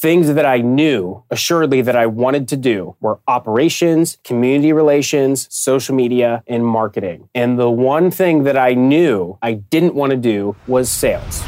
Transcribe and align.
things 0.00 0.32
that 0.32 0.46
I 0.46 0.62
knew 0.62 1.22
assuredly 1.30 1.82
that 1.82 1.94
I 1.94 2.06
wanted 2.06 2.48
to 2.48 2.56
do 2.56 2.96
were 3.00 3.20
operations, 3.28 4.16
community 4.24 4.72
relations, 4.72 5.46
social 5.50 5.94
media, 5.94 6.42
and 6.46 6.64
marketing. 6.64 7.28
And 7.34 7.58
the 7.58 7.70
one 7.70 8.10
thing 8.10 8.44
that 8.44 8.56
I 8.56 8.72
knew 8.72 9.36
I 9.42 9.52
didn't 9.52 9.94
want 9.94 10.12
to 10.12 10.16
do 10.16 10.56
was 10.66 10.90
sales. 10.90 11.42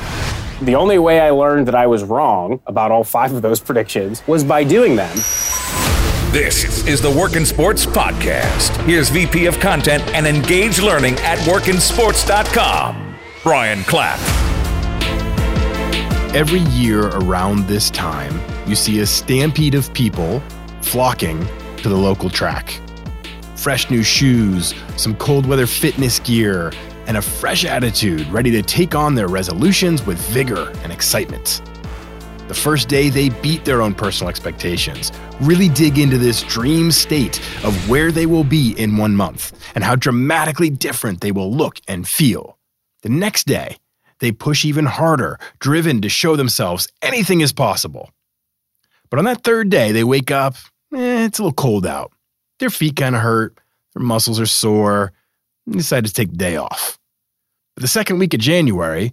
The 0.60 0.74
only 0.74 0.98
way 0.98 1.20
I 1.20 1.30
learned 1.30 1.66
that 1.68 1.74
I 1.74 1.86
was 1.86 2.04
wrong 2.04 2.60
about 2.66 2.90
all 2.90 3.04
five 3.04 3.32
of 3.32 3.40
those 3.40 3.58
predictions 3.68 4.22
was 4.26 4.44
by 4.44 4.64
doing 4.64 4.96
them. 4.96 5.16
This 6.30 6.86
is 6.86 7.00
the 7.00 7.10
Work 7.10 7.36
in 7.36 7.46
Sports 7.46 7.86
Podcast. 7.86 8.76
Here's 8.84 9.08
VP 9.08 9.46
of 9.46 9.60
Content 9.60 10.02
and 10.14 10.26
Engage 10.26 10.78
Learning 10.78 11.14
at 11.20 11.38
workinsports.com, 11.40 13.16
Brian 13.42 13.82
Clapp. 13.84 14.41
Every 16.34 16.60
year 16.60 17.08
around 17.08 17.66
this 17.66 17.90
time, 17.90 18.40
you 18.66 18.74
see 18.74 19.00
a 19.00 19.06
stampede 19.06 19.74
of 19.74 19.92
people 19.92 20.42
flocking 20.80 21.46
to 21.76 21.90
the 21.90 21.94
local 21.94 22.30
track. 22.30 22.80
Fresh 23.54 23.90
new 23.90 24.02
shoes, 24.02 24.74
some 24.96 25.14
cold 25.16 25.44
weather 25.44 25.66
fitness 25.66 26.20
gear, 26.20 26.72
and 27.06 27.18
a 27.18 27.22
fresh 27.22 27.66
attitude 27.66 28.26
ready 28.28 28.50
to 28.52 28.62
take 28.62 28.94
on 28.94 29.14
their 29.14 29.28
resolutions 29.28 30.06
with 30.06 30.16
vigor 30.30 30.72
and 30.82 30.90
excitement. 30.90 31.60
The 32.48 32.54
first 32.54 32.88
day, 32.88 33.10
they 33.10 33.28
beat 33.28 33.66
their 33.66 33.82
own 33.82 33.94
personal 33.94 34.30
expectations, 34.30 35.12
really 35.42 35.68
dig 35.68 35.98
into 35.98 36.16
this 36.16 36.42
dream 36.44 36.92
state 36.92 37.40
of 37.62 37.90
where 37.90 38.10
they 38.10 38.24
will 38.24 38.44
be 38.44 38.72
in 38.78 38.96
one 38.96 39.14
month 39.14 39.52
and 39.74 39.84
how 39.84 39.96
dramatically 39.96 40.70
different 40.70 41.20
they 41.20 41.30
will 41.30 41.54
look 41.54 41.78
and 41.88 42.08
feel. 42.08 42.58
The 43.02 43.10
next 43.10 43.46
day, 43.46 43.76
they 44.22 44.30
push 44.30 44.64
even 44.64 44.86
harder, 44.86 45.36
driven 45.58 46.00
to 46.00 46.08
show 46.08 46.36
themselves 46.36 46.86
anything 47.02 47.40
is 47.40 47.52
possible. 47.52 48.08
But 49.10 49.18
on 49.18 49.24
that 49.24 49.42
third 49.42 49.68
day, 49.68 49.90
they 49.90 50.04
wake 50.04 50.30
up, 50.30 50.54
eh, 50.94 51.26
it's 51.26 51.40
a 51.40 51.42
little 51.42 51.52
cold 51.52 51.84
out. 51.84 52.12
Their 52.60 52.70
feet 52.70 52.94
kind 52.94 53.16
of 53.16 53.20
hurt, 53.20 53.58
their 53.94 54.04
muscles 54.04 54.38
are 54.38 54.46
sore, 54.46 55.12
and 55.66 55.74
decide 55.74 56.06
to 56.06 56.12
take 56.12 56.30
the 56.30 56.36
day 56.36 56.56
off. 56.56 57.00
But 57.74 57.82
the 57.82 57.88
second 57.88 58.20
week 58.20 58.32
of 58.32 58.38
January, 58.38 59.12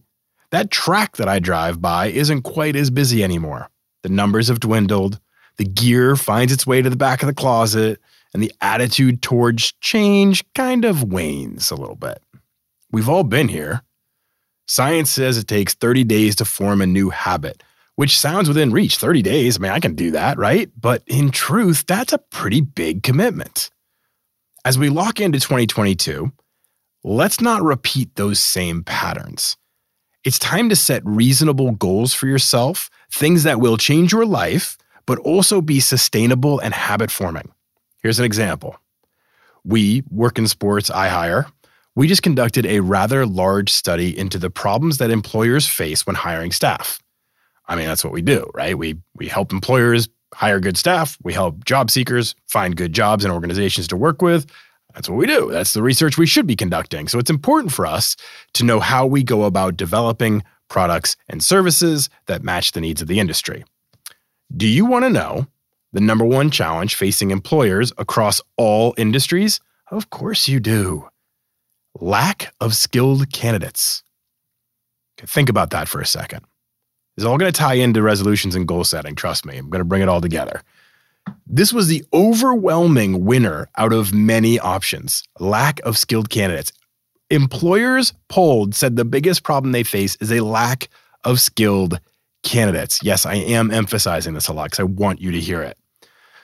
that 0.52 0.69
track 0.69 1.17
that 1.17 1.28
I 1.28 1.39
drive 1.39 1.81
by 1.81 2.08
isn't 2.08 2.44
quite 2.44 2.75
as 2.75 2.91
busy 2.91 3.23
anymore. 3.23 3.67
The 4.03 4.09
numbers 4.09 4.47
have 4.47 4.59
dwindled, 4.59 5.19
the 5.58 5.66
gear 5.66 6.17
finds 6.17 6.53
its 6.53 6.67
way 6.67 6.84
to 6.84 6.89
the 6.89 6.95
back 6.95 7.23
of 7.23 7.28
the 7.28 7.34
closet, 7.34 8.00
and 8.31 8.44
the 8.44 8.53
attitude 8.62 9.23
towards 9.23 9.72
change 9.81 10.44
kind 10.53 10.86
of 10.86 11.03
wanes 11.03 11.72
a 11.72 11.75
little 11.75 11.95
bit. 11.95 12.22
We've 12.91 13.09
all 13.09 13.23
been 13.23 13.47
here. 13.47 13.81
Science 14.70 15.09
says 15.09 15.36
it 15.36 15.48
takes 15.48 15.73
30 15.73 16.03
days 16.03 16.36
to 16.36 16.45
form 16.45 16.80
a 16.80 16.86
new 16.86 17.09
habit, 17.09 17.64
which 17.95 18.20
sounds 18.20 18.48
within 18.48 18.72
reach 18.72 18.98
30 18.98 19.23
days. 19.23 19.58
I 19.58 19.62
mean, 19.62 19.72
I 19.72 19.80
can 19.80 19.95
do 19.95 20.12
that, 20.12 20.38
right? 20.38 20.70
But 20.80 21.02
in 21.08 21.31
truth, 21.31 21.86
that's 21.88 22.14
a 22.14 22.20
pretty 22.20 22.62
big 22.62 23.02
commitment. 23.02 23.72
As 24.64 24.78
we 24.78 24.90
lock 24.90 25.20
into 25.20 25.40
2022, 25.40 26.31
let's 27.03 27.42
not 27.42 27.64
repeat 27.64 28.14
those 28.14 28.40
same 28.40 28.84
patterns. 28.84 29.58
It's 30.23 30.38
time 30.38 30.70
to 30.70 30.75
set 30.75 31.02
reasonable 31.03 31.72
goals 31.72 32.14
for 32.14 32.28
yourself, 32.28 32.92
things 33.12 33.42
that 33.45 33.59
will 33.59 33.75
change 33.75 34.12
your 34.12 34.28
life, 34.28 34.78
but 35.08 35.17
also 35.17 35.62
be 35.62 35.80
sustainable 35.80 36.59
and 36.59 36.75
habit 36.75 37.09
forming. 37.09 37.52
Here's 38.03 38.20
an 38.20 38.25
example. 38.25 38.80
We 39.64 40.03
work 40.12 40.38
in 40.38 40.47
Sports, 40.47 40.92
I 40.92 41.08
hire. 41.08 41.47
We 42.00 42.08
just 42.08 42.23
conducted 42.23 42.66
a 42.66 42.80
rather 42.80 43.25
large 43.25 43.69
study 43.69 44.17
into 44.17 44.38
the 44.38 44.50
problems 44.50 45.00
that 45.00 45.11
employers 45.11 45.67
face 45.67 46.08
when 46.08 46.16
hiring 46.16 46.53
staff. 46.53 47.02
I 47.67 47.75
mean, 47.75 47.88
that's 47.88 48.06
what 48.06 48.14
we 48.14 48.22
do, 48.22 48.50
right? 48.53 48.78
We 48.78 48.95
we 49.16 49.28
help 49.28 49.52
employers 49.52 50.08
hire 50.33 50.61
good 50.61 50.78
staff, 50.78 51.17
we 51.23 51.33
help 51.33 51.66
job 51.66 51.91
seekers 51.91 52.36
find 52.47 52.78
good 52.78 52.94
jobs 52.94 53.25
and 53.25 53.33
organizations 53.33 53.86
to 53.89 53.97
work 53.97 54.22
with. 54.22 54.50
That's 54.94 55.09
what 55.09 55.17
we 55.17 55.28
do. 55.28 55.52
That's 55.52 55.73
the 55.73 55.83
research 55.83 56.17
we 56.17 56.25
should 56.25 56.47
be 56.47 56.56
conducting. 56.56 57.09
So 57.09 57.19
it's 57.19 57.29
important 57.29 57.74
for 57.74 57.85
us 57.85 58.16
to 58.53 58.63
know 58.63 58.79
how 58.79 59.06
we 59.06 59.22
go 59.22 59.44
about 59.44 59.75
developing 59.75 60.41
products 60.69 61.18
and 61.28 61.44
services 61.44 62.09
that 62.28 62.44
match 62.44 62.72
the 62.72 62.79
needs 62.79 63.01
of 63.01 63.09
the 63.09 63.19
industry. 63.19 63.66
Do 64.56 64.68
you 64.68 64.85
want 64.85 65.03
to 65.03 65.09
know 65.09 65.47
the 65.91 66.00
number 66.00 66.24
one 66.24 66.50
challenge 66.50 66.95
facing 66.95 67.31
employers 67.31 67.91
across 67.97 68.41
all 68.56 68.94
industries? 68.95 69.59
Of 69.91 70.09
course 70.09 70.47
you 70.47 70.62
do. 70.62 71.09
Lack 72.00 72.54
of 72.62 72.76
skilled 72.76 73.32
candidates. 73.32 74.04
Okay, 75.20 75.28
think 75.28 75.50
about 75.50 75.72
that 75.72 75.88
for 75.88 76.00
a 76.00 76.06
second. 76.06 76.46
It's 77.18 77.26
all 77.26 77.38
going 77.38 77.52
to 77.52 77.58
tie 77.58 77.74
into 77.74 78.02
resolutions 78.02 78.56
and 78.56 78.68
goal 78.68 78.86
setting. 78.86 79.16
Trust 79.16 79.46
me, 79.46 79.58
I'm 79.58 79.70
going 79.70 79.82
to 79.82 79.86
bring 79.86 80.02
it 80.02 80.08
all 80.08 80.22
together. 80.22 80.62
This 81.46 81.74
was 81.74 81.88
the 81.88 82.04
overwhelming 82.14 83.26
winner 83.26 83.70
out 83.78 83.92
of 83.92 84.14
many 84.14 84.60
options 84.60 85.24
lack 85.40 85.80
of 85.82 85.98
skilled 85.98 86.30
candidates. 86.30 86.72
Employers 87.30 88.14
polled 88.30 88.74
said 88.74 88.96
the 88.96 89.06
biggest 89.06 89.44
problem 89.44 89.72
they 89.72 89.84
face 89.84 90.16
is 90.22 90.31
a 90.31 90.40
lack 90.40 90.90
of 91.26 91.40
skilled 91.40 92.00
candidates. 92.44 93.04
Yes, 93.04 93.26
I 93.26 93.36
am 93.36 93.72
emphasizing 93.72 94.34
this 94.34 94.48
a 94.48 94.54
lot 94.54 94.66
because 94.66 94.80
I 94.80 94.84
want 94.84 95.22
you 95.22 95.31
to 95.31 95.40
hear 95.40 95.62
it. 95.62 95.78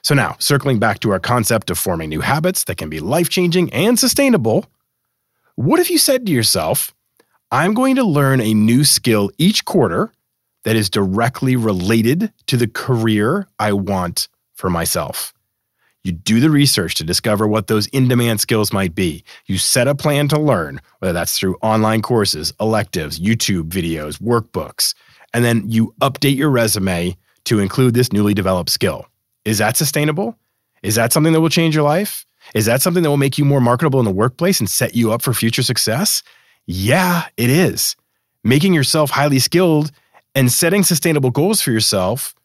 So, 0.01 0.13
now 0.13 0.35
circling 0.39 0.77
back 0.77 0.99
to 0.99 1.11
our 1.11 1.19
concept 1.19 1.71
of 1.71 1.79
forming 1.79 2.09
new 2.09 2.21
habits 2.21 2.65
that 2.65 2.77
can 2.77 2.89
be 2.89 2.99
life 2.99 3.29
changing 3.29 3.71
and 3.73 3.97
sustainable, 3.97 4.65
what 5.55 5.79
if 5.79 5.89
you 5.89 5.97
said 5.97 6.25
to 6.25 6.31
yourself, 6.31 6.93
I'm 7.51 7.73
going 7.73 7.95
to 7.95 8.03
learn 8.03 8.41
a 8.41 8.53
new 8.53 8.83
skill 8.83 9.31
each 9.37 9.65
quarter 9.65 10.11
that 10.63 10.75
is 10.75 10.89
directly 10.89 11.55
related 11.55 12.33
to 12.47 12.57
the 12.57 12.67
career 12.67 13.47
I 13.59 13.73
want 13.73 14.27
for 14.53 14.69
myself. 14.69 15.33
You 16.03 16.11
do 16.11 16.39
the 16.39 16.49
research 16.49 16.95
to 16.95 17.03
discover 17.03 17.47
what 17.47 17.67
those 17.67 17.87
in 17.87 18.07
demand 18.07 18.39
skills 18.39 18.71
might 18.71 18.93
be. 18.93 19.23
You 19.47 19.57
set 19.57 19.87
a 19.87 19.95
plan 19.95 20.27
to 20.27 20.39
learn, 20.39 20.79
whether 20.99 21.13
that's 21.13 21.37
through 21.39 21.55
online 21.61 22.01
courses, 22.01 22.53
electives, 22.59 23.19
YouTube 23.19 23.69
videos, 23.69 24.21
workbooks, 24.21 24.93
and 25.33 25.43
then 25.43 25.69
you 25.69 25.95
update 26.01 26.35
your 26.35 26.51
resume 26.51 27.17
to 27.45 27.59
include 27.59 27.93
this 27.93 28.11
newly 28.11 28.33
developed 28.33 28.69
skill. 28.69 29.07
Is 29.45 29.57
that 29.59 29.77
sustainable? 29.77 30.37
Is 30.83 30.95
that 30.95 31.11
something 31.11 31.33
that 31.33 31.41
will 31.41 31.49
change 31.49 31.73
your 31.73 31.83
life? 31.83 32.25
Is 32.53 32.65
that 32.65 32.81
something 32.81 33.03
that 33.03 33.09
will 33.09 33.17
make 33.17 33.37
you 33.37 33.45
more 33.45 33.61
marketable 33.61 33.99
in 33.99 34.05
the 34.05 34.11
workplace 34.11 34.59
and 34.59 34.69
set 34.69 34.95
you 34.95 35.11
up 35.11 35.21
for 35.21 35.33
future 35.33 35.63
success? 35.63 36.23
Yeah, 36.65 37.25
it 37.37 37.49
is. 37.49 37.95
Making 38.43 38.73
yourself 38.73 39.09
highly 39.09 39.39
skilled 39.39 39.91
and 40.35 40.51
setting 40.51 40.83
sustainable 40.83 41.31
goals 41.31 41.61
for 41.61 41.71
yourself 41.71 42.35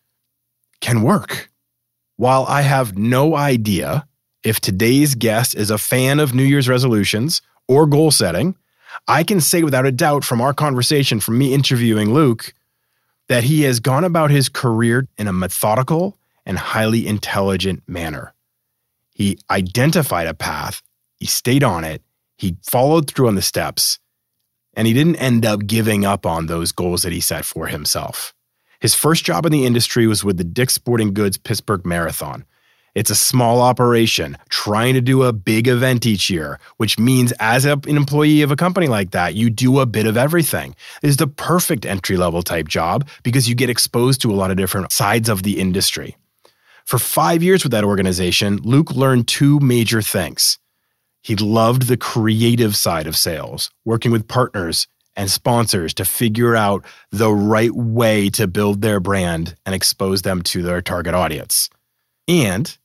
can 0.81 1.03
work. 1.03 1.51
While 2.17 2.45
I 2.49 2.63
have 2.63 2.97
no 2.97 3.37
idea 3.37 4.07
if 4.43 4.61
today's 4.61 5.15
guest 5.15 5.55
is 5.55 5.71
a 5.71 5.79
fan 5.79 6.19
of 6.21 6.35
New 6.35 6.43
Year's 6.43 6.69
resolutions 6.69 7.43
or 7.69 7.87
goal 7.87 8.11
setting, 8.11 8.57
I 9.07 9.23
can 9.23 9.41
say 9.41 9.63
without 9.63 9.87
a 9.87 9.93
doubt 9.93 10.25
from 10.25 10.41
our 10.41 10.55
conversation, 10.55 11.21
from 11.21 11.39
me 11.39 11.55
interviewing 11.55 12.13
Luke, 12.13 12.55
that 13.29 13.45
he 13.45 13.63
has 13.63 13.81
gone 13.81 14.05
about 14.05 14.31
his 14.31 14.49
career 14.49 15.07
in 15.17 15.29
a 15.29 15.33
methodical 15.33 16.19
and 16.45 16.59
highly 16.59 17.07
intelligent 17.07 17.83
manner. 17.87 18.35
He 19.21 19.39
identified 19.51 20.29
a 20.29 20.33
path, 20.33 20.81
he 21.19 21.27
stayed 21.27 21.63
on 21.63 21.85
it, 21.85 22.01
he 22.39 22.57
followed 22.63 23.07
through 23.07 23.29
on 23.29 23.35
the 23.35 23.43
steps, 23.43 23.99
and 24.73 24.87
he 24.87 24.95
didn't 24.95 25.17
end 25.17 25.45
up 25.45 25.67
giving 25.67 26.07
up 26.07 26.25
on 26.25 26.47
those 26.47 26.73
goals 26.73 27.03
that 27.03 27.13
he 27.13 27.21
set 27.21 27.45
for 27.45 27.67
himself. 27.67 28.33
His 28.81 28.95
first 28.95 29.27
job 29.27 29.45
in 29.45 29.53
the 29.53 29.67
industry 29.67 30.07
was 30.07 30.25
with 30.25 30.39
the 30.39 30.43
Dick's 30.43 30.73
Sporting 30.73 31.13
Goods 31.13 31.37
Pittsburgh 31.37 31.85
Marathon. 31.85 32.47
It's 32.95 33.11
a 33.11 33.15
small 33.15 33.61
operation 33.61 34.39
trying 34.49 34.95
to 34.95 35.03
do 35.03 35.25
a 35.25 35.35
big 35.35 35.69
event 35.69 36.07
each 36.07 36.31
year, 36.31 36.59
which 36.79 36.99
means 36.99 37.35
as 37.41 37.67
an 37.67 37.83
employee 37.89 38.41
of 38.41 38.51
a 38.51 38.57
company 38.57 38.87
like 38.87 39.11
that, 39.11 39.35
you 39.35 39.51
do 39.51 39.81
a 39.81 39.87
bit 39.87 40.07
of 40.07 40.17
everything. 40.17 40.75
It 41.03 41.11
is 41.11 41.19
the 41.19 41.27
perfect 41.27 41.85
entry 41.85 42.17
level 42.17 42.43
type 42.43 42.69
job 42.69 43.07
because 43.23 43.51
you 43.51 43.55
get 43.55 43.69
exposed 43.69 44.23
to 44.23 44.33
a 44.33 44.35
lot 44.35 44.51
of 44.51 44.57
different 44.57 44.93
sides 44.93 45.29
of 45.29 45.43
the 45.43 45.61
industry. 45.61 46.17
For 46.85 46.99
five 46.99 47.43
years 47.43 47.63
with 47.63 47.73
that 47.73 47.85
organization, 47.85 48.59
Luke 48.63 48.93
learned 48.93 49.29
two 49.29 49.61
major 49.61 50.03
things. 50.03 50.59
He 51.23 51.37
loved 51.37 51.83
the 51.83 51.97
creative 51.97 52.75
side 52.75 53.07
of 53.07 53.17
sales, 53.17 53.71
working 53.85 54.11
with 54.11 54.29
partners 54.29 54.87
and 55.17 55.31
sponsors 55.31 55.93
to 55.95 56.05
figure 56.05 56.57
out 56.57 56.85
the 57.11 57.33
right 57.33 57.73
way 57.75 58.31
to 58.31 58.47
build 58.47 58.81
their 58.81 59.01
brand 59.01 59.57
and 59.67 59.75
expose 59.75 60.23
them 60.23 60.43
to 60.43 60.63
their 60.63 60.81
target 60.81 61.15
audience. 61.15 61.69
And 62.27 62.77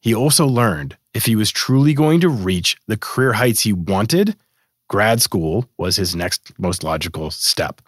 he 0.00 0.14
also 0.14 0.46
learned 0.46 0.96
if 1.14 1.24
he 1.24 1.36
was 1.36 1.50
truly 1.50 1.94
going 1.94 2.20
to 2.20 2.28
reach 2.28 2.76
the 2.86 2.96
career 2.96 3.32
heights 3.32 3.62
he 3.62 3.72
wanted, 3.72 4.36
grad 4.88 5.22
school 5.22 5.68
was 5.76 5.96
his 5.96 6.14
next 6.14 6.52
most 6.58 6.82
logical 6.82 7.30
step. 7.30 7.80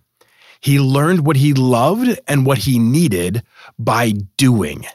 He 0.61 0.79
learned 0.79 1.27
what 1.27 1.37
he 1.37 1.55
loved 1.55 2.19
and 2.29 2.45
what 2.45 2.59
he 2.59 2.79
needed 2.79 3.43
by 3.79 4.12
doing, 4.37 4.87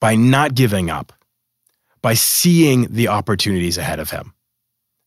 by 0.00 0.14
not 0.14 0.54
giving 0.54 0.90
up, 0.90 1.12
by 2.02 2.14
seeing 2.14 2.92
the 2.92 3.08
opportunities 3.08 3.78
ahead 3.78 3.98
of 3.98 4.10
him, 4.10 4.34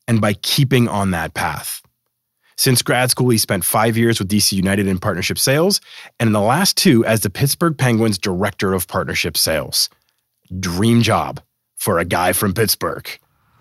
and 0.07 0.21
by 0.21 0.33
keeping 0.33 0.87
on 0.87 1.11
that 1.11 1.33
path. 1.33 1.81
Since 2.57 2.81
grad 2.81 3.09
school, 3.09 3.29
he 3.29 3.37
spent 3.37 3.63
five 3.63 3.95
years 3.95 4.19
with 4.19 4.27
DC 4.27 4.51
United 4.51 4.85
in 4.85 4.99
partnership 4.99 5.39
sales, 5.39 5.79
and 6.19 6.27
in 6.27 6.33
the 6.33 6.41
last 6.41 6.75
two 6.75 7.05
as 7.05 7.21
the 7.21 7.29
Pittsburgh 7.29 7.77
Penguins 7.77 8.17
Director 8.17 8.73
of 8.73 8.87
Partnership 8.87 9.37
Sales. 9.37 9.89
Dream 10.59 11.01
job 11.01 11.41
for 11.77 11.99
a 11.99 12.05
guy 12.05 12.33
from 12.33 12.53
Pittsburgh. 12.53 13.07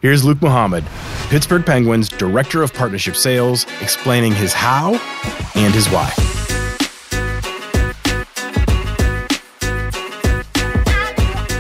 Here's 0.00 0.24
Luke 0.24 0.42
Mohamed, 0.42 0.84
Pittsburgh 1.28 1.64
Penguins 1.64 2.08
Director 2.08 2.62
of 2.62 2.74
Partnership 2.74 3.14
Sales, 3.14 3.66
explaining 3.80 4.32
his 4.32 4.52
how 4.52 4.94
and 5.54 5.74
his 5.74 5.88
why. 5.88 6.12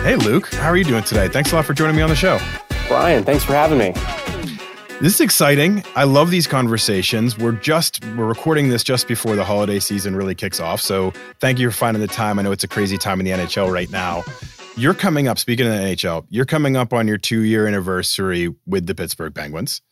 Hey, 0.02 0.16
Luke, 0.16 0.46
how 0.54 0.68
are 0.68 0.76
you 0.76 0.84
doing 0.84 1.02
today? 1.04 1.28
Thanks 1.28 1.52
a 1.52 1.56
lot 1.56 1.66
for 1.66 1.74
joining 1.74 1.94
me 1.96 2.02
on 2.02 2.08
the 2.08 2.16
show. 2.16 2.38
Brian, 2.86 3.24
thanks 3.24 3.44
for 3.44 3.52
having 3.52 3.78
me. 3.78 3.92
This 5.00 5.14
is 5.14 5.20
exciting. 5.20 5.84
I 5.94 6.04
love 6.04 6.30
these 6.30 6.46
conversations. 6.46 7.36
We're 7.36 7.52
just 7.52 8.02
we're 8.16 8.26
recording 8.26 8.70
this 8.70 8.82
just 8.82 9.06
before 9.06 9.36
the 9.36 9.44
holiday 9.44 9.78
season 9.78 10.16
really 10.16 10.34
kicks 10.34 10.60
off. 10.60 10.80
So 10.80 11.12
thank 11.40 11.58
you 11.58 11.70
for 11.70 11.76
finding 11.76 12.00
the 12.00 12.08
time. 12.08 12.38
I 12.38 12.42
know 12.42 12.52
it's 12.52 12.64
a 12.64 12.68
crazy 12.68 12.96
time 12.96 13.20
in 13.20 13.26
the 13.26 13.32
NHL 13.32 13.70
right 13.70 13.90
now. 13.90 14.24
You're 14.76 14.94
coming 14.94 15.28
up, 15.28 15.38
speaking 15.38 15.66
of 15.66 15.72
the 15.72 15.78
NHL, 15.78 16.24
you're 16.30 16.46
coming 16.46 16.76
up 16.76 16.92
on 16.92 17.06
your 17.06 17.18
two 17.18 17.40
year 17.42 17.66
anniversary 17.66 18.54
with 18.66 18.86
the 18.86 18.94
Pittsburgh 18.94 19.34
Penguins. 19.34 19.82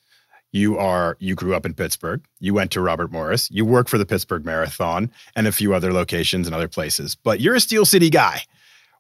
You 0.51 0.79
are 0.79 1.17
you 1.21 1.35
grew 1.35 1.55
up 1.55 1.67
in 1.67 1.75
Pittsburgh. 1.75 2.25
You 2.41 2.55
went 2.55 2.71
to 2.71 2.81
Robert 2.81 3.13
Morris. 3.13 3.51
You 3.51 3.65
work 3.65 3.89
for 3.89 3.99
the 3.99 4.07
Pittsburgh 4.07 4.45
Marathon 4.47 5.11
and 5.35 5.47
a 5.47 5.53
few 5.53 5.75
other 5.75 5.93
locations 5.93 6.47
and 6.47 6.55
other 6.55 6.69
places. 6.69 7.15
But 7.15 7.41
you're 7.41 7.57
a 7.57 7.61
Steel 7.61 7.85
City 7.85 8.09
guy. 8.09 8.43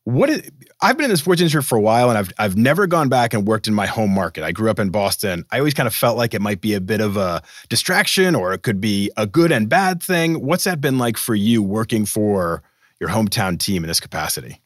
What 0.06 0.30
is, 0.30 0.48
I've 0.80 0.96
been 0.96 1.06
in 1.06 1.10
the 1.10 1.16
sports 1.16 1.40
industry 1.40 1.62
for 1.62 1.76
a 1.76 1.80
while, 1.80 2.08
and 2.10 2.16
I've 2.16 2.32
I've 2.38 2.56
never 2.56 2.86
gone 2.86 3.08
back 3.08 3.34
and 3.34 3.44
worked 3.44 3.66
in 3.66 3.74
my 3.74 3.86
home 3.86 4.14
market. 4.14 4.44
I 4.44 4.52
grew 4.52 4.70
up 4.70 4.78
in 4.78 4.90
Boston. 4.90 5.44
I 5.50 5.58
always 5.58 5.74
kind 5.74 5.88
of 5.88 5.94
felt 5.96 6.16
like 6.16 6.32
it 6.32 6.40
might 6.40 6.60
be 6.60 6.74
a 6.74 6.80
bit 6.80 7.00
of 7.00 7.16
a 7.16 7.42
distraction, 7.68 8.36
or 8.36 8.52
it 8.52 8.62
could 8.62 8.80
be 8.80 9.10
a 9.16 9.26
good 9.26 9.50
and 9.50 9.68
bad 9.68 10.00
thing. 10.00 10.46
What's 10.46 10.62
that 10.62 10.80
been 10.80 10.96
like 10.96 11.16
for 11.16 11.34
you 11.34 11.60
working 11.60 12.06
for 12.06 12.62
your 13.00 13.10
hometown 13.10 13.58
team 13.58 13.82
in 13.82 13.88
this 13.88 13.98
capacity? 13.98 14.62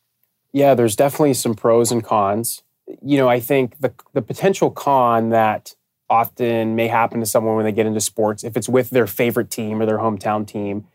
Yeah, 0.52 0.74
there's 0.74 0.94
definitely 0.94 1.32
some 1.32 1.54
pros 1.54 1.90
and 1.90 2.04
cons. 2.04 2.62
You 3.00 3.16
know, 3.16 3.30
I 3.30 3.40
think 3.40 3.80
the 3.80 3.94
the 4.12 4.20
potential 4.20 4.70
con 4.70 5.30
that 5.30 5.74
often 6.10 6.76
may 6.76 6.86
happen 6.86 7.18
to 7.20 7.24
someone 7.24 7.56
when 7.56 7.64
they 7.64 7.72
get 7.72 7.86
into 7.86 8.00
sports, 8.02 8.44
if 8.44 8.58
it's 8.58 8.68
with 8.68 8.90
their 8.90 9.06
favorite 9.06 9.50
team 9.50 9.80
or 9.80 9.86
their 9.86 10.00
hometown 10.00 10.46
team, 10.46 10.86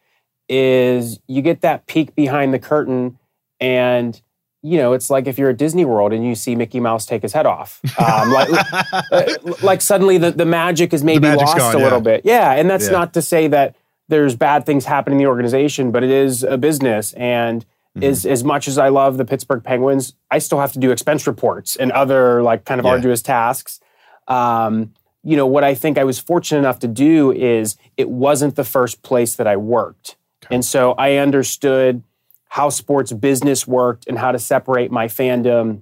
is 0.47 1.19
you 1.25 1.41
get 1.41 1.61
that 1.61 1.87
peek 1.87 2.13
behind 2.13 2.53
the 2.53 2.59
curtain 2.59 3.17
and 3.59 4.21
you 4.65 4.77
know, 4.77 4.93
it's 4.93 5.11
like 5.11 5.27
if 5.27 5.37
you're 5.37 5.51
at 5.51 5.57
Disney 5.57 5.85
World 5.85 6.11
and 6.11 6.25
you 6.25 6.33
see 6.33 6.55
Mickey 6.55 6.79
Mouse 6.79 7.05
take 7.05 7.21
his 7.21 7.33
head 7.33 7.45
off. 7.45 7.79
Um, 7.99 8.31
like, 8.31 8.49
uh, 9.11 9.33
like 9.61 9.79
suddenly 9.79 10.17
the, 10.17 10.31
the 10.31 10.45
magic 10.45 10.91
is 10.91 11.03
maybe 11.03 11.27
lost 11.27 11.55
gone, 11.55 11.75
a 11.75 11.77
little 11.77 12.01
bit. 12.01 12.21
Yeah. 12.25 12.51
And 12.53 12.67
that's 12.67 12.87
yeah. 12.87 12.93
not 12.93 13.13
to 13.13 13.21
say 13.21 13.47
that 13.49 13.75
there's 14.07 14.35
bad 14.35 14.65
things 14.65 14.85
happening 14.85 15.19
in 15.19 15.23
the 15.23 15.29
organization, 15.29 15.91
but 15.91 16.03
it 16.03 16.09
is 16.09 16.41
a 16.41 16.57
business. 16.57 17.13
And 17.13 17.63
mm-hmm. 17.63 18.03
is, 18.03 18.25
as 18.25 18.43
much 18.43 18.67
as 18.67 18.79
I 18.79 18.89
love 18.89 19.17
the 19.17 19.25
Pittsburgh 19.25 19.63
Penguins, 19.63 20.15
I 20.31 20.39
still 20.39 20.59
have 20.59 20.71
to 20.73 20.79
do 20.79 20.89
expense 20.89 21.27
reports 21.27 21.75
and 21.75 21.91
other 21.91 22.41
like 22.41 22.65
kind 22.65 22.79
of 22.79 22.85
yeah. 22.85 22.93
arduous 22.93 23.21
tasks. 23.21 23.79
Um, 24.27 24.93
you 25.23 25.37
know, 25.37 25.45
what 25.45 25.63
I 25.63 25.75
think 25.75 25.99
I 25.99 26.05
was 26.05 26.17
fortunate 26.17 26.59
enough 26.59 26.79
to 26.79 26.87
do 26.87 27.31
is 27.31 27.77
it 27.97 28.09
wasn't 28.09 28.55
the 28.55 28.63
first 28.63 29.03
place 29.03 29.35
that 29.35 29.45
I 29.45 29.57
worked. 29.57 30.15
Okay. 30.43 30.55
And 30.55 30.65
so 30.65 30.93
I 30.93 31.17
understood– 31.17 32.01
how 32.55 32.69
sports 32.69 33.11
business 33.11 33.67
worked 33.67 34.07
and 34.07 34.17
how 34.17 34.31
to 34.31 34.39
separate 34.39 34.89
my 34.89 35.07
fandom 35.07 35.81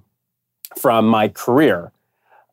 from 0.76 1.06
my 1.06 1.28
career. 1.28 1.92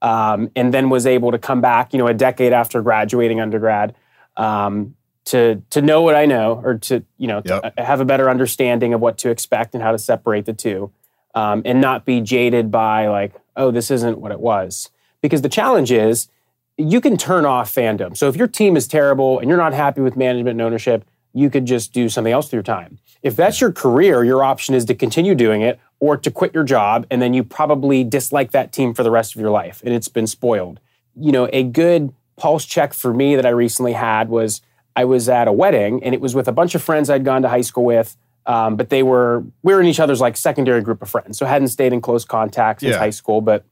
Um, 0.04 0.52
and 0.56 0.72
then 0.72 0.92
was 0.92 1.08
able 1.08 1.32
to 1.32 1.40
come 1.40 1.60
back, 1.60 1.92
you 1.92 1.98
know, 1.98 2.06
a 2.06 2.14
decade 2.14 2.54
after 2.54 2.84
graduating 2.84 3.42
undergrad, 3.42 3.96
um, 4.38 4.96
to 5.26 5.64
to 5.72 5.82
know 5.82 6.04
what 6.04 6.14
I 6.14 6.28
know, 6.28 6.62
or 6.64 6.78
to 6.78 7.04
you 7.18 7.28
know 7.28 7.42
yep. 7.44 7.76
to 7.76 7.84
have 7.84 8.00
a 8.00 8.06
better 8.06 8.30
understanding 8.30 8.94
of 8.94 9.02
what 9.02 9.18
to 9.20 9.32
expect 9.32 9.74
and 9.74 9.84
how 9.84 9.92
to 9.92 9.98
separate 9.98 10.46
the 10.46 10.54
two, 10.54 10.92
um, 11.34 11.64
and 11.66 11.82
not 11.82 12.06
be 12.06 12.22
jaded 12.22 12.70
by 12.70 13.08
like, 13.08 13.34
oh, 13.56 13.72
this 13.72 13.90
isn't 13.90 14.20
what 14.20 14.32
it 14.32 14.40
was. 14.40 14.92
Because 15.22 15.42
the 15.42 15.50
challenge 15.50 15.92
is, 15.92 16.30
you 16.78 17.02
can 17.02 17.18
turn 17.18 17.44
off 17.44 17.74
fandom. 17.74 18.16
So 18.16 18.28
if 18.28 18.36
your 18.36 18.48
team 18.48 18.78
is 18.78 18.88
terrible 18.88 19.40
and 19.40 19.50
you're 19.50 19.58
not 19.58 19.74
happy 19.74 20.02
with 20.02 20.16
management 20.16 20.52
and 20.52 20.62
ownership, 20.62 21.06
you 21.34 21.50
could 21.50 21.66
just 21.66 21.94
do 21.94 22.10
something 22.10 22.34
else 22.34 22.48
with 22.48 22.54
your 22.54 22.64
time. 22.64 23.00
If 23.24 23.36
that's 23.36 23.62
your 23.62 23.72
career, 23.72 24.24
your 24.24 24.44
option 24.44 24.76
is 24.76 24.86
to 24.86 24.96
continue 24.96 25.36
doing 25.36 25.62
it 25.62 25.80
or 26.00 26.18
to 26.18 26.32
quit 26.32 26.54
your 26.54 26.64
job, 26.64 27.06
and 27.12 27.22
then 27.22 27.34
you 27.34 27.44
probably 27.44 28.04
dislike 28.04 28.52
that 28.52 28.72
team 28.72 28.94
for 28.94 29.04
the 29.04 29.12
rest 29.12 29.36
of 29.36 29.42
your 29.42 29.52
life, 29.52 29.82
and 29.86 29.94
it's 29.94 30.08
been 30.08 30.28
spoiled. 30.28 30.80
You 31.16 31.32
know, 31.32 31.48
a 31.54 31.64
good 31.64 32.14
pulse 32.38 32.66
check 32.66 32.94
for 32.94 33.14
me 33.14 33.36
that 33.36 33.46
I 33.46 33.50
recently 33.50 33.94
had 33.94 34.30
was 34.30 34.62
I 34.96 35.06
was 35.06 35.30
at 35.30 35.48
a 35.48 35.54
wedding, 35.54 36.04
and 36.04 36.14
it 36.14 36.22
was 36.22 36.34
with 36.34 36.48
a 36.48 36.52
bunch 36.52 36.74
of 36.76 36.82
friends 36.82 37.10
I'd 37.10 37.24
gone 37.24 37.44
to 37.44 37.50
high 37.50 37.62
school 37.62 37.86
with, 37.86 38.18
um, 38.46 38.76
but 38.76 38.90
they 38.90 39.04
were 39.04 39.44
we 39.62 39.74
were 39.74 39.80
in 39.80 39.88
each 39.88 40.00
other's 40.00 40.20
like 40.20 40.36
secondary 40.36 40.82
group 40.82 41.02
of 41.02 41.10
friends, 41.10 41.38
so 41.38 41.46
hadn't 41.46 41.70
stayed 41.70 41.94
in 41.94 42.02
close 42.02 42.26
contact 42.26 42.82
since 42.82 42.94
yeah. 42.94 43.00
high 43.00 43.12
school, 43.12 43.42
but 43.42 43.66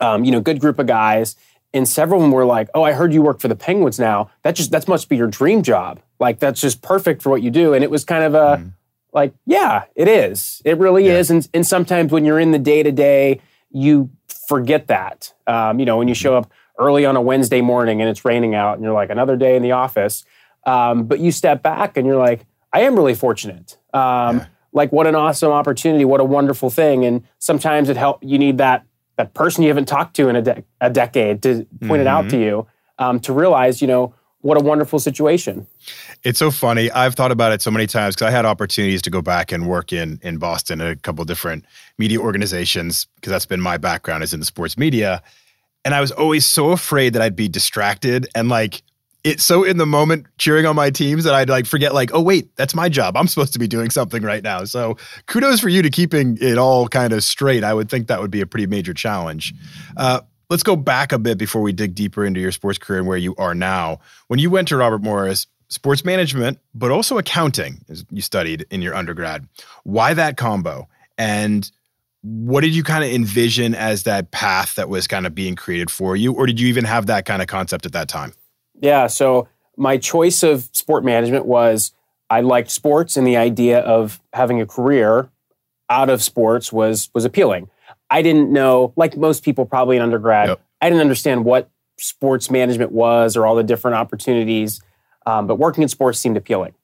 um, 0.00 0.24
you 0.24 0.30
know, 0.30 0.40
good 0.40 0.60
group 0.60 0.78
of 0.78 0.86
guys. 0.86 1.36
And 1.74 1.86
several 1.86 2.20
of 2.20 2.24
them 2.24 2.32
were 2.32 2.46
like, 2.46 2.68
"Oh, 2.74 2.82
I 2.82 2.92
heard 2.92 3.12
you 3.12 3.22
work 3.22 3.40
for 3.40 3.48
the 3.48 3.56
Penguins 3.56 3.98
now. 3.98 4.30
That 4.42 4.54
just 4.54 4.70
that 4.70 4.86
must 4.88 5.08
be 5.08 5.16
your 5.16 5.26
dream 5.26 5.62
job." 5.62 6.00
Like 6.20 6.38
that's 6.38 6.60
just 6.60 6.82
perfect 6.82 7.22
for 7.22 7.30
what 7.30 7.42
you 7.42 7.50
do. 7.50 7.74
And 7.74 7.84
it 7.84 7.90
was 7.90 8.04
kind 8.04 8.24
of 8.24 8.34
a 8.34 8.62
mm. 8.62 8.72
like, 9.12 9.34
yeah, 9.46 9.84
it 9.94 10.08
is. 10.08 10.60
It 10.64 10.78
really 10.78 11.06
yeah. 11.06 11.18
is. 11.18 11.30
And, 11.30 11.48
and 11.54 11.66
sometimes 11.66 12.12
when 12.12 12.24
you're 12.24 12.40
in 12.40 12.50
the 12.50 12.58
day 12.58 12.82
to 12.82 12.92
day, 12.92 13.40
you 13.70 14.10
forget 14.48 14.88
that. 14.88 15.32
Um, 15.46 15.78
you 15.78 15.86
know, 15.86 15.96
when 15.96 16.08
you 16.08 16.14
show 16.14 16.36
up 16.36 16.50
early 16.78 17.04
on 17.04 17.16
a 17.16 17.20
Wednesday 17.20 17.60
morning 17.60 18.00
and 18.00 18.08
it's 18.08 18.24
raining 18.24 18.54
out 18.54 18.74
and 18.74 18.84
you're 18.84 18.94
like, 18.94 19.10
another 19.10 19.36
day 19.36 19.56
in 19.56 19.62
the 19.62 19.72
office. 19.72 20.24
Um, 20.66 21.04
but 21.04 21.20
you 21.20 21.32
step 21.32 21.62
back 21.62 21.96
and 21.96 22.06
you're 22.06 22.16
like, 22.16 22.46
I 22.72 22.80
am 22.80 22.96
really 22.96 23.14
fortunate. 23.14 23.78
Um, 23.94 24.38
yeah. 24.38 24.46
Like, 24.72 24.92
what 24.92 25.06
an 25.06 25.14
awesome 25.14 25.50
opportunity. 25.50 26.04
What 26.04 26.20
a 26.20 26.24
wonderful 26.24 26.68
thing. 26.68 27.04
And 27.04 27.24
sometimes 27.38 27.88
it 27.88 27.96
help. 27.96 28.22
You 28.22 28.38
need 28.38 28.58
that 28.58 28.84
that 29.16 29.34
person 29.34 29.62
you 29.62 29.68
haven't 29.68 29.86
talked 29.86 30.14
to 30.16 30.28
in 30.28 30.36
a, 30.36 30.42
de- 30.42 30.64
a 30.80 30.88
decade 30.88 31.42
to 31.42 31.54
point 31.54 31.66
mm-hmm. 31.80 31.94
it 31.94 32.06
out 32.06 32.26
mm-hmm. 32.26 32.30
to 32.30 32.40
you 32.40 32.66
um, 32.98 33.20
to 33.20 33.32
realize, 33.32 33.82
you 33.82 33.88
know, 33.88 34.14
what 34.48 34.56
a 34.56 34.64
wonderful 34.64 34.98
situation. 34.98 35.66
It's 36.24 36.38
so 36.38 36.50
funny. 36.50 36.90
I've 36.90 37.14
thought 37.14 37.30
about 37.30 37.52
it 37.52 37.60
so 37.60 37.70
many 37.70 37.86
times 37.86 38.14
because 38.14 38.28
I 38.28 38.30
had 38.30 38.46
opportunities 38.46 39.02
to 39.02 39.10
go 39.10 39.20
back 39.20 39.52
and 39.52 39.68
work 39.68 39.92
in 39.92 40.18
in 40.22 40.38
Boston 40.38 40.80
at 40.80 40.90
a 40.90 40.96
couple 40.96 41.22
different 41.26 41.66
media 41.98 42.18
organizations 42.18 43.06
because 43.16 43.30
that's 43.30 43.44
been 43.44 43.60
my 43.60 43.76
background 43.76 44.24
is 44.24 44.32
in 44.32 44.40
the 44.40 44.46
sports 44.46 44.78
media. 44.78 45.22
And 45.84 45.94
I 45.94 46.00
was 46.00 46.10
always 46.10 46.46
so 46.46 46.70
afraid 46.70 47.12
that 47.12 47.20
I'd 47.20 47.36
be 47.36 47.46
distracted 47.46 48.26
and 48.34 48.48
like 48.48 48.82
it's 49.22 49.44
so 49.44 49.64
in 49.64 49.76
the 49.76 49.84
moment 49.84 50.26
cheering 50.38 50.64
on 50.64 50.74
my 50.74 50.88
teams 50.88 51.24
that 51.24 51.34
I'd 51.34 51.50
like 51.50 51.66
forget 51.66 51.92
like, 51.92 52.10
oh 52.14 52.22
wait, 52.22 52.48
that's 52.56 52.74
my 52.74 52.88
job. 52.88 53.18
I'm 53.18 53.28
supposed 53.28 53.52
to 53.52 53.58
be 53.58 53.68
doing 53.68 53.90
something 53.90 54.22
right 54.22 54.42
now. 54.42 54.64
So 54.64 54.96
kudos 55.26 55.60
for 55.60 55.68
you 55.68 55.82
to 55.82 55.90
keeping 55.90 56.38
it 56.40 56.56
all 56.56 56.88
kind 56.88 57.12
of 57.12 57.22
straight. 57.22 57.64
I 57.64 57.74
would 57.74 57.90
think 57.90 58.06
that 58.06 58.22
would 58.22 58.30
be 58.30 58.40
a 58.40 58.46
pretty 58.46 58.66
major 58.66 58.94
challenge. 58.94 59.52
Uh, 59.98 60.22
let's 60.50 60.62
go 60.62 60.76
back 60.76 61.12
a 61.12 61.18
bit 61.18 61.38
before 61.38 61.62
we 61.62 61.72
dig 61.72 61.94
deeper 61.94 62.24
into 62.24 62.40
your 62.40 62.52
sports 62.52 62.78
career 62.78 62.98
and 62.98 63.08
where 63.08 63.18
you 63.18 63.34
are 63.36 63.54
now. 63.54 64.00
When 64.28 64.38
you 64.38 64.50
went 64.50 64.68
to 64.68 64.76
Robert 64.76 65.02
Morris, 65.02 65.46
sports 65.68 66.04
management, 66.04 66.58
but 66.74 66.90
also 66.90 67.18
accounting, 67.18 67.84
as 67.88 68.04
you 68.10 68.22
studied 68.22 68.66
in 68.70 68.82
your 68.82 68.94
undergrad. 68.94 69.46
Why 69.84 70.14
that 70.14 70.36
combo? 70.36 70.88
And 71.18 71.70
what 72.22 72.62
did 72.62 72.74
you 72.74 72.82
kind 72.82 73.04
of 73.04 73.10
envision 73.10 73.74
as 73.74 74.04
that 74.04 74.30
path 74.30 74.74
that 74.76 74.88
was 74.88 75.06
kind 75.06 75.26
of 75.26 75.34
being 75.34 75.56
created 75.56 75.90
for 75.90 76.16
you? 76.16 76.32
Or 76.32 76.46
did 76.46 76.58
you 76.58 76.68
even 76.68 76.84
have 76.84 77.06
that 77.06 77.26
kind 77.26 77.42
of 77.42 77.48
concept 77.48 77.86
at 77.86 77.92
that 77.92 78.08
time? 78.08 78.32
Yeah. 78.80 79.06
So 79.06 79.48
my 79.76 79.98
choice 79.98 80.42
of 80.42 80.68
sport 80.72 81.04
management 81.04 81.46
was 81.46 81.92
I 82.30 82.40
liked 82.40 82.70
sports 82.70 83.16
and 83.16 83.26
the 83.26 83.36
idea 83.36 83.80
of 83.80 84.20
having 84.32 84.60
a 84.60 84.66
career 84.66 85.30
out 85.90 86.10
of 86.10 86.22
sports 86.22 86.72
was 86.72 87.10
was 87.14 87.24
appealing. 87.24 87.70
I 88.10 88.22
didn't 88.22 88.52
know, 88.52 88.92
like 88.96 89.16
most 89.16 89.44
people 89.44 89.66
probably 89.66 89.96
in 89.96 90.02
undergrad, 90.02 90.48
yep. 90.48 90.60
I 90.80 90.88
didn't 90.88 91.02
understand 91.02 91.44
what 91.44 91.70
sports 91.98 92.50
management 92.50 92.92
was 92.92 93.36
or 93.36 93.46
all 93.46 93.54
the 93.54 93.62
different 93.62 93.96
opportunities. 93.96 94.80
Um, 95.26 95.46
but 95.46 95.56
working 95.56 95.82
in 95.82 95.88
sports 95.88 96.18
seemed 96.18 96.36
appealing. 96.36 96.74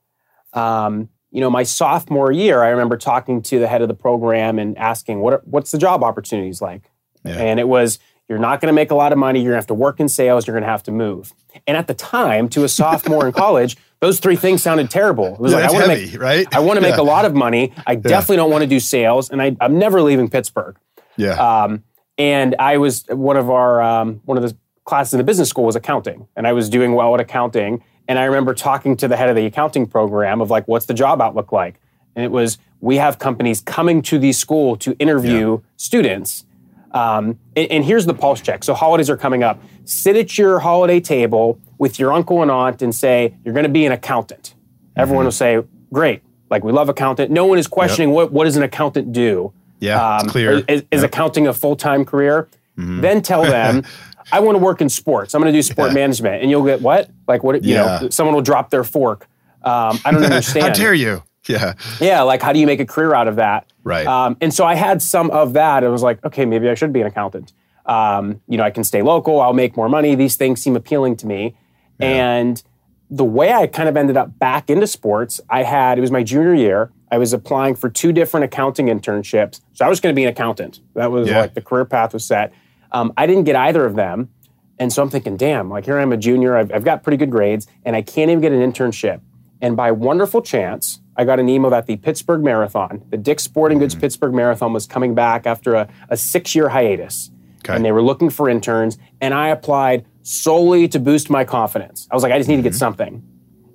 Um, 0.53 1.09
you 1.31 1.41
know, 1.41 1.51
my 1.51 1.63
sophomore 1.63 2.31
year, 2.31 2.63
I 2.63 2.69
remember 2.69 2.97
talking 2.97 3.43
to 3.43 3.59
the 3.59 3.67
head 3.67 3.83
of 3.83 3.89
the 3.89 3.95
program 3.95 4.59
and 4.59 4.79
asking, 4.79 5.21
"What 5.21 5.35
are, 5.35 5.43
what's 5.45 5.73
the 5.73 5.79
job 5.79 6.05
opportunities 6.05 6.63
like?" 6.63 6.91
Yeah. 7.25 7.39
And 7.39 7.59
it 7.59 7.67
was, 7.67 7.99
"You're 8.29 8.39
not 8.39 8.61
going 8.61 8.69
to 8.69 8.75
make 8.75 8.93
a 8.93 8.95
lot 8.95 9.11
of 9.11 9.19
money. 9.19 9.41
You're 9.41 9.53
going 9.53 9.57
to 9.57 9.63
have 9.63 9.67
to 9.69 9.75
work 9.75 9.99
in 9.99 10.09
sales. 10.09 10.47
You're 10.47 10.55
going 10.55 10.63
to 10.63 10.71
have 10.71 10.85
to 10.85 10.93
move." 10.93 11.33
And 11.67 11.77
at 11.77 11.89
the 11.89 11.95
time, 11.95 12.49
to 12.51 12.63
a 12.63 12.69
sophomore 12.69 13.27
in 13.27 13.33
college, 13.45 13.77
those 14.01 14.21
three 14.21 14.37
things 14.37 14.63
sounded 14.63 14.91
terrible. 14.91 15.35
It 15.35 15.41
was 15.41 15.53
yeah, 15.53 15.59
like, 15.59 15.71
I 15.71 15.73
want 15.73 15.85
to 15.85 15.89
make, 15.89 16.21
right? 16.21 16.55
I 16.55 16.61
want 16.61 16.77
to 16.77 16.83
make 16.83 16.99
a 16.99 17.03
lot 17.03 17.25
of 17.25 17.35
money. 17.35 17.73
I 17.85 17.97
definitely 17.97 18.37
don't 18.37 18.51
want 18.51 18.63
to 18.63 18.69
do 18.69 18.79
sales, 18.79 19.31
and 19.31 19.43
I, 19.43 19.57
am 19.61 19.79
never 19.79 20.03
leaving 20.03 20.29
Pittsburgh. 20.29 20.77
Yeah. 21.17 21.63
Um, 21.63 21.85
and 22.17 22.55
I 22.59 22.79
was 22.79 23.05
one 23.09 23.37
of 23.37 23.51
our 23.51 23.83
um, 23.83 24.21
one 24.25 24.37
of 24.37 24.43
the 24.43 24.57
classes 24.85 25.15
in 25.15 25.19
the 25.19 25.25
business 25.25 25.49
school 25.49 25.65
was 25.65 25.77
accounting, 25.77 26.29
and 26.37 26.47
I 26.47 26.53
was 26.53 26.69
doing 26.69 26.95
well 26.95 27.15
at 27.15 27.21
accounting. 27.21 27.83
And 28.07 28.19
I 28.19 28.25
remember 28.25 28.53
talking 28.53 28.97
to 28.99 29.09
the 29.09 29.17
head 29.17 29.31
of 29.31 29.37
the 29.37 29.47
accounting 29.47 29.87
program 29.87 30.43
of 30.43 30.51
like, 30.51 30.69
what's 30.69 30.87
the 30.87 30.93
job 30.95 31.23
outlook 31.23 31.53
like? 31.53 31.81
And 32.15 32.23
it 32.23 32.31
was, 32.31 32.59
we 32.81 32.97
have 32.97 33.19
companies 33.19 33.63
coming 33.63 34.03
to 34.03 34.19
the 34.19 34.33
school 34.33 34.77
to 34.77 34.95
interview 34.99 35.53
yeah. 35.53 35.69
students. 35.77 36.45
Um, 36.93 37.39
and, 37.57 37.71
and, 37.73 37.85
here's 37.85 38.05
the 38.05 38.15
pulse 38.15 38.41
check. 38.43 38.63
So 38.63 38.75
holidays 38.75 39.11
are 39.11 39.17
coming 39.17 39.43
up. 39.43 39.61
Sit 39.85 40.17
at 40.17 40.37
your 40.39 40.61
holiday 40.61 41.01
table, 41.01 41.59
with 41.79 41.99
your 41.99 42.13
uncle 42.13 42.41
and 42.41 42.51
aunt 42.51 42.83
and 42.83 42.95
say, 42.95 43.35
you're 43.45 43.55
going 43.55 43.65
to 43.65 43.69
be 43.69 43.85
an 43.85 43.93
accountant. 43.93 44.55
Everyone 44.97 45.25
will 45.25 45.33
say, 45.33 45.61
great. 45.93 46.23
Like, 46.51 46.63
we 46.63 46.71
love 46.71 46.89
accountant. 46.89 47.33
No 47.33 47.47
one 47.47 47.59
is 47.59 47.67
questioning 47.67 48.11
what, 48.11 48.33
what 48.33 48.45
does 48.45 48.57
an 48.57 48.63
accountant 48.63 49.13
do? 49.13 49.53
Yeah, 49.81 50.21
it's 50.23 50.31
clear. 50.33 50.65
Is, 50.69 50.83
is 50.91 51.03
Yep. 51.03 51.05
accounting 51.05 51.47
a 51.47 51.53
full 51.53 51.77
time 51.77 52.05
career? 52.05 52.49
Then 52.77 53.23
tell 53.23 53.43
them, 53.43 53.85
I 54.33 54.41
want 54.41 54.57
to 54.57 54.63
work 54.65 54.81
in 54.81 54.89
sports. 54.89 55.35
I'm 55.35 55.41
going 55.41 55.53
to 55.53 55.57
do 55.57 55.63
sport 55.63 55.91
Yeah. 55.91 55.95
management. 55.95 56.43
And 56.43 56.51
you'll 56.51 56.65
get 56.65 56.81
what? 56.81 57.11
Like, 57.29 57.45
what? 57.45 57.63
You 57.63 57.75
Yeah. 57.75 57.99
know, 58.03 58.09
someone 58.09 58.35
will 58.35 58.43
drop 58.43 58.71
their 58.71 58.83
fork. 58.85 59.29
Um, 59.63 59.99
I 60.05 60.11
don't 60.11 60.25
understand. 60.25 60.67
How 60.67 60.73
dare 60.73 60.95
you? 60.95 61.23
Yeah. 61.47 61.75
Yeah, 62.01 62.23
like 62.23 62.41
how 62.43 62.53
do 62.53 62.59
you 62.59 62.67
make 62.67 62.81
a 62.81 62.87
career 62.87 63.15
out 63.15 63.29
of 63.29 63.37
that? 63.37 63.67
Right. 63.85 64.07
Um, 64.07 64.37
and 64.41 64.53
so 64.53 64.65
I 64.65 64.75
had 64.75 65.03
some 65.03 65.31
of 65.31 65.53
that. 65.53 65.85
and 65.85 65.93
was 65.93 66.03
like, 66.03 66.25
okay, 66.25 66.47
maybe 66.47 66.69
I 66.71 66.75
should 66.75 66.93
be 66.93 67.01
an 67.03 67.07
accountant. 67.07 67.53
Um, 67.87 68.41
you 68.49 68.57
know, 68.57 68.65
I 68.65 68.71
can 68.71 68.83
stay 68.83 69.03
local. 69.03 69.41
I'll 69.43 69.53
make 69.53 69.77
more 69.77 69.89
money. 69.91 70.15
These 70.15 70.37
things 70.37 70.63
seem 70.63 70.75
appealing 70.75 71.17
to 71.17 71.27
me. 71.27 71.55
And 72.01 72.63
the 73.11 73.25
way 73.25 73.53
I 73.53 73.67
kind 73.67 73.89
of 73.89 73.97
ended 73.97 74.17
up 74.17 74.39
back 74.39 74.71
into 74.71 74.87
sports, 74.87 75.41
I 75.51 75.63
had 75.63 75.99
it 75.99 76.01
was 76.01 76.11
my 76.11 76.23
junior 76.23 76.55
year. 76.55 76.91
I 77.11 77.19
was 77.19 77.33
applying 77.33 77.75
for 77.77 77.89
two 77.89 78.13
different 78.13 78.45
accounting 78.45 78.87
internships. 78.87 79.61
So 79.75 79.85
I 79.85 79.89
was 79.89 80.01
going 80.01 80.13
to 80.13 80.17
be 80.17 80.25
an 80.25 80.31
accountant. 80.31 80.81
That 80.95 81.13
was 81.13 81.29
Yeah. 81.29 81.41
like 81.43 81.55
the 81.55 81.61
career 81.61 81.85
path 81.85 82.13
was 82.13 82.25
set. 82.25 82.53
Um, 82.93 83.13
I 83.17 83.27
didn't 83.27 83.45
get 83.45 83.57
either 83.57 83.85
of 83.85 83.95
them. 83.95 84.31
And 84.79 84.93
so 84.93 85.03
I'm 85.03 85.11
thinking, 85.11 85.37
damn, 85.37 85.69
like 85.71 85.85
here 85.85 85.99
I'm 85.99 86.13
a 86.13 86.17
junior, 86.17 86.57
I've, 86.57 86.73
I've 86.73 86.85
got 86.85 87.03
pretty 87.05 87.17
good 87.17 87.31
grades, 87.31 87.69
and 87.85 87.95
I 87.95 88.03
can't 88.03 88.31
even 88.31 88.41
get 88.41 88.51
an 88.53 88.61
internship. 88.73 89.21
And 89.61 89.77
by 89.77 89.93
wonderful 89.93 90.43
chance, 90.43 91.01
I 91.17 91.25
got 91.25 91.39
an 91.39 91.49
email 91.49 91.71
that 91.71 91.87
the 91.87 91.97
Pittsburgh 91.97 92.43
Marathon, 92.43 93.05
the 93.11 93.17
Dick's 93.17 93.45
Sporting 93.45 93.79
Goods 93.79 93.95
Pittsburgh 93.95 94.35
Marathon, 94.35 94.73
was 94.73 94.87
coming 94.87 95.15
back 95.15 95.47
after 95.47 95.75
a, 95.75 95.89
a 96.09 96.17
six 96.17 96.55
year 96.57 96.71
hiatus. 96.71 97.31
Okay. 97.61 97.77
And 97.77 97.85
they 97.85 97.93
were 97.93 98.03
looking 98.03 98.31
for 98.31 98.49
interns, 98.49 98.99
and 99.21 99.33
I 99.33 99.49
applied 99.49 100.05
solely 100.25 100.89
to 100.89 100.99
boost 100.99 101.31
my 101.31 101.45
confidence. 101.45 102.09
I 102.11 102.15
was 102.17 102.23
like, 102.25 102.33
I 102.33 102.39
just 102.39 102.49
need 102.49 102.57
to 102.57 102.63
get 102.63 102.75
something. 102.75 103.23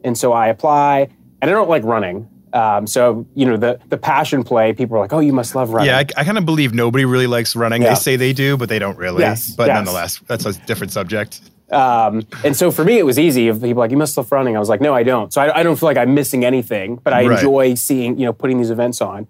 And 0.03 0.17
so 0.17 0.33
I 0.33 0.47
apply, 0.47 1.07
and 1.41 1.49
I 1.49 1.53
don't 1.53 1.69
like 1.69 1.83
running. 1.83 2.27
Um, 2.51 2.87
so, 2.87 3.27
you 3.35 3.45
know, 3.45 3.55
the, 3.57 3.79
the 3.89 3.97
passion 3.97 4.43
play, 4.43 4.73
people 4.73 4.97
are 4.97 4.99
like, 4.99 5.13
oh, 5.13 5.19
you 5.19 5.31
must 5.31 5.53
love 5.53 5.69
running. 5.69 5.89
Yeah, 5.91 5.97
I, 5.99 6.05
I 6.17 6.23
kind 6.23 6.37
of 6.39 6.45
believe 6.45 6.73
nobody 6.73 7.05
really 7.05 7.27
likes 7.27 7.55
running. 7.55 7.83
Yeah. 7.83 7.89
They 7.89 7.95
say 7.95 8.15
they 8.15 8.33
do, 8.33 8.57
but 8.57 8.67
they 8.67 8.79
don't 8.79 8.97
really. 8.97 9.19
Yes, 9.21 9.51
But 9.51 9.67
yes. 9.67 9.75
nonetheless, 9.75 10.19
that's 10.27 10.45
a 10.45 10.53
different 10.65 10.91
subject. 10.91 11.41
Um, 11.71 12.25
and 12.43 12.57
so 12.57 12.71
for 12.71 12.83
me, 12.83 12.97
it 12.97 13.05
was 13.05 13.19
easy. 13.19 13.47
If 13.47 13.61
people 13.61 13.75
like, 13.81 13.91
you 13.91 13.97
must 13.97 14.17
love 14.17 14.31
running. 14.31 14.55
I 14.55 14.59
was 14.59 14.69
like, 14.69 14.81
no, 14.81 14.95
I 14.95 15.03
don't. 15.03 15.31
So 15.31 15.41
I, 15.41 15.59
I 15.59 15.63
don't 15.63 15.77
feel 15.79 15.85
like 15.87 15.97
I'm 15.97 16.15
missing 16.15 16.43
anything, 16.43 16.95
but 16.95 17.13
I 17.13 17.27
Right. 17.27 17.37
enjoy 17.37 17.75
seeing, 17.75 18.17
you 18.17 18.25
know, 18.25 18.33
putting 18.33 18.57
these 18.57 18.71
events 18.71 18.99
on. 19.01 19.27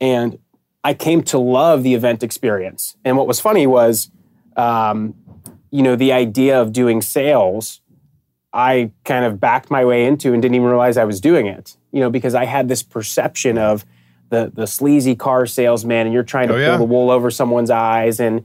And 0.00 0.38
I 0.82 0.94
came 0.94 1.22
to 1.24 1.38
love 1.38 1.82
the 1.82 1.92
event 1.92 2.22
experience. 2.22 2.96
And 3.04 3.18
what 3.18 3.26
was 3.26 3.38
funny 3.40 3.66
was, 3.66 4.10
um, 4.56 5.14
you 5.72 5.82
know, 5.82 5.96
the 5.96 6.12
idea 6.12 6.60
of 6.60 6.72
doing 6.72 7.02
sales, 7.02 7.80
I 8.52 8.92
kind 9.04 9.24
of 9.24 9.40
backed 9.40 9.70
my 9.70 9.84
way 9.84 10.04
into 10.04 10.32
and 10.32 10.40
didn't 10.42 10.54
even 10.54 10.68
realize 10.68 10.96
I 10.96 11.04
was 11.04 11.20
doing 11.20 11.46
it, 11.46 11.76
you 11.90 11.98
know, 12.00 12.10
because 12.10 12.34
I 12.34 12.44
had 12.44 12.68
this 12.68 12.82
perception 12.82 13.58
of 13.58 13.84
the, 14.28 14.52
the 14.54 14.66
sleazy 14.66 15.16
car 15.16 15.46
salesman 15.46 16.06
and 16.06 16.12
you're 16.14 16.22
trying 16.22 16.48
to 16.48 16.54
Oh, 16.54 16.58
pull 16.58 16.62
yeah. 16.66 16.76
the 16.76 16.84
wool 16.84 17.10
over 17.10 17.30
someone's 17.30 17.70
eyes. 17.70 18.20
And 18.20 18.44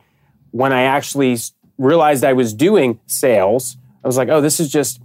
when 0.51 0.71
I 0.73 0.83
actually 0.83 1.37
realized 1.77 2.23
I 2.23 2.33
was 2.33 2.53
doing 2.53 2.99
sales, 3.05 3.77
I 4.03 4.07
was 4.07 4.15
like, 4.17 4.29
oh, 4.29 4.39
this 4.41 4.59
is 4.59 4.69
just, 4.71 5.01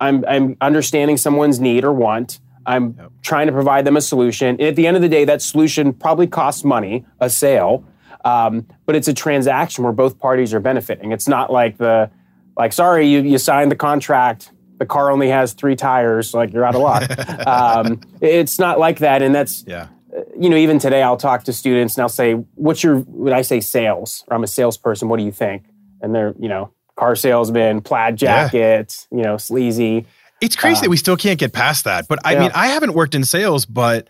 I'm, 0.00 0.24
I'm 0.28 0.56
understanding 0.60 1.16
someone's 1.16 1.58
need 1.60 1.84
or 1.84 1.92
want. 1.92 2.38
I'm 2.66 2.96
trying 3.22 3.46
to 3.48 3.52
provide 3.52 3.84
them 3.84 3.96
a 3.96 4.00
solution. 4.00 4.48
And 4.48 4.60
at 4.62 4.76
the 4.76 4.86
end 4.86 4.96
of 4.96 5.02
the 5.02 5.08
day, 5.08 5.24
that 5.24 5.42
solution 5.42 5.92
probably 5.92 6.26
costs 6.28 6.64
money, 6.64 7.04
a 7.20 7.28
sale, 7.28 7.84
um, 8.24 8.66
but 8.86 8.96
it's 8.96 9.08
a 9.08 9.14
transaction 9.14 9.84
where 9.84 9.92
both 9.92 10.18
parties 10.18 10.52
are 10.54 10.60
benefiting. 10.60 11.12
It's 11.12 11.28
not 11.28 11.52
like 11.52 11.76
the, 11.78 12.10
like, 12.56 12.72
sorry, 12.72 13.06
you, 13.08 13.20
you 13.20 13.38
signed 13.38 13.70
the 13.70 13.76
contract. 13.76 14.50
The 14.78 14.86
car 14.86 15.10
only 15.10 15.28
has 15.28 15.52
three 15.52 15.76
tires, 15.76 16.34
like 16.34 16.52
you're 16.52 16.64
out 16.64 16.74
of 16.74 16.80
luck. 16.82 17.08
um, 17.46 18.00
it's 18.20 18.58
not 18.58 18.78
like 18.78 18.98
that. 19.00 19.22
And 19.22 19.34
that's, 19.34 19.64
Yeah. 19.66 19.88
you 20.38 20.48
know, 20.50 20.56
even 20.56 20.78
today 20.78 21.02
I'll 21.02 21.16
talk 21.16 21.44
to 21.44 21.52
students 21.52 21.96
and 21.96 22.02
I'll 22.02 22.08
say, 22.08 22.32
what's 22.54 22.82
your, 22.82 22.96
when 22.98 23.32
I 23.32 23.42
say 23.42 23.60
sales, 23.60 24.24
or 24.28 24.36
I'm 24.36 24.42
a 24.42 24.48
salesperson, 24.48 25.08
what 25.08 25.18
do 25.18 25.24
you 25.24 25.32
think? 25.32 25.64
And 26.00 26.14
they're, 26.14 26.34
you 26.38 26.48
know, 26.48 26.72
car 26.96 27.14
salesman, 27.16 27.80
plaid 27.82 28.20
Yeah. 28.20 28.48
jacket, 28.48 29.06
you 29.10 29.22
know, 29.22 29.36
sleazy. 29.36 30.06
It's 30.40 30.56
crazy 30.56 30.80
that 30.82 30.90
we 30.90 30.96
still 30.96 31.16
can't 31.16 31.38
get 31.38 31.52
past 31.52 31.84
that. 31.84 32.06
But 32.08 32.18
I 32.24 32.32
Yeah. 32.32 32.40
mean, 32.40 32.50
I 32.54 32.68
haven't 32.68 32.94
worked 32.94 33.14
in 33.14 33.24
sales, 33.24 33.64
but 33.64 34.08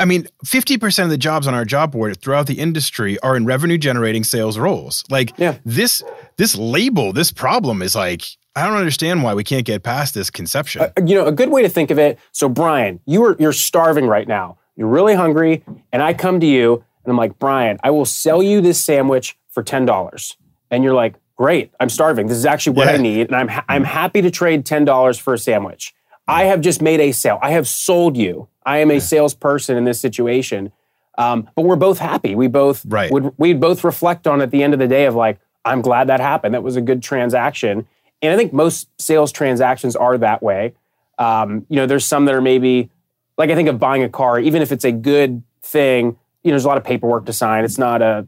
I 0.00 0.04
mean, 0.04 0.26
50% 0.44 1.04
of 1.04 1.10
the 1.10 1.18
jobs 1.18 1.46
on 1.46 1.54
our 1.54 1.64
job 1.64 1.92
board 1.92 2.20
throughout 2.20 2.46
the 2.46 2.58
industry 2.58 3.18
are 3.20 3.36
in 3.36 3.44
revenue 3.44 3.78
generating 3.78 4.24
sales 4.24 4.58
roles. 4.58 5.04
Like 5.10 5.32
Yeah. 5.38 5.56
this 5.64 6.02
this 6.36 6.56
label, 6.56 7.12
this 7.12 7.30
problem 7.32 7.82
is 7.82 7.94
like 7.94 8.22
I 8.56 8.66
don't 8.66 8.76
understand 8.76 9.24
why 9.24 9.34
we 9.34 9.42
can't 9.42 9.64
get 9.66 9.82
past 9.82 10.14
this 10.14 10.30
conception. 10.30 10.82
Uh, 10.82 10.88
You 11.04 11.16
know, 11.16 11.26
a 11.26 11.32
good 11.32 11.50
way 11.50 11.62
to 11.62 11.68
think 11.68 11.90
of 11.90 11.98
it. 11.98 12.18
So, 12.32 12.48
Brian, 12.48 13.00
you 13.04 13.24
are 13.24 13.36
you're 13.38 13.52
starving 13.52 14.06
right 14.06 14.28
now. 14.28 14.58
You're 14.76 14.88
really 14.88 15.14
hungry, 15.14 15.64
and 15.92 16.02
I 16.02 16.14
come 16.14 16.38
to 16.40 16.46
you 16.46 16.84
and 17.04 17.10
I'm 17.10 17.16
like, 17.16 17.38
Brian, 17.38 17.78
I 17.84 17.90
will 17.90 18.06
sell 18.06 18.42
you 18.42 18.60
this 18.60 18.78
sandwich 18.82 19.36
for 19.50 19.62
ten 19.62 19.84
dollars, 19.86 20.36
and 20.70 20.82
you're 20.84 20.94
like, 20.94 21.14
Great, 21.36 21.72
I'm 21.80 21.88
starving. 21.88 22.28
This 22.28 22.36
is 22.38 22.46
actually 22.46 22.76
what 22.76 22.88
I 22.88 22.96
need, 22.96 23.26
and 23.26 23.34
I'm 23.36 23.48
ha- 23.48 23.64
I'm 23.68 23.82
happy 23.84 24.22
to 24.22 24.30
trade 24.30 24.64
ten 24.64 24.84
dollars 24.84 25.18
for 25.18 25.34
a 25.34 25.38
sandwich. 25.38 25.92
I 26.28 26.44
have 26.44 26.60
just 26.60 26.80
made 26.80 27.00
a 27.00 27.12
sale. 27.12 27.38
I 27.42 27.50
have 27.50 27.66
sold 27.66 28.16
you. 28.16 28.48
I 28.64 28.78
am 28.78 28.90
a 28.90 29.00
salesperson 29.00 29.76
in 29.76 29.84
this 29.84 30.00
situation. 30.00 30.72
Um, 31.18 31.48
but 31.54 31.64
we're 31.64 31.76
both 31.76 31.98
happy. 31.98 32.34
We 32.34 32.46
both 32.48 32.84
Right. 32.88 33.10
would 33.10 33.32
we 33.36 33.52
both 33.52 33.84
reflect 33.84 34.26
on 34.26 34.40
at 34.40 34.50
the 34.50 34.62
end 34.62 34.72
of 34.74 34.78
the 34.78 34.88
day 34.88 35.04
of 35.06 35.14
like, 35.14 35.38
I'm 35.64 35.82
glad 35.82 36.08
that 36.08 36.20
happened. 36.20 36.54
That 36.54 36.62
was 36.62 36.76
a 36.76 36.80
good 36.80 37.02
transaction. 37.02 37.86
And 38.22 38.32
I 38.32 38.36
think 38.36 38.52
most 38.52 38.88
sales 39.00 39.30
transactions 39.32 39.96
are 39.96 40.16
that 40.18 40.42
way. 40.42 40.74
Um, 41.18 41.66
you 41.68 41.76
know, 41.76 41.86
there's 41.86 42.04
some 42.06 42.24
that 42.24 42.34
are 42.34 42.40
maybe 42.40 42.90
like 43.36 43.50
I 43.50 43.54
think 43.54 43.68
of 43.68 43.78
buying 43.78 44.02
a 44.02 44.08
car, 44.08 44.38
even 44.40 44.62
if 44.62 44.72
it's 44.72 44.84
a 44.84 44.92
good 44.92 45.42
thing, 45.62 46.16
you 46.42 46.50
know, 46.50 46.52
there's 46.52 46.64
a 46.64 46.68
lot 46.68 46.78
of 46.78 46.84
paperwork 46.84 47.26
to 47.26 47.32
sign. 47.32 47.64
It's 47.64 47.78
not 47.78 48.02
a 48.02 48.26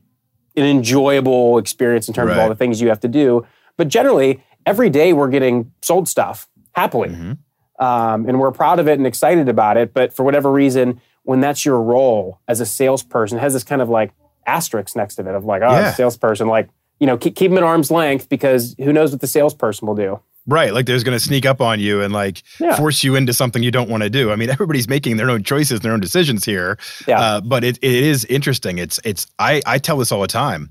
an 0.57 0.65
enjoyable 0.65 1.59
experience 1.59 2.09
in 2.09 2.15
terms 2.15 2.31
of 2.33 2.39
all 2.39 2.49
the 2.49 2.55
things 2.55 2.81
you 2.81 2.89
have 2.89 3.01
to 3.01 3.09
do. 3.09 3.47
But 3.77 3.89
generally, 3.89 4.43
every 4.65 4.89
day 4.91 5.13
we're 5.13 5.29
getting 5.29 5.73
sold 5.83 6.09
stuff 6.09 6.49
happily. 6.73 7.11
Um, 7.79 8.27
and 8.27 8.41
we're 8.41 8.53
proud 8.53 8.79
of 8.79 8.89
it 8.89 8.99
and 8.99 9.07
excited 9.07 9.49
about 9.49 9.77
it. 9.77 9.93
But 9.93 10.15
for 10.15 10.23
whatever 10.25 10.51
reason, 10.51 11.01
when 11.25 11.41
that's 11.41 11.65
your 11.67 11.81
role 11.83 12.41
as 12.49 12.61
a 12.61 12.67
salesperson, 12.67 13.37
it 13.39 13.43
has 13.43 13.53
this 13.53 13.65
kind 13.65 13.83
of 13.83 13.89
like 13.91 14.13
asterisk 14.47 14.97
next 14.97 15.17
to 15.17 15.29
it 15.29 15.35
of 15.35 15.45
like, 15.45 15.61
oh, 15.63 15.71
Yeah. 15.71 15.93
salesperson, 15.93 16.49
like, 16.49 16.71
you 17.01 17.07
know, 17.07 17.19
keep, 17.19 17.37
keep 17.37 17.51
them 17.51 17.59
at 17.59 17.65
arm's 17.65 17.91
length 17.91 18.29
because 18.31 18.75
who 18.79 18.93
knows 18.93 19.11
what 19.13 19.21
the 19.21 19.27
salesperson 19.27 19.87
will 19.87 19.95
do. 19.95 20.21
Right. 20.47 20.73
Like 20.73 20.87
there's 20.87 21.03
going 21.05 21.17
to 21.19 21.23
sneak 21.25 21.45
up 21.45 21.61
on 21.61 21.81
you 21.81 22.03
and 22.03 22.13
like 22.13 22.43
Yeah. 22.61 22.77
force 22.77 23.03
you 23.03 23.17
into 23.17 23.33
something 23.33 23.63
you 23.63 23.71
don't 23.73 23.91
want 23.91 24.03
to 24.05 24.11
do. 24.11 24.31
I 24.31 24.37
mean, 24.37 24.49
everybody's 24.57 24.89
making 24.89 25.17
their 25.17 25.29
own 25.31 25.43
choices, 25.43 25.81
their 25.81 25.93
own 25.93 26.01
decisions 26.01 26.45
here. 26.45 26.79
Yeah. 27.07 27.21
Uh, 27.21 27.41
but 27.41 27.65
it, 27.65 27.79
it 27.83 27.93
is 28.05 28.25
interesting. 28.27 28.79
It's, 28.79 29.01
it's, 29.05 29.27
I, 29.39 29.61
I 29.67 29.79
tell 29.79 29.99
this 29.99 30.13
all 30.13 30.21
the 30.21 30.27
time. 30.29 30.71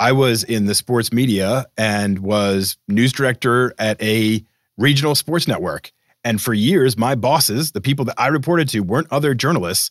I 0.00 0.10
was 0.12 0.42
in 0.42 0.66
the 0.66 0.74
sports 0.74 1.12
media 1.12 1.66
and 1.78 2.18
was 2.20 2.76
news 2.88 3.12
director 3.12 3.72
at 3.78 4.02
a 4.02 4.44
regional 4.76 5.14
sports 5.14 5.46
network. 5.46 5.92
And 6.24 6.40
for 6.40 6.54
years, 6.54 6.96
my 6.96 7.14
bosses, 7.14 7.72
the 7.72 7.80
people 7.80 8.04
that 8.06 8.14
I 8.18 8.28
reported 8.28 8.68
to, 8.70 8.80
weren't 8.80 9.08
other 9.10 9.34
journalists. 9.34 9.90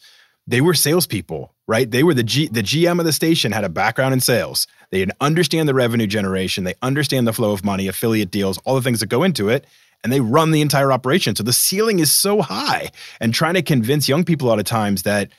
They 0.52 0.60
were 0.60 0.74
salespeople, 0.74 1.56
right? 1.66 1.90
They 1.90 2.04
were 2.04 2.14
the 2.14 2.24
G, 2.24 2.50
the 2.50 2.62
GM 2.62 3.00
of 3.00 3.06
the 3.06 3.14
station 3.14 3.54
had 3.54 3.64
a 3.64 3.70
background 3.70 4.14
in 4.14 4.20
sales. 4.20 4.68
They 4.92 5.08
understand 5.22 5.70
the 5.70 5.74
revenue 5.74 6.08
generation. 6.08 6.66
They 6.66 6.74
understand 6.82 7.26
the 7.26 7.32
flow 7.32 7.54
of 7.54 7.64
money, 7.64 7.88
affiliate 7.88 8.32
deals, 8.32 8.58
all 8.66 8.76
the 8.76 8.82
things 8.82 9.00
that 9.00 9.08
go 9.08 9.24
into 9.24 9.48
it, 9.48 9.66
and 10.04 10.12
they 10.12 10.20
run 10.20 10.52
the 10.52 10.60
entire 10.60 10.92
operation. 10.92 11.38
So 11.38 11.44
the 11.44 11.54
ceiling 11.54 12.00
is 12.00 12.12
so 12.12 12.42
high. 12.42 12.90
And 13.22 13.34
trying 13.34 13.54
to 13.54 13.62
convince 13.62 14.10
young 14.10 14.26
people 14.26 14.50
a 14.50 14.50
lot 14.50 14.60
of 14.60 14.66
times 14.66 15.04
that 15.04 15.30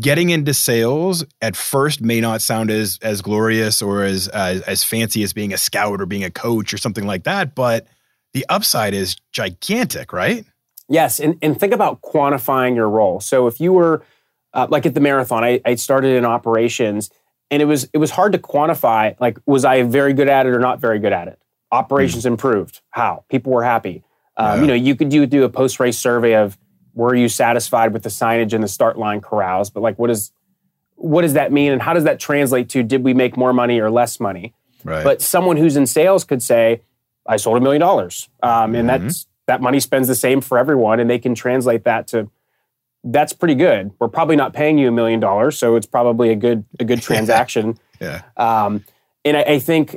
getting 0.00 0.30
into 0.30 0.52
sales 0.52 1.24
at 1.40 1.54
first 1.54 2.00
may 2.00 2.20
not 2.20 2.42
sound 2.42 2.72
as 2.72 2.98
as 3.02 3.22
glorious 3.22 3.80
or 3.80 4.02
as 4.02 4.26
as 4.26 4.82
fancy 4.82 5.22
as 5.22 5.32
being 5.32 5.52
a 5.52 5.58
scout 5.58 6.00
or 6.00 6.06
being 6.06 6.24
a 6.24 6.30
coach 6.30 6.74
or 6.74 6.78
something 6.78 7.06
like 7.06 7.22
that, 7.22 7.54
but 7.54 7.86
the 8.34 8.44
upside 8.48 8.94
is 8.94 9.14
gigantic, 9.30 10.12
right? 10.12 10.44
Yes, 10.88 11.20
and, 11.20 11.38
and 11.40 11.58
think 11.58 11.72
about 11.72 12.02
quantifying 12.02 12.74
your 12.74 12.88
role. 12.88 13.20
So 13.20 13.46
if 13.46 13.60
you 13.60 13.72
were 13.72 14.02
uh, 14.56 14.66
like 14.70 14.86
at 14.86 14.94
the 14.94 15.00
marathon, 15.00 15.44
I, 15.44 15.60
I 15.64 15.74
started 15.76 16.16
in 16.16 16.24
operations, 16.24 17.10
and 17.50 17.62
it 17.62 17.66
was 17.66 17.88
it 17.92 17.98
was 17.98 18.10
hard 18.10 18.32
to 18.32 18.38
quantify. 18.38 19.18
Like, 19.20 19.38
was 19.46 19.64
I 19.64 19.82
very 19.82 20.12
good 20.14 20.28
at 20.28 20.46
it 20.46 20.50
or 20.50 20.58
not 20.58 20.80
very 20.80 20.98
good 20.98 21.12
at 21.12 21.28
it? 21.28 21.38
Operations 21.70 22.24
improved. 22.26 22.80
How 22.90 23.24
people 23.28 23.52
were 23.52 23.64
happy. 23.64 24.02
Um, 24.36 24.46
Yeah. 24.46 24.60
You 24.62 24.66
know, 24.68 24.74
you 24.74 24.96
could 24.96 25.08
do 25.10 25.26
do 25.26 25.44
a 25.44 25.48
post 25.48 25.78
race 25.78 25.98
survey 25.98 26.34
of 26.34 26.56
were 26.94 27.14
you 27.14 27.28
satisfied 27.28 27.92
with 27.92 28.02
the 28.02 28.08
signage 28.08 28.54
and 28.54 28.64
the 28.64 28.68
start 28.68 28.98
line 28.98 29.20
corrals, 29.20 29.70
but 29.70 29.82
like, 29.82 29.98
what 29.98 30.10
is 30.10 30.32
what 30.94 31.22
does 31.22 31.34
that 31.34 31.52
mean, 31.52 31.72
and 31.72 31.82
how 31.82 31.92
does 31.92 32.04
that 32.04 32.18
translate 32.18 32.70
to 32.70 32.82
did 32.82 33.04
we 33.04 33.12
make 33.14 33.36
more 33.36 33.52
money 33.52 33.78
or 33.80 33.90
less 33.90 34.18
money? 34.18 34.54
Right. 34.82 35.04
But 35.04 35.20
someone 35.20 35.56
who's 35.58 35.76
in 35.76 35.86
sales 35.86 36.24
could 36.24 36.42
say, 36.42 36.80
I 37.26 37.36
sold 37.36 37.58
a 37.58 37.60
million 37.60 37.80
dollars. 37.80 38.28
Um, 38.42 38.74
and 38.74 38.88
that's 38.88 39.26
that 39.46 39.60
money 39.60 39.80
spends 39.80 40.08
the 40.08 40.14
same 40.14 40.40
for 40.40 40.56
everyone, 40.58 40.98
and 41.00 41.10
they 41.10 41.18
can 41.18 41.34
translate 41.34 41.84
that 41.84 42.06
to 42.08 42.30
that's 43.06 43.32
pretty 43.32 43.54
good. 43.54 43.92
We're 43.98 44.08
probably 44.08 44.36
not 44.36 44.52
paying 44.52 44.78
you 44.78 44.88
a 44.88 44.92
million 44.92 45.20
dollars, 45.20 45.56
so 45.58 45.76
it's 45.76 45.86
probably 45.86 46.30
a 46.30 46.36
good 46.36 46.64
a 46.80 46.84
good 46.84 47.00
transaction. 47.08 47.78
yeah. 48.00 48.22
Um, 48.36 48.84
and 49.24 49.36
I, 49.36 49.42
I 49.42 49.58
think 49.58 49.96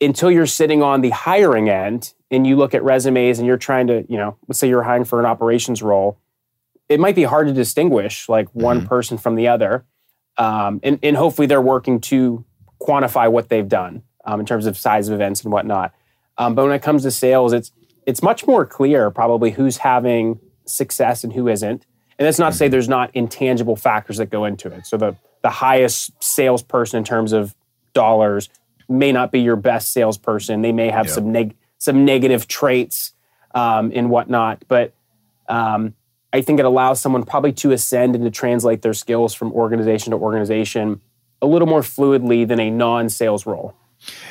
until 0.00 0.30
you're 0.30 0.46
sitting 0.46 0.82
on 0.82 1.00
the 1.00 1.10
hiring 1.10 1.68
end 1.68 2.12
and 2.30 2.46
you 2.46 2.56
look 2.56 2.74
at 2.74 2.82
resumes 2.82 3.38
and 3.38 3.46
you're 3.46 3.56
trying 3.56 3.86
to, 3.86 4.04
you 4.08 4.16
know, 4.16 4.36
let's 4.48 4.58
say 4.58 4.68
you're 4.68 4.82
hiring 4.82 5.04
for 5.04 5.20
an 5.20 5.26
operations 5.26 5.82
role, 5.82 6.18
it 6.88 7.00
might 7.00 7.14
be 7.14 7.22
hard 7.24 7.46
to 7.46 7.52
distinguish 7.52 8.28
like 8.28 8.48
one 8.54 8.82
Mhm. 8.82 8.88
person 8.88 9.18
from 9.18 9.34
the 9.36 9.48
other. 9.48 9.84
Um, 10.36 10.80
and, 10.82 10.98
and 11.02 11.16
hopefully 11.16 11.46
they're 11.46 11.62
working 11.62 12.00
to 12.02 12.44
quantify 12.80 13.30
what 13.30 13.48
they've 13.48 13.68
done 13.68 14.02
um, 14.24 14.40
in 14.40 14.46
terms 14.46 14.66
of 14.66 14.76
size 14.76 15.08
of 15.08 15.14
events 15.14 15.42
and 15.44 15.52
whatnot. 15.52 15.92
Um, 16.36 16.54
but 16.54 16.64
when 16.64 16.72
it 16.74 16.82
comes 16.82 17.02
to 17.04 17.10
sales, 17.10 17.52
it's 17.52 17.70
it's 18.06 18.22
much 18.22 18.46
more 18.46 18.66
clear 18.66 19.10
probably 19.10 19.52
who's 19.52 19.78
having 19.78 20.38
success 20.66 21.24
and 21.24 21.32
who 21.32 21.48
isn't. 21.48 21.86
And 22.18 22.26
that's 22.26 22.38
not 22.38 22.52
to 22.52 22.56
say 22.58 22.68
there's 22.68 22.88
not 22.88 23.10
intangible 23.14 23.76
factors 23.76 24.18
that 24.18 24.30
go 24.30 24.44
into 24.44 24.68
it. 24.68 24.86
So 24.86 24.96
the 24.96 25.16
the 25.42 25.50
highest 25.50 26.10
salesperson 26.22 26.98
in 26.98 27.04
terms 27.04 27.32
of 27.32 27.54
dollars 27.92 28.48
may 28.88 29.12
not 29.12 29.30
be 29.30 29.40
your 29.40 29.56
best 29.56 29.92
salesperson. 29.92 30.62
They 30.62 30.72
may 30.72 30.90
have 30.90 31.06
Yeah. 31.06 31.12
some 31.12 31.32
neg- 31.32 31.54
some 31.78 32.04
negative 32.04 32.48
traits 32.48 33.12
um, 33.54 33.92
and 33.94 34.08
whatnot. 34.10 34.64
But 34.68 34.92
um, 35.48 35.94
I 36.32 36.40
think 36.40 36.58
it 36.60 36.64
allows 36.66 37.00
someone 37.00 37.24
probably 37.24 37.52
to 37.54 37.72
ascend 37.72 38.14
and 38.14 38.24
to 38.24 38.30
translate 38.30 38.82
their 38.82 38.94
skills 38.94 39.34
from 39.34 39.52
organization 39.52 40.12
to 40.12 40.16
organization 40.16 41.00
a 41.42 41.46
little 41.46 41.68
more 41.68 41.82
fluidly 41.82 42.48
than 42.48 42.58
a 42.58 42.70
non-sales 42.70 43.44
role. 43.44 43.74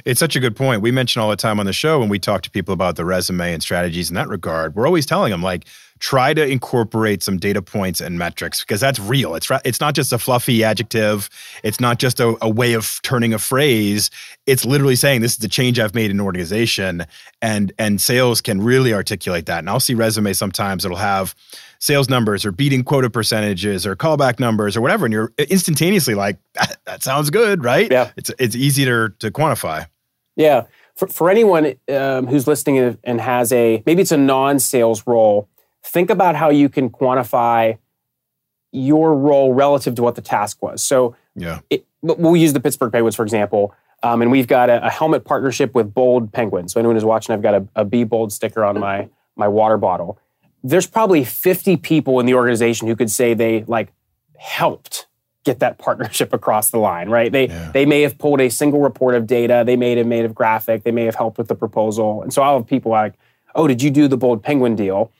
It's 0.05 0.19
such 0.19 0.35
a 0.35 0.39
good 0.39 0.55
point. 0.55 0.81
We 0.81 0.91
mention 0.91 1.21
all 1.21 1.29
the 1.29 1.35
time 1.35 1.59
on 1.59 1.65
the 1.65 1.73
show 1.73 1.99
when 1.99 2.09
we 2.09 2.19
talk 2.19 2.41
to 2.43 2.51
people 2.51 2.73
about 2.73 2.95
the 2.95 3.05
resume 3.05 3.53
and 3.53 3.61
strategies 3.61 4.09
in 4.09 4.15
that 4.15 4.27
regard. 4.29 4.75
We're 4.75 4.85
always 4.87 5.05
telling 5.05 5.31
them 5.31 5.41
like 5.43 5.65
try 6.03 6.33
to 6.33 6.45
incorporate 6.45 7.23
some 7.23 7.37
data 7.37 7.61
points 7.61 8.01
and 8.01 8.19
metrics 8.19 8.59
because 8.59 8.81
that's 8.81 8.99
real. 8.99 9.35
It's 9.35 9.49
it's 9.63 9.79
not 9.79 9.95
just 9.95 10.11
a 10.11 10.17
fluffy 10.19 10.61
adjective. 10.61 11.29
It's 11.63 11.79
not 11.79 11.97
just 11.97 12.19
a, 12.19 12.35
a 12.41 12.49
way 12.49 12.73
of 12.73 12.99
turning 13.03 13.33
a 13.33 13.39
phrase. 13.39 14.09
It's 14.45 14.65
literally 14.65 14.97
saying 14.97 15.21
this 15.21 15.31
is 15.31 15.37
the 15.37 15.47
change 15.47 15.79
I've 15.79 15.95
made 15.95 16.11
in 16.11 16.17
an 16.19 16.25
organization, 16.25 17.05
and 17.41 17.71
and 17.79 18.01
sales 18.01 18.41
can 18.41 18.61
really 18.61 18.93
articulate 18.93 19.45
that. 19.45 19.59
And 19.59 19.69
I'll 19.69 19.79
see 19.79 19.93
resumes 19.93 20.37
sometimes 20.37 20.83
that'll 20.83 20.97
have 20.97 21.33
sales 21.79 22.09
numbers 22.09 22.43
or 22.45 22.51
beating 22.51 22.83
quota 22.83 23.09
percentages 23.09 23.87
or 23.87 23.95
callback 23.95 24.41
numbers 24.41 24.75
or 24.75 24.81
whatever, 24.81 25.05
and 25.05 25.13
you're 25.13 25.31
instantaneously 25.37 26.15
like 26.15 26.37
that, 26.55 26.79
that 26.85 27.01
sounds 27.03 27.29
good, 27.29 27.63
right? 27.63 27.89
Yeah. 27.89 28.11
It's 28.17 28.29
it's 28.39 28.57
easy 28.57 28.83
to 28.83 29.09
quantify. 29.31 29.87
Yeah. 30.35 30.63
For, 30.95 31.07
for 31.07 31.29
anyone 31.29 31.73
um, 31.89 32.27
who's 32.27 32.45
listening 32.45 32.77
and- 32.77 32.97
and 33.05 33.21
has 33.21 33.51
a 33.53 33.81
maybe 33.85 34.01
it's 34.01 34.11
a 34.11 34.17
non-sales 34.17 35.07
role, 35.07 35.47
think 35.83 36.09
about 36.09 36.35
how 36.35 36.49
you 36.49 36.69
can 36.69 36.89
quantify 36.89 37.77
your 38.71 39.13
role 39.15 39.53
relative 39.53 39.95
to 39.95 40.01
what 40.03 40.15
the 40.15 40.21
task 40.21 40.61
was. 40.61 40.81
So 40.81 41.15
Yeah. 41.35 41.59
it, 41.69 41.85
we'll 42.01 42.35
use 42.35 42.53
the 42.53 42.59
Pittsburgh 42.59 42.91
Penguins 42.91 43.15
for 43.15 43.23
example, 43.23 43.73
um, 44.01 44.21
and 44.21 44.31
we've 44.31 44.47
got 44.47 44.69
a, 44.69 44.85
a 44.85 44.89
helmet 44.89 45.23
partnership 45.25 45.75
with 45.75 45.93
Bold 45.93 46.31
Penguins. 46.33 46.73
So 46.73 46.79
anyone 46.79 46.95
who's 46.95 47.05
watching, 47.05 47.33
I've 47.33 47.41
got 47.41 47.53
a, 47.55 47.67
a 47.75 47.85
Be 47.85 48.03
Bold 48.03 48.33
sticker 48.33 48.63
on 48.63 48.79
my 48.79 49.09
my 49.35 49.47
water 49.47 49.77
bottle. 49.77 50.17
There's 50.63 50.85
probably 50.87 51.23
50 51.23 51.77
people 51.77 52.19
in 52.19 52.25
the 52.25 52.35
organization 52.35 52.87
who 52.87 52.95
could 52.95 53.09
say 53.11 53.33
they 53.33 53.63
like 53.67 53.91
helped 54.37 55.07
get 55.43 55.59
that 55.59 55.77
partnership 55.85 56.33
across 56.33 56.71
the 56.71 56.77
line, 56.79 57.09
right? 57.09 57.31
They 57.31 57.47
Yeah. 57.47 57.71
they 57.73 57.85
may 57.85 58.01
have 58.01 58.17
pulled 58.17 58.41
a 58.41 58.49
single 58.49 58.79
report 58.81 59.13
of 59.15 59.27
data, 59.27 59.63
they 59.65 59.75
may 59.75 59.95
have 59.95 60.07
made 60.07 60.25
a 60.25 60.29
graphic, 60.29 60.83
they 60.83 60.91
may 60.91 61.05
have 61.05 61.15
helped 61.15 61.37
with 61.37 61.47
the 61.47 61.55
proposal, 61.55 62.21
and 62.23 62.33
so 62.33 62.41
I'll 62.41 62.57
have 62.57 62.67
people 62.67 62.91
like, 62.91 63.13
"Oh, 63.55 63.67
did 63.67 63.81
you 63.83 63.91
do 63.91 64.07
the 64.07 64.17
Bold 64.17 64.41
Penguin 64.43 64.75
deal?" 64.75 65.11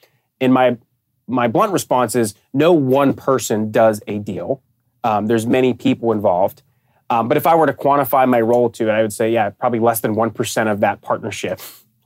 And 0.43 0.53
my 0.53 0.77
my 1.25 1.47
blunt 1.47 1.71
response 1.71 2.15
is, 2.15 2.35
no 2.53 2.73
one 2.73 3.13
person 3.13 3.71
does 3.71 4.01
a 4.07 4.19
deal. 4.19 4.61
Um, 5.05 5.27
there's 5.27 5.47
many 5.47 5.73
people 5.73 6.11
involved. 6.11 6.61
Um, 7.09 7.29
but 7.29 7.37
if 7.37 7.47
I 7.47 7.55
were 7.55 7.65
to 7.65 7.73
quantify 7.73 8.27
my 8.27 8.41
role 8.41 8.69
to 8.71 8.89
it, 8.89 8.91
I 8.91 9.01
would 9.01 9.13
say, 9.13 9.31
yeah, 9.31 9.49
probably 9.51 9.79
less 9.79 10.01
than 10.01 10.15
1% 10.15 10.71
of 10.71 10.81
that 10.81 11.01
partnership 11.01 11.61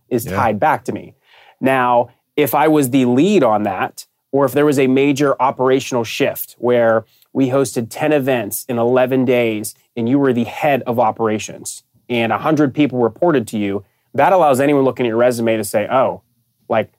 is 0.10 0.26
Yeah. 0.26 0.36
tied 0.36 0.60
back 0.60 0.84
to 0.86 0.92
me. 0.92 1.16
Now, 1.60 2.10
if 2.36 2.54
I 2.54 2.68
was 2.68 2.92
the 2.92 3.06
lead 3.06 3.44
on 3.44 3.64
that, 3.64 4.06
or 4.32 4.46
if 4.46 4.52
there 4.52 4.66
was 4.66 4.78
a 4.78 4.86
major 4.88 5.36
operational 5.42 6.04
shift 6.04 6.56
where 6.60 7.06
we 7.34 7.50
hosted 7.50 7.88
10 7.90 8.14
events 8.14 8.66
in 8.70 8.78
11 8.78 9.26
days 9.26 9.74
and 9.96 10.08
you 10.08 10.20
were 10.20 10.32
the 10.34 10.44
head 10.44 10.84
of 10.86 11.00
operations 11.00 11.82
and 12.08 12.32
100 12.32 12.74
people 12.76 13.00
reported 13.00 13.48
to 13.48 13.58
you, 13.58 13.84
that 14.14 14.32
allows 14.32 14.60
anyone 14.60 14.84
looking 14.84 15.08
at 15.08 15.10
your 15.10 15.18
resume 15.18 15.58
to 15.58 15.64
say, 15.64 15.88
oh, 15.90 16.22
like 16.70 16.92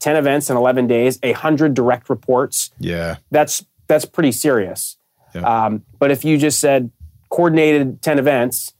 10 0.00 0.16
events 0.16 0.50
in 0.50 0.56
11 0.56 0.86
days, 0.86 1.18
100 1.22 1.74
direct 1.74 2.08
reports, 2.10 2.70
Yeah. 2.78 3.16
that's 3.30 3.64
that's 3.88 4.04
pretty 4.04 4.32
serious. 4.32 4.96
Yeah. 5.34 5.42
Um, 5.66 5.82
but 5.98 6.10
if 6.10 6.24
you 6.24 6.38
just 6.38 6.58
said 6.60 6.90
coordinated 7.28 8.02
ten 8.02 8.18
events, 8.18 8.72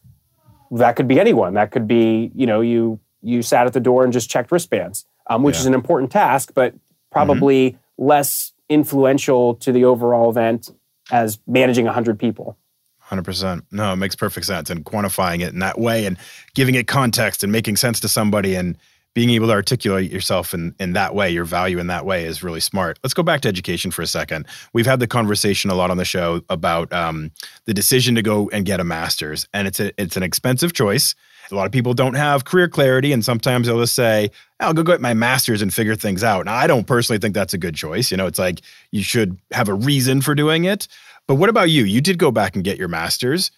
that 0.70 0.96
could 0.96 1.06
be 1.08 1.20
anyone. 1.20 1.54
That 1.54 1.70
could 1.70 1.86
be 1.86 2.30
you 2.34 2.46
know 2.46 2.60
you 2.60 2.98
you 3.22 3.42
sat 3.42 3.66
at 3.66 3.72
the 3.72 3.80
door 3.80 4.04
and 4.04 4.12
just 4.12 4.28
checked 4.30 4.50
wristbands, 4.52 5.04
um, 5.28 5.42
which 5.42 5.56
Yeah. 5.56 5.60
is 5.60 5.66
an 5.66 5.74
important 5.74 6.10
task, 6.12 6.52
but 6.54 6.74
probably 7.10 7.76
less 7.98 8.52
influential 8.68 9.54
to 9.56 9.72
the 9.72 9.84
overall 9.84 10.28
event 10.30 10.70
as 11.10 11.38
managing 11.46 11.86
hundred 11.86 12.18
people. 12.18 12.56
Hundred 12.98 13.24
percent. 13.24 13.64
No, 13.70 13.92
it 13.92 13.96
makes 13.96 14.16
perfect 14.16 14.46
sense. 14.46 14.70
And 14.70 14.84
quantifying 14.84 15.40
it 15.40 15.52
in 15.52 15.60
that 15.60 15.78
way, 15.78 16.04
and 16.06 16.16
giving 16.54 16.74
it 16.74 16.86
context, 16.88 17.42
and 17.44 17.52
making 17.52 17.76
sense 17.76 18.00
to 18.00 18.08
somebody, 18.08 18.54
and 18.56 18.76
being 19.16 19.30
able 19.30 19.46
to 19.46 19.52
articulate 19.54 20.12
yourself 20.12 20.52
in 20.52 20.74
in 20.78 20.92
that 20.92 21.14
way, 21.14 21.30
your 21.30 21.46
value 21.46 21.78
in 21.78 21.86
that 21.86 22.04
way, 22.04 22.26
is 22.26 22.42
really 22.42 22.60
smart. 22.60 22.98
Let's 23.02 23.14
go 23.14 23.22
back 23.22 23.40
to 23.40 23.48
education 23.48 23.90
for 23.90 24.02
a 24.02 24.06
second. 24.06 24.46
We've 24.74 24.84
had 24.84 25.00
the 25.00 25.06
conversation 25.06 25.70
a 25.70 25.74
lot 25.74 25.90
on 25.90 25.96
the 25.96 26.04
show 26.04 26.42
about 26.50 26.92
um, 26.92 27.30
the 27.64 27.72
decision 27.72 28.14
to 28.16 28.22
go 28.22 28.50
and 28.50 28.66
get 28.66 28.78
a 28.78 28.84
master's, 28.84 29.48
and 29.54 29.66
it's 29.66 29.80
a 29.80 29.90
it's 29.98 30.18
an 30.18 30.22
expensive 30.22 30.74
choice. 30.74 31.14
A 31.50 31.54
lot 31.54 31.64
of 31.64 31.72
people 31.72 31.94
don't 31.94 32.12
have 32.12 32.44
career 32.44 32.68
clarity, 32.68 33.10
and 33.10 33.24
sometimes 33.24 33.66
they'll 33.66 33.80
just 33.80 33.94
say, 33.94 34.30
"I'll 34.60 34.74
go 34.74 34.82
get 34.82 35.00
my 35.00 35.14
master's 35.14 35.62
and 35.62 35.72
figure 35.72 35.96
things 35.96 36.22
out." 36.22 36.44
Now, 36.44 36.54
I 36.54 36.66
don't 36.66 36.86
personally 36.86 37.18
think 37.18 37.34
that's 37.34 37.54
a 37.54 37.58
good 37.58 37.74
choice. 37.74 38.10
You 38.10 38.18
know, 38.18 38.26
it's 38.26 38.38
like 38.38 38.60
you 38.90 39.02
should 39.02 39.38
have 39.50 39.70
a 39.70 39.74
reason 39.74 40.20
for 40.20 40.34
doing 40.34 40.64
it. 40.64 40.88
But 41.26 41.36
what 41.36 41.48
about 41.48 41.70
you? 41.70 41.84
You 41.84 42.02
did 42.02 42.18
go 42.18 42.30
back 42.30 42.54
and 42.54 42.62
get 42.62 42.76
your 42.76 42.88
master's. 42.88 43.50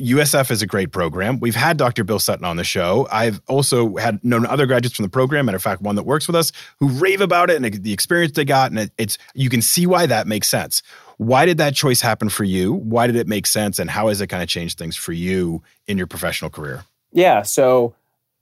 USF 0.00 0.50
is 0.50 0.62
a 0.62 0.66
great 0.66 0.92
program. 0.92 1.38
We've 1.40 1.54
had 1.54 1.76
Dr. 1.76 2.04
Bill 2.04 2.18
Sutton 2.18 2.44
on 2.44 2.56
the 2.56 2.64
show. 2.64 3.06
I've 3.12 3.40
also 3.46 3.96
had 3.96 4.24
known 4.24 4.46
other 4.46 4.66
graduates 4.66 4.96
from 4.96 5.04
the 5.04 5.10
program, 5.10 5.46
matter 5.46 5.56
of 5.56 5.62
fact, 5.62 5.82
one 5.82 5.96
that 5.96 6.04
works 6.04 6.26
with 6.26 6.36
us, 6.36 6.52
who 6.78 6.88
rave 6.88 7.20
about 7.20 7.50
it 7.50 7.62
and 7.62 7.82
the 7.82 7.92
experience 7.92 8.32
they 8.32 8.44
got. 8.44 8.70
And 8.70 8.80
it, 8.80 8.92
it's 8.96 9.18
you 9.34 9.50
can 9.50 9.62
see 9.62 9.86
why 9.86 10.06
that 10.06 10.26
makes 10.26 10.48
sense. 10.48 10.82
Why 11.18 11.44
did 11.44 11.58
that 11.58 11.74
choice 11.74 12.00
happen 12.00 12.30
for 12.30 12.44
you? 12.44 12.72
Why 12.72 13.06
did 13.06 13.16
it 13.16 13.28
make 13.28 13.46
sense? 13.46 13.78
And 13.78 13.90
how 13.90 14.08
has 14.08 14.20
it 14.22 14.28
kind 14.28 14.42
of 14.42 14.48
changed 14.48 14.78
things 14.78 14.96
for 14.96 15.12
you 15.12 15.62
in 15.86 15.98
your 15.98 16.06
professional 16.06 16.50
career? 16.50 16.84
Yeah. 17.12 17.42
So, 17.42 17.94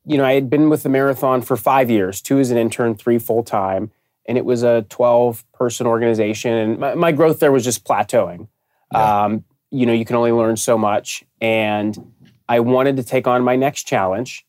you 0.06 0.16
know, 0.16 0.24
I 0.24 0.34
had 0.34 0.48
been 0.48 0.68
with 0.68 0.84
the 0.84 0.88
marathon 0.88 1.42
for 1.42 1.56
five 1.56 1.90
years, 1.90 2.22
two 2.22 2.38
as 2.38 2.50
an 2.50 2.56
intern, 2.56 2.94
three 2.94 3.18
full 3.18 3.42
time. 3.42 3.90
And 4.26 4.38
it 4.38 4.44
was 4.44 4.62
a 4.62 4.82
12 4.90 5.44
person 5.54 5.86
organization. 5.86 6.52
And 6.52 6.78
my, 6.78 6.94
my 6.94 7.12
growth 7.12 7.40
there 7.40 7.50
was 7.50 7.64
just 7.64 7.84
plateauing. 7.84 8.46
Yeah. 8.92 9.24
Um, 9.24 9.44
you 9.70 9.86
know, 9.86 9.92
you 9.92 10.04
can 10.04 10.16
only 10.16 10.32
learn 10.32 10.56
so 10.56 10.78
much. 10.78 11.24
And 11.40 12.12
I 12.48 12.60
wanted 12.60 12.96
to 12.96 13.02
take 13.02 13.26
on 13.26 13.42
my 13.42 13.56
next 13.56 13.84
challenge, 13.84 14.46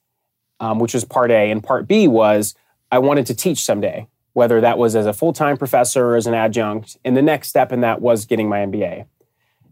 um, 0.60 0.80
which 0.80 0.94
was 0.94 1.04
part 1.04 1.32
A. 1.32 1.52
And 1.52 1.64
part 1.64 1.88
B 1.88 2.08
was 2.08 2.56
I 2.92 3.00
wanted 3.00 3.26
to 3.28 3.36
teach 3.36 3.60
someday, 3.60 4.08
whether 4.34 4.62
that 4.62 4.78
was 4.78 4.96
as 4.96 5.06
a 5.06 5.14
full 5.14 5.34
time 5.34 5.58
professor 5.58 6.12
or 6.12 6.16
as 6.16 6.28
an 6.28 6.34
adjunct. 6.34 6.98
And 7.04 7.16
the 7.16 7.22
next 7.22 7.50
step 7.50 7.72
in 7.72 7.82
that 7.82 8.02
was 8.02 8.26
getting 8.26 8.50
my 8.50 8.60
MBA. 8.60 9.06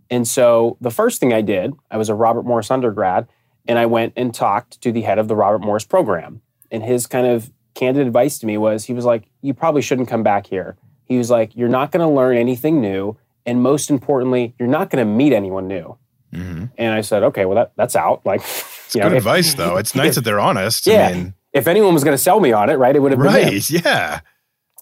And 0.10 0.28
so 0.28 0.78
the 0.80 0.92
first 0.92 1.20
thing 1.20 1.34
I 1.34 1.42
did, 1.42 1.74
I 1.92 1.98
was 1.98 2.10
a 2.10 2.16
Robert 2.16 2.46
Morris 2.46 2.72
undergrad, 2.72 3.28
and 3.68 3.78
I 3.78 3.86
went 3.86 4.14
and 4.16 4.34
talked 4.34 4.82
to 4.82 4.92
the 4.92 5.02
head 5.02 5.20
of 5.20 5.28
the 5.28 5.36
Robert 5.36 5.60
Morris 5.60 5.86
program. 5.86 6.42
And 6.72 6.84
his 6.84 7.08
kind 7.08 7.28
of 7.28 7.52
candid 7.76 8.08
advice 8.08 8.40
to 8.40 8.46
me 8.46 8.58
was 8.58 8.86
he 8.86 8.94
was 8.94 9.06
like, 9.06 9.30
You 9.42 9.54
probably 9.54 9.82
shouldn't 9.82 10.08
come 10.08 10.24
back 10.24 10.48
here. 10.48 10.78
He 11.06 11.18
was 11.18 11.30
like, 11.30 11.56
You're 11.56 11.70
not 11.70 11.92
going 11.92 12.08
to 12.08 12.14
learn 12.14 12.38
anything 12.38 12.82
new. 12.82 13.18
And 13.48 13.64
most 13.64 13.90
importantly, 13.90 14.54
you're 14.60 14.68
not 14.68 14.92
going 14.92 15.04
to 15.04 15.12
meet 15.12 15.34
anyone 15.34 15.68
new. 15.68 15.98
Mm-hmm. 16.34 16.66
And 16.78 16.94
I 16.94 17.02
said, 17.02 17.24
Okay, 17.24 17.46
well, 17.46 17.56
that, 17.56 17.72
that's 17.78 17.96
out. 17.96 18.24
Like, 18.26 18.42
It's 18.42 18.94
you 18.94 19.02
good 19.02 19.10
know, 19.10 19.16
if- 19.16 19.22
advice, 19.22 19.54
though. 19.56 19.78
It's 19.78 19.96
nice 19.96 20.14
that 20.16 20.22
they're 20.26 20.40
honest. 20.40 20.86
Yeah. 20.86 21.08
I 21.08 21.14
mean, 21.14 21.34
if 21.54 21.66
anyone 21.68 21.94
was 21.96 22.04
going 22.04 22.14
to 22.14 22.22
sell 22.22 22.40
me 22.40 22.52
on 22.52 22.70
it, 22.70 22.76
right, 22.76 22.96
it 22.96 23.00
would 23.00 23.12
have 23.14 23.20
been 23.22 23.34
him. 23.34 23.44
right. 23.54 23.70
Yeah. 23.72 24.20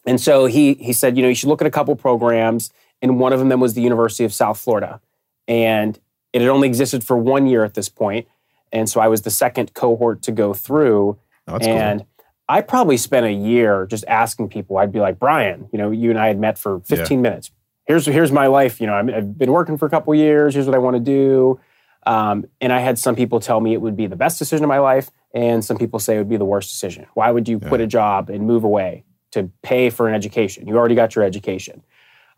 And 0.08 0.20
so 0.20 0.46
he 0.46 0.74
he 0.76 0.92
said, 0.94 1.16
you 1.16 1.24
know, 1.24 1.30
you 1.30 1.36
should 1.36 1.50
look 1.50 1.62
at 1.62 1.68
a 1.68 1.72
couple 1.72 1.96
programs, 1.96 2.72
and 3.02 3.20
one 3.20 3.34
of 3.34 3.40
them 3.48 3.60
was 3.60 3.74
the 3.74 3.82
University 3.82 4.24
of 4.24 4.34
South 4.34 4.60
Florida, 4.60 5.00
and 5.48 6.00
it 6.34 6.42
had 6.42 6.50
only 6.50 6.68
existed 6.68 7.04
for 7.04 7.18
one 7.18 7.48
year 7.48 7.64
at 7.64 7.74
this 7.74 7.90
point, 7.90 8.28
and 8.72 8.88
so 8.90 9.00
I 9.02 9.08
was 9.08 9.22
the 9.24 9.32
second 9.32 9.74
cohort 9.74 10.22
to 10.24 10.32
go 10.32 10.54
through, 10.54 11.18
Oh, 11.48 11.58
and 11.58 12.06
I 12.48 12.62
probably 12.62 12.98
spent 12.98 13.26
a 13.26 13.32
year 13.32 13.88
just 13.88 14.04
asking 14.08 14.50
people. 14.50 14.78
I'd 14.78 14.92
be 14.92 15.00
like, 15.00 15.18
Brian, 15.18 15.70
you 15.72 15.80
know, 15.80 15.90
you 15.90 16.12
and 16.12 16.20
I 16.20 16.28
had 16.28 16.40
met 16.40 16.60
for 16.60 16.82
15 16.82 17.22
minutes. 17.22 17.50
Here's 17.86 18.06
here's 18.06 18.32
my 18.32 18.48
life. 18.48 18.82
You 18.82 18.88
know, 18.88 18.94
I'm, 18.94 19.10
I've 19.10 19.38
been 19.38 19.52
working 19.52 19.78
for 19.78 19.86
a 19.86 19.90
couple 19.90 20.14
years. 20.16 20.54
Here's 20.56 20.66
what 20.66 20.76
I 20.76 20.80
want 20.80 20.96
to 20.96 21.00
do. 21.00 21.60
Um, 22.06 22.46
and 22.62 22.72
I 22.72 22.80
had 22.80 23.00
some 23.00 23.16
people 23.16 23.40
tell 23.40 23.60
me 23.60 23.74
it 23.74 23.82
would 23.82 23.96
be 23.96 24.08
the 24.08 24.16
best 24.16 24.38
decision 24.38 24.64
of 24.64 24.68
my 24.68 24.80
life, 24.80 25.10
and 25.34 25.66
some 25.66 25.78
people 25.78 26.00
say 26.00 26.16
it 26.16 26.20
would 26.20 26.30
be 26.30 26.38
the 26.38 26.46
worst 26.46 26.70
decision. 26.70 27.08
Why 27.16 27.32
would 27.32 27.48
you 27.48 27.60
quit 27.60 27.82
a 27.82 27.88
job 27.88 28.30
and 28.30 28.46
move 28.46 28.64
away 28.64 29.06
to 29.32 29.50
pay 29.64 29.90
for 29.90 30.08
an 30.08 30.14
education? 30.14 30.68
You 30.68 30.78
already 30.78 30.94
got 30.94 31.16
your 31.16 31.26
education. 31.26 31.84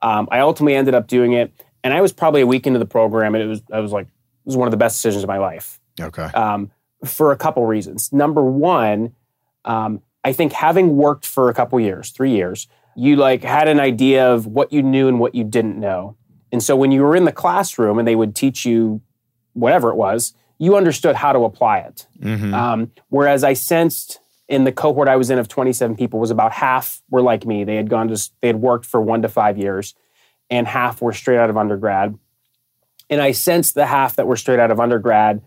Um, 0.02 0.30
I 0.32 0.40
ultimately 0.40 0.76
ended 0.76 0.96
up 0.96 1.08
doing 1.08 1.34
it, 1.34 1.52
and 1.84 1.94
I 1.94 2.02
was 2.02 2.14
probably 2.14 2.42
a 2.42 2.48
week 2.48 2.66
into 2.66 2.80
the 2.80 2.86
program, 2.86 3.36
and 3.36 3.44
it 3.44 3.48
was 3.48 3.62
I 3.72 3.82
was 3.82 3.92
like, 3.92 4.06
it 4.06 4.46
was 4.46 4.56
one 4.56 4.68
of 4.68 4.72
the 4.72 4.78
best 4.78 4.98
decisions 4.98 5.24
of 5.24 5.28
my 5.28 5.38
life. 5.38 5.80
Okay. 6.00 6.24
Um, 6.24 6.72
for 7.04 7.32
a 7.32 7.38
couple 7.38 7.66
reasons. 7.66 8.12
Number 8.14 8.44
one, 8.44 9.16
um, 9.66 10.02
I 10.24 10.34
think 10.34 10.54
having 10.54 10.98
worked 10.98 11.26
for 11.26 11.50
a 11.50 11.54
couple 11.54 11.80
years, 11.80 12.12
three 12.12 12.32
years, 12.32 12.68
you 12.98 13.16
like 13.16 13.44
had 13.44 13.68
an 13.68 13.80
idea 13.80 14.28
of 14.34 14.48
what 14.48 14.74
you 14.74 14.82
knew 14.82 15.08
and 15.08 15.20
what 15.20 15.36
you 15.36 15.44
didn't 15.44 15.80
know. 15.80 16.18
And 16.52 16.64
so 16.64 16.76
when 16.76 16.92
you 16.92 17.04
were 17.04 17.16
in 17.16 17.26
the 17.26 17.32
classroom 17.32 18.00
and 18.00 18.08
they 18.08 18.16
would 18.16 18.36
teach 18.36 18.66
you 18.66 19.02
whatever 19.54 19.92
it 19.92 19.96
was, 19.96 20.34
you 20.58 20.76
understood 20.76 21.16
how 21.16 21.32
to 21.32 21.40
apply 21.40 21.80
it. 21.80 22.08
Mm-hmm. 22.20 22.54
Um, 22.56 22.92
whereas 23.10 23.44
I 23.44 23.54
sensed 23.54 24.20
in 24.48 24.64
the 24.64 24.72
cohort 24.72 25.08
I 25.08 25.16
was 25.16 25.30
in 25.30 25.38
of 25.38 25.48
27 25.48 25.96
people 25.96 26.20
was 26.20 26.32
about 26.32 26.54
half 26.54 27.02
were 27.10 27.22
like 27.22 27.46
me. 27.46 27.64
They 27.64 27.76
had 27.76 27.88
gone 27.90 28.08
to, 28.08 28.30
they 28.42 28.48
had 28.48 28.62
worked 28.62 28.86
for 28.86 29.00
one 29.00 29.22
to 29.22 29.30
five 29.30 29.60
years, 29.60 29.94
and 30.50 30.68
half 30.68 31.00
were 31.00 31.14
straight 31.14 31.38
out 31.38 31.52
of 31.52 31.58
undergrad. 31.58 32.18
And 33.10 33.22
I 33.22 33.32
sensed 33.32 33.76
the 33.76 33.86
half 33.86 34.16
that 34.16 34.26
were 34.26 34.38
straight 34.38 34.60
out 34.60 34.72
of 34.72 34.80
undergrad, 34.80 35.44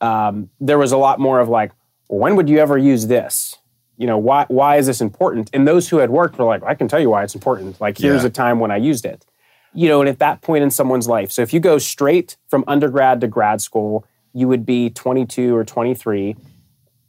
um, 0.00 0.50
there 0.60 0.78
was 0.78 0.92
a 0.92 0.96
lot 0.96 1.20
more 1.20 1.38
of 1.38 1.48
like, 1.48 1.72
when 2.08 2.34
would 2.36 2.48
you 2.48 2.58
ever 2.58 2.76
use 2.76 3.06
this? 3.06 3.56
You 3.98 4.06
know, 4.06 4.16
why 4.16 4.46
why 4.48 4.76
is 4.76 4.86
this 4.86 5.00
important? 5.00 5.50
And 5.52 5.66
those 5.68 5.88
who 5.88 5.98
had 5.98 6.08
worked 6.10 6.38
were 6.38 6.44
like, 6.44 6.62
I 6.62 6.74
can 6.74 6.88
tell 6.88 7.00
you 7.00 7.10
why 7.10 7.24
it's 7.24 7.34
important. 7.34 7.80
Like, 7.80 7.98
here's 7.98 8.22
Yeah. 8.22 8.28
a 8.28 8.30
time 8.30 8.60
when 8.60 8.70
I 8.70 8.76
used 8.76 9.04
it. 9.04 9.26
You 9.74 9.88
know, 9.88 10.00
and 10.00 10.08
at 10.08 10.18
that 10.20 10.40
point 10.40 10.62
in 10.64 10.70
someone's 10.70 11.08
life, 11.08 11.30
so 11.30 11.42
if 11.42 11.52
you 11.52 11.60
go 11.60 11.76
straight 11.78 12.36
from 12.48 12.64
undergrad 12.66 13.20
to 13.20 13.26
grad 13.28 13.60
school, 13.60 14.06
you 14.32 14.48
would 14.48 14.64
be 14.64 14.88
22 14.90 15.54
or 15.54 15.64
23 15.64 16.36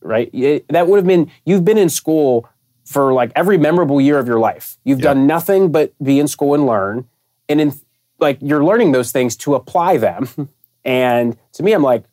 right? 0.02 0.30
It- 0.34 0.66
that 0.70 0.88
would 0.88 0.96
have 0.98 1.06
been 1.06 1.30
you've 1.46 1.66
been 1.66 1.78
in 1.78 1.90
school 1.90 2.48
for 2.86 3.12
like 3.14 3.32
every 3.36 3.58
memorable 3.58 4.00
year 4.02 4.18
of 4.18 4.28
your 4.28 4.40
life. 4.40 4.78
You've 4.86 5.00
Yeah. 5.00 5.14
done 5.14 5.28
nothing 5.28 5.72
but 5.72 5.94
be 6.02 6.20
in 6.20 6.28
school 6.28 6.54
and 6.54 6.66
learn, 6.66 7.06
and 7.50 7.60
in 7.62 7.74
like 8.18 8.38
you're 8.42 8.64
learning 8.64 8.94
those 8.94 9.12
things 9.12 9.36
to 9.38 9.56
apply 9.56 9.98
them. 9.98 10.28
And 10.86 11.36
to 11.54 11.62
me, 11.62 11.74
I'm 11.74 11.84
like, 11.84 12.06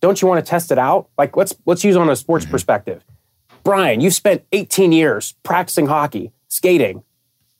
don't 0.00 0.20
you 0.22 0.26
want 0.26 0.42
to 0.44 0.48
test 0.50 0.72
it 0.72 0.78
out? 0.78 1.08
Like 1.18 1.36
let's 1.36 1.54
let's 1.66 1.84
use 1.84 1.96
on 1.96 2.08
a 2.08 2.16
sports 2.16 2.44
Mm-hmm. 2.46 2.52
perspective. 2.52 3.04
Brian, 3.66 4.00
you've 4.00 4.14
spent 4.14 4.44
18 4.52 4.92
years 4.92 5.34
practicing 5.42 5.86
hockey, 5.86 6.30
skating. 6.46 7.02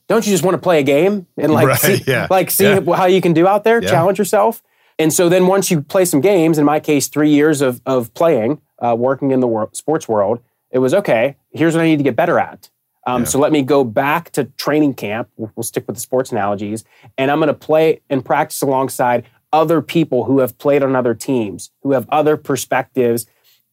Don't 0.08 0.24
you 0.24 0.30
just 0.32 0.44
want 0.44 0.54
to 0.54 0.60
play 0.62 0.78
a 0.78 0.84
game 0.84 1.26
and 1.36 1.52
like 1.52 1.66
Right, 1.66 1.78
see, 1.80 2.04
yeah, 2.06 2.28
like 2.30 2.48
see 2.52 2.64
yeah. 2.64 2.94
how 2.96 3.06
you 3.06 3.20
can 3.20 3.32
do 3.32 3.44
out 3.48 3.64
there, 3.64 3.82
Yeah. 3.82 3.90
challenge 3.90 4.16
yourself? 4.18 4.62
And 5.00 5.12
so 5.12 5.28
then 5.28 5.48
once 5.48 5.68
you 5.68 5.82
play 5.82 6.04
some 6.04 6.20
games, 6.20 6.58
in 6.58 6.64
my 6.64 6.78
case, 6.78 7.08
three 7.08 7.30
years 7.30 7.60
of, 7.60 7.82
of 7.84 8.14
playing, 8.14 8.60
uh, 8.78 8.94
working 8.96 9.32
in 9.32 9.40
the 9.40 9.48
wor- 9.48 9.68
sports 9.72 10.08
world, 10.08 10.38
it 10.70 10.78
was 10.78 10.94
okay, 10.94 11.34
here's 11.50 11.74
what 11.74 11.82
I 11.82 11.88
need 11.88 11.96
to 11.98 12.04
get 12.04 12.14
better 12.14 12.38
at. 12.38 12.70
Um, 13.04 13.22
Yeah. 13.22 13.26
So 13.26 13.38
let 13.40 13.50
me 13.50 13.62
go 13.62 13.82
back 13.82 14.30
to 14.32 14.44
training 14.44 14.94
camp. 14.94 15.28
We'll, 15.36 15.50
we'll 15.56 15.64
stick 15.64 15.88
with 15.88 15.96
the 15.96 16.00
sports 16.02 16.30
analogies. 16.30 16.84
And 17.18 17.32
I'm 17.32 17.38
going 17.38 17.48
to 17.48 17.54
play 17.54 18.00
and 18.08 18.24
practice 18.24 18.62
alongside 18.62 19.24
other 19.52 19.82
people 19.82 20.24
who 20.24 20.38
have 20.38 20.56
played 20.58 20.84
on 20.84 20.94
other 20.94 21.14
teams, 21.14 21.72
who 21.82 21.92
have 21.92 22.06
other 22.10 22.36
perspectives. 22.36 23.26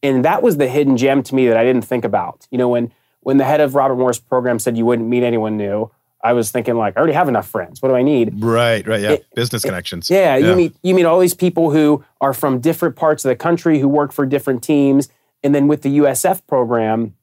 And 0.03 0.23
that 0.25 0.43
was 0.43 0.57
the 0.57 0.67
hidden 0.67 0.97
gem 0.97 1.23
to 1.23 1.33
me 1.35 1.47
that 1.47 1.57
I 1.57 1.63
didn't 1.63 1.83
think 1.83 2.03
about. 2.05 2.45
You 2.51 2.57
know, 2.59 2.67
when, 2.69 2.91
when 3.21 3.37
the 3.37 3.45
head 3.45 3.61
of 3.61 3.73
Robert 3.73 3.95
Morris 3.95 4.19
program 4.19 4.59
said 4.59 4.77
you 4.77 4.85
wouldn't 4.85 5.07
meet 5.07 5.23
anyone 5.23 5.57
new, 5.57 5.89
I 6.23 6.33
was 6.33 6.51
thinking 6.51 6.75
like, 6.75 6.95
I 6.95 6.99
already 6.99 7.13
have 7.13 7.27
enough 7.27 7.47
friends. 7.47 7.81
What 7.81 7.89
do 7.89 7.95
I 7.95 8.03
need? 8.03 8.43
Right, 8.43 8.85
right, 8.87 9.01
yeah. 9.01 9.11
It- 9.13 9.25
Business 9.35 9.63
connections. 9.63 10.09
Yeah, 10.09 10.35
you 10.37 10.55
meet 10.55 10.75
you 10.83 10.93
meet 10.93 11.05
all 11.05 11.19
these 11.19 11.33
people 11.33 11.71
who 11.71 12.03
are 12.21 12.33
from 12.33 12.59
different 12.59 12.95
parts 12.95 13.25
of 13.25 13.29
the 13.29 13.35
country 13.35 13.79
who 13.79 13.87
work 13.87 14.11
for 14.11 14.25
different 14.25 14.61
teams, 14.63 15.09
and 15.43 15.53
then 15.55 15.67
with 15.67 15.81
the 15.81 15.97
USF 15.99 16.45
program, 16.47 17.15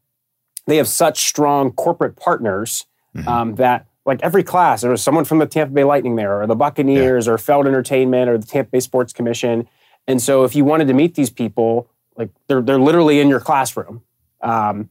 they 0.66 0.76
have 0.76 0.88
such 0.88 1.26
strong 1.26 1.70
corporate 1.72 2.16
partners 2.16 2.86
Mm-hmm. 3.16 3.26
um, 3.28 3.54
that 3.56 3.86
like 4.06 4.20
every 4.22 4.44
class 4.44 4.82
there 4.82 4.90
was 4.92 5.02
someone 5.02 5.24
from 5.24 5.38
the 5.40 5.46
Tampa 5.46 5.74
Bay 5.74 5.82
Lightning 5.82 6.14
there, 6.14 6.40
or 6.40 6.46
the 6.46 6.54
Buccaneers, 6.54 7.26
or 7.26 7.38
Feld 7.38 7.66
Entertainment, 7.66 8.30
or 8.30 8.38
the 8.38 8.46
Tampa 8.46 8.70
Bay 8.70 8.78
Sports 8.80 9.12
Commission, 9.12 9.66
and 10.06 10.22
so 10.22 10.44
if 10.44 10.54
you 10.54 10.64
wanted 10.64 10.86
to 10.86 10.94
meet 10.94 11.16
these 11.16 11.28
people, 11.30 11.88
like 12.20 12.30
they're 12.48 12.60
they're 12.62 12.78
literally 12.78 13.18
in 13.20 13.28
your 13.28 13.40
classroom, 13.40 14.02
um, 14.42 14.90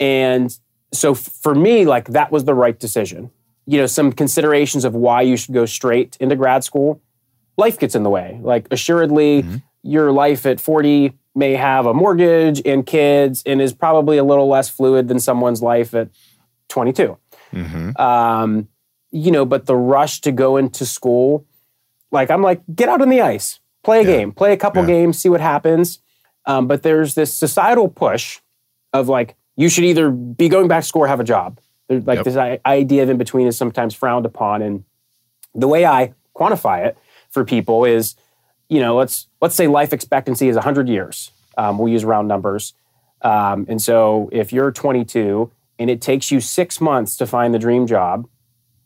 and 0.00 0.56
so 0.92 1.14
for 1.14 1.54
me, 1.54 1.84
like 1.84 2.08
that 2.08 2.30
was 2.32 2.44
the 2.44 2.54
right 2.54 2.78
decision. 2.78 3.30
You 3.66 3.78
know, 3.80 3.86
some 3.86 4.12
considerations 4.12 4.84
of 4.84 4.94
why 4.94 5.22
you 5.22 5.36
should 5.36 5.54
go 5.54 5.66
straight 5.66 6.16
into 6.20 6.36
grad 6.36 6.64
school. 6.64 7.00
Life 7.56 7.78
gets 7.78 7.94
in 7.94 8.02
the 8.04 8.10
way. 8.10 8.38
Like 8.42 8.68
assuredly, 8.70 9.44
your 9.82 10.12
life 10.12 10.46
at 10.46 10.60
40 10.60 11.12
may 11.34 11.52
have 11.54 11.84
a 11.86 11.92
mortgage 11.92 12.62
and 12.64 12.86
kids 12.86 13.42
and 13.44 13.60
is 13.60 13.72
probably 13.74 14.16
a 14.18 14.24
little 14.24 14.48
less 14.48 14.68
fluid 14.70 15.08
than 15.08 15.18
someone's 15.20 15.62
life 15.62 15.92
at 15.94 16.08
22. 16.68 17.18
Mm-hmm. 17.52 18.00
Um, 18.00 18.68
you 19.10 19.30
know, 19.30 19.44
but 19.44 19.66
the 19.66 19.76
rush 19.76 20.20
to 20.22 20.32
go 20.32 20.56
into 20.56 20.86
school, 20.86 21.44
like 22.10 22.30
I'm 22.30 22.42
like, 22.42 22.62
get 22.74 22.88
out 22.88 23.02
on 23.02 23.08
the 23.08 23.20
ice, 23.20 23.60
play 23.82 23.98
a 24.00 24.02
Yeah. 24.02 24.16
game, 24.16 24.32
play 24.32 24.52
a 24.52 24.56
couple 24.56 24.82
Yeah. 24.82 24.88
games, 24.88 25.18
see 25.18 25.28
what 25.28 25.40
happens. 25.40 26.00
Um, 26.46 26.66
but 26.66 26.82
there's 26.82 27.14
this 27.14 27.32
societal 27.34 27.88
push 27.88 28.40
of 28.92 29.08
like, 29.08 29.34
you 29.56 29.68
should 29.68 29.84
either 29.84 30.10
be 30.10 30.48
going 30.48 30.68
back 30.68 30.82
to 30.82 30.88
school 30.88 31.02
or 31.02 31.06
have 31.08 31.20
a 31.20 31.24
job. 31.24 31.58
There's 31.88 32.06
like 32.06 32.16
Yep. 32.18 32.24
this 32.24 32.36
i- 32.36 32.60
idea 32.66 33.02
of 33.02 33.10
in 33.10 33.16
between 33.16 33.46
is 33.46 33.56
sometimes 33.56 33.94
frowned 33.94 34.26
upon. 34.26 34.62
And 34.62 34.84
the 35.54 35.68
way 35.68 35.84
I 35.86 36.14
quantify 36.36 36.84
it 36.86 36.96
for 37.30 37.44
people 37.44 37.84
is, 37.84 38.14
you 38.68 38.80
know, 38.80 38.96
let's 38.96 39.26
let's 39.40 39.54
say 39.54 39.66
life 39.66 39.92
expectancy 39.92 40.48
is 40.48 40.56
100 40.56 40.88
years. 40.88 41.30
Um, 41.56 41.78
we'll 41.78 41.88
use 41.92 42.04
round 42.04 42.28
numbers. 42.28 42.74
Um, 43.22 43.64
and 43.68 43.80
so 43.80 44.28
if 44.32 44.52
you're 44.52 44.70
22 44.70 45.50
and 45.78 45.88
it 45.90 46.00
takes 46.00 46.30
you 46.30 46.40
six 46.40 46.80
months 46.80 47.16
to 47.16 47.26
find 47.26 47.54
the 47.54 47.58
dream 47.58 47.86
job, 47.86 48.28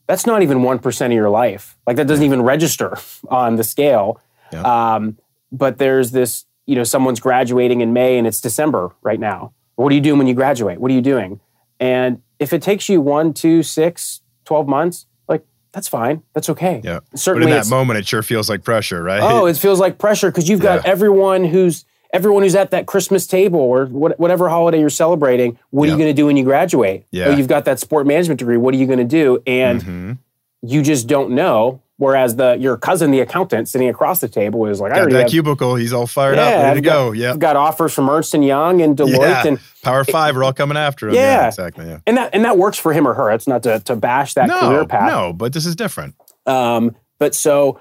that's 0.06 0.26
not 0.26 0.42
even 0.42 0.58
1% 0.58 1.06
of 1.06 1.12
your 1.12 1.30
life. 1.30 1.76
Like 1.86 1.96
that 1.96 2.06
doesn't 2.06 2.24
even 2.24 2.42
register 2.42 2.96
on 3.28 3.56
the 3.56 3.64
scale. 3.64 4.20
Yeah. 4.52 4.62
Um, 4.94 5.18
but 5.52 5.78
there's 5.78 6.10
this, 6.12 6.44
you 6.70 6.76
know, 6.76 6.84
someone's 6.84 7.18
graduating 7.18 7.80
in 7.80 7.92
May 7.92 8.16
and 8.16 8.26
it's 8.28 8.40
December 8.40 8.92
right 9.02 9.18
now. 9.18 9.52
What 9.74 9.90
are 9.90 9.94
you 9.96 10.00
doing 10.00 10.18
when 10.18 10.28
you 10.28 10.34
graduate? 10.34 10.78
What 10.80 10.92
are 10.92 10.94
you 10.94 11.00
doing? 11.00 11.40
And 11.80 12.22
if 12.38 12.52
it 12.52 12.62
takes 12.62 12.88
you 12.88 13.00
one, 13.00 13.32
two, 13.34 13.64
six, 13.64 14.20
12 14.44 14.68
months, 14.68 15.06
like 15.28 15.44
that's 15.72 15.88
fine. 15.88 16.22
That's 16.32 16.48
okay. 16.50 16.80
Yeah. 16.84 17.00
Certainly 17.16 17.46
But 17.48 17.52
in 17.56 17.58
that 17.62 17.68
moment, 17.68 17.98
it 17.98 18.06
sure 18.06 18.22
feels 18.22 18.48
like 18.48 18.62
pressure, 18.62 19.02
right? 19.02 19.20
Oh, 19.20 19.46
it 19.46 19.56
feels 19.56 19.80
like 19.80 19.98
pressure 19.98 20.30
because 20.30 20.48
you've 20.48 20.60
got 20.60 20.84
Yeah. 20.84 20.92
everyone 20.92 21.44
who's 21.44 21.84
everyone 22.12 22.42
who's 22.44 22.54
at 22.56 22.70
that 22.72 22.86
Christmas 22.86 23.26
table 23.26 23.60
or 23.60 23.86
what, 23.86 24.18
whatever 24.20 24.48
holiday 24.48 24.78
you're 24.80 24.90
celebrating. 24.90 25.58
What 25.70 25.88
are 25.88 25.92
you 25.92 25.98
going 25.98 26.08
to 26.10 26.14
do 26.14 26.26
when 26.26 26.36
you 26.36 26.42
graduate? 26.44 27.04
Yeah. 27.10 27.26
Oh, 27.26 27.36
you've 27.36 27.46
got 27.48 27.64
that 27.66 27.78
sport 27.80 28.04
management 28.06 28.38
degree. 28.38 28.56
What 28.56 28.74
are 28.74 28.78
you 28.78 28.86
going 28.86 28.98
to 28.98 29.04
do? 29.04 29.42
And 29.46 29.80
Mhm. 29.82 30.18
you 30.62 30.82
just 30.82 31.06
don't 31.06 31.30
know. 31.30 31.80
Whereas 32.00 32.36
the 32.36 32.54
your 32.58 32.78
cousin, 32.78 33.10
the 33.10 33.20
accountant, 33.20 33.68
sitting 33.68 33.86
across 33.90 34.20
the 34.20 34.28
table 34.28 34.64
is 34.64 34.80
like, 34.80 34.90
I 34.92 34.94
Got 34.94 35.00
already 35.02 35.14
that 35.16 35.22
have, 35.24 35.30
cubicle. 35.30 35.74
He's 35.74 35.92
all 35.92 36.06
fired 36.06 36.38
up, 36.38 36.48
Yeah, 36.50 36.62
ready 36.68 36.80
to 36.80 36.88
I've 36.88 36.94
got- 36.94 37.04
go. 37.08 37.12
Yeah. 37.12 37.36
Got 37.36 37.56
offers 37.56 37.92
from 37.92 38.08
Ernst 38.08 38.32
and 38.32 38.42
Young 38.42 38.80
and 38.80 38.96
Deloitte, 38.96 39.18
Yeah. 39.18 39.46
and 39.46 39.58
Power 39.82 40.04
five 40.04 40.34
are 40.34 40.42
all 40.44 40.54
coming 40.54 40.78
after 40.78 41.08
him. 41.10 41.14
Yeah. 41.14 41.48
exactly. 41.48 41.86
Yeah. 41.86 41.98
and 42.06 42.16
that 42.16 42.34
and 42.34 42.42
that 42.46 42.56
works 42.56 42.78
for 42.78 42.94
him 42.94 43.06
or 43.06 43.12
her. 43.12 43.30
It's 43.32 43.46
not 43.46 43.62
to 43.64 43.80
to 43.80 43.96
bash 43.96 44.32
that 44.32 44.46
No, 44.48 44.60
career 44.60 44.86
path. 44.86 45.10
no, 45.12 45.34
but 45.34 45.52
this 45.52 45.66
is 45.66 45.76
different. 45.76 46.14
Um, 46.46 46.96
but 47.18 47.34
so, 47.34 47.78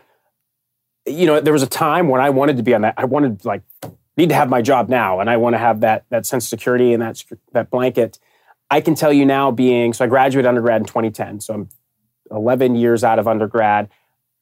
you 1.05 1.25
know, 1.25 1.39
there 1.39 1.53
was 1.53 1.63
a 1.63 1.67
time 1.67 2.09
when 2.09 2.19
I 2.19 2.29
wanted 2.29 2.57
to 2.57 2.63
be 2.63 2.73
on 2.73 2.81
that. 2.81 2.95
I 2.97 3.05
wanted 3.05 3.45
like 3.45 3.61
need 4.17 4.27
to 4.29 4.35
have 4.35 4.49
my 4.49 4.61
job 4.61 4.89
now, 4.89 5.21
and 5.21 5.29
I 5.29 5.37
want 5.37 5.53
to 5.53 5.57
have 5.59 5.79
that 5.79 6.03
that 6.09 6.25
sense 6.25 6.43
of 6.43 6.49
security 6.49 6.91
and 6.93 7.01
that 7.01 7.23
that 7.53 7.69
blanket. 7.69 8.19
I 8.69 8.81
can 8.81 8.95
tell 8.95 9.13
you 9.13 9.25
now, 9.25 9.49
being 9.49 9.93
so 9.93 10.03
I 10.03 10.09
graduated 10.09 10.45
undergrad 10.47 10.81
in 10.81 10.87
2010, 10.87 11.39
so 11.39 11.53
I'm 11.53 11.69
11 12.31 12.75
years 12.75 13.03
out 13.03 13.17
of 13.17 13.27
undergrad. 13.27 13.89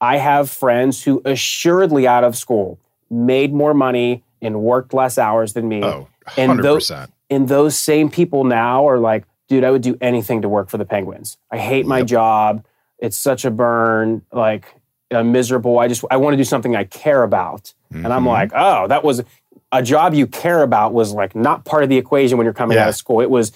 I 0.01 0.17
have 0.17 0.49
friends 0.49 1.03
who 1.03 1.21
assuredly 1.25 2.07
out 2.07 2.23
of 2.23 2.35
school 2.35 2.79
made 3.09 3.53
more 3.53 3.73
money 3.73 4.23
and 4.41 4.61
worked 4.61 4.93
less 4.93 5.17
hours 5.17 5.53
than 5.53 5.67
me. 5.67 5.83
Oh, 5.83 6.07
And 6.37 6.59
100%. 6.59 7.09
And 7.29 7.47
those 7.47 7.77
same 7.77 8.09
people 8.09 8.43
now 8.43 8.87
are 8.87 8.99
like, 8.99 9.25
dude, 9.49 9.63
I 9.63 9.71
would 9.71 9.81
do 9.81 9.97
anything 10.01 10.41
to 10.43 10.49
work 10.49 10.69
for 10.69 10.77
the 10.77 10.85
Penguins. 10.85 11.37
I 11.51 11.57
hate 11.57 11.85
my 11.85 11.99
Yep. 11.99 12.07
job. 12.07 12.65
It's 12.99 13.17
such 13.17 13.43
a 13.45 13.51
burn. 13.51 14.21
Like, 14.31 14.65
I'm 15.11 15.31
miserable. 15.31 15.79
I 15.79 15.87
just, 15.87 16.03
I 16.11 16.17
want 16.17 16.33
to 16.33 16.37
do 16.37 16.43
something 16.43 16.75
I 16.75 16.83
care 16.83 17.23
about. 17.23 17.73
And 17.91 18.07
I'm 18.13 18.23
Mhm. 18.25 18.27
like, 18.27 18.51
oh, 18.55 18.87
that 18.87 19.03
was 19.03 19.23
a 19.71 19.81
job 19.81 20.13
you 20.13 20.27
care 20.27 20.63
about 20.63 20.93
was 20.93 21.13
like 21.13 21.35
not 21.35 21.65
part 21.65 21.83
of 21.83 21.89
the 21.89 21.97
equation 21.97 22.37
when 22.37 22.45
you're 22.45 22.53
coming 22.53 22.77
out 22.77 22.89
of 22.89 22.95
school. 22.95 23.19
It 23.21 23.29
was 23.29 23.51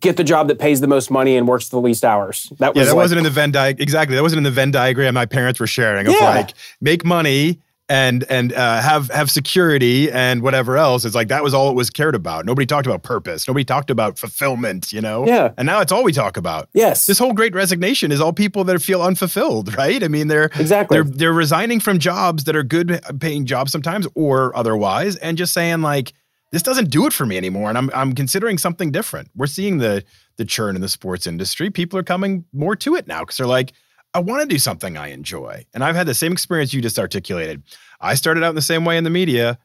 get 0.00 0.16
the 0.16 0.24
job 0.24 0.48
that 0.48 0.58
pays 0.58 0.80
the 0.80 0.86
most 0.88 1.10
money 1.10 1.36
and 1.36 1.46
works 1.46 1.68
the 1.68 1.80
least 1.80 2.04
hours. 2.04 2.52
That 2.58 2.74
Yeah, 2.74 2.80
was 2.82 2.88
that 2.88 2.94
like, 2.94 3.02
wasn't 3.04 3.18
in 3.18 3.24
the 3.24 3.30
Venn 3.30 3.52
diagram. 3.52 3.82
Exactly, 3.82 4.16
that 4.16 4.22
wasn't 4.22 4.38
in 4.38 4.44
the 4.44 4.50
Venn 4.50 4.70
diagram 4.70 5.14
my 5.14 5.26
parents 5.26 5.60
were 5.60 5.66
sharing. 5.66 6.06
Of 6.06 6.14
Yeah. 6.14 6.20
like 6.30 6.54
make 6.80 7.04
money 7.04 7.60
and 7.86 8.24
and 8.30 8.54
uh, 8.54 8.80
have 8.80 9.10
have 9.10 9.30
security 9.30 10.10
and 10.10 10.40
whatever 10.40 10.78
else. 10.78 11.04
It's 11.04 11.14
like 11.14 11.28
that 11.28 11.44
was 11.44 11.52
all 11.52 11.68
it 11.68 11.74
was 11.74 11.90
cared 11.90 12.14
about. 12.14 12.46
Nobody 12.46 12.64
talked 12.64 12.86
about 12.86 13.02
purpose. 13.02 13.46
Nobody 13.46 13.62
talked 13.62 13.90
about 13.90 14.18
fulfillment. 14.18 14.90
You 14.90 15.02
know. 15.02 15.26
Yeah. 15.26 15.52
And 15.58 15.66
now 15.66 15.80
it's 15.82 15.92
all 15.92 16.02
we 16.02 16.12
talk 16.12 16.38
about. 16.38 16.70
yes. 16.72 17.04
This 17.04 17.18
whole 17.18 17.34
Great 17.34 17.54
Resignation 17.54 18.10
is 18.10 18.22
all 18.22 18.32
people 18.32 18.64
that 18.64 18.80
feel 18.80 19.02
unfulfilled, 19.02 19.76
right? 19.76 20.02
I 20.02 20.08
mean, 20.08 20.28
they're 20.28 20.46
Exactly. 20.58 20.96
they're 20.96 21.04
they're 21.04 21.32
resigning 21.34 21.78
from 21.78 21.98
jobs 21.98 22.44
that 22.44 22.56
are 22.56 22.62
good 22.64 23.00
paying 23.20 23.44
jobs 23.44 23.70
sometimes 23.70 24.08
or 24.14 24.56
otherwise, 24.56 25.16
and 25.16 25.36
just 25.36 25.52
saying 25.52 25.82
like 25.82 26.14
this 26.54 26.62
doesn't 26.62 26.88
do 26.88 27.04
it 27.04 27.12
for 27.12 27.26
me 27.26 27.36
anymore, 27.36 27.68
and 27.68 27.76
I'm 27.76 27.90
I'm 27.92 28.14
considering 28.14 28.58
something 28.58 28.92
different. 28.92 29.28
We're 29.34 29.48
seeing 29.48 29.78
the 29.78 30.04
the 30.36 30.44
churn 30.44 30.76
in 30.76 30.82
the 30.82 30.88
sports 30.88 31.26
industry. 31.26 31.68
People 31.68 31.98
are 31.98 32.04
coming 32.04 32.44
more 32.52 32.76
to 32.76 32.94
it 32.94 33.08
now 33.08 33.20
because 33.20 33.38
they're 33.38 33.46
like, 33.46 33.72
I 34.14 34.20
want 34.20 34.42
to 34.42 34.46
do 34.46 34.60
something 34.60 34.96
I 34.96 35.08
enjoy, 35.08 35.66
and 35.74 35.82
I've 35.82 35.96
had 35.96 36.06
the 36.06 36.14
same 36.14 36.30
experience 36.30 36.72
you 36.72 36.80
just 36.80 36.96
articulated. 36.96 37.64
I 38.00 38.14
started 38.14 38.44
out 38.44 38.50
in 38.50 38.54
the 38.54 38.62
same 38.62 38.84
way 38.84 38.96
in 38.96 39.02
the 39.02 39.10
media. 39.10 39.58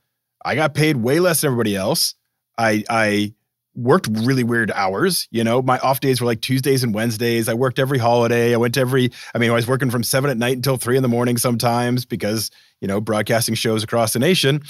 I 0.43 0.56
got 0.56 0.73
paid 0.73 0.97
way 0.97 1.19
less 1.19 1.41
than 1.41 1.49
everybody 1.49 1.75
else. 1.75 2.15
I 2.58 2.84
I 2.89 3.36
worked 3.75 4.08
really 4.08 4.43
weird 4.43 4.71
hours. 4.71 5.28
You 5.30 5.43
know, 5.43 5.62
my 5.62 5.78
off 5.80 5.99
days 5.99 6.19
were 6.19 6.25
like 6.25 6.41
Tuesdays 6.41 6.84
and 6.84 6.91
Wednesdays. 6.91 7.47
I 7.47 7.54
worked 7.54 7.78
every 7.78 7.99
holiday. 7.99 8.52
I 8.52 8.58
went 8.58 8.73
to 8.73 8.80
every, 8.80 9.12
I 9.36 9.38
mean, 9.38 9.52
I 9.52 9.54
was 9.54 9.67
working 9.67 9.91
from 9.91 10.02
seven 10.02 10.32
at 10.32 10.38
night 10.38 10.56
until 10.56 10.78
three 10.78 10.97
in 10.97 11.04
the 11.04 11.08
morning 11.08 11.38
sometimes 11.38 12.04
because, 12.04 12.49
you 12.82 12.88
know, 12.88 12.99
broadcasting 12.99 13.54
shows 13.54 13.84
across 13.84 14.13
the 14.13 14.19
nation. 14.19 14.62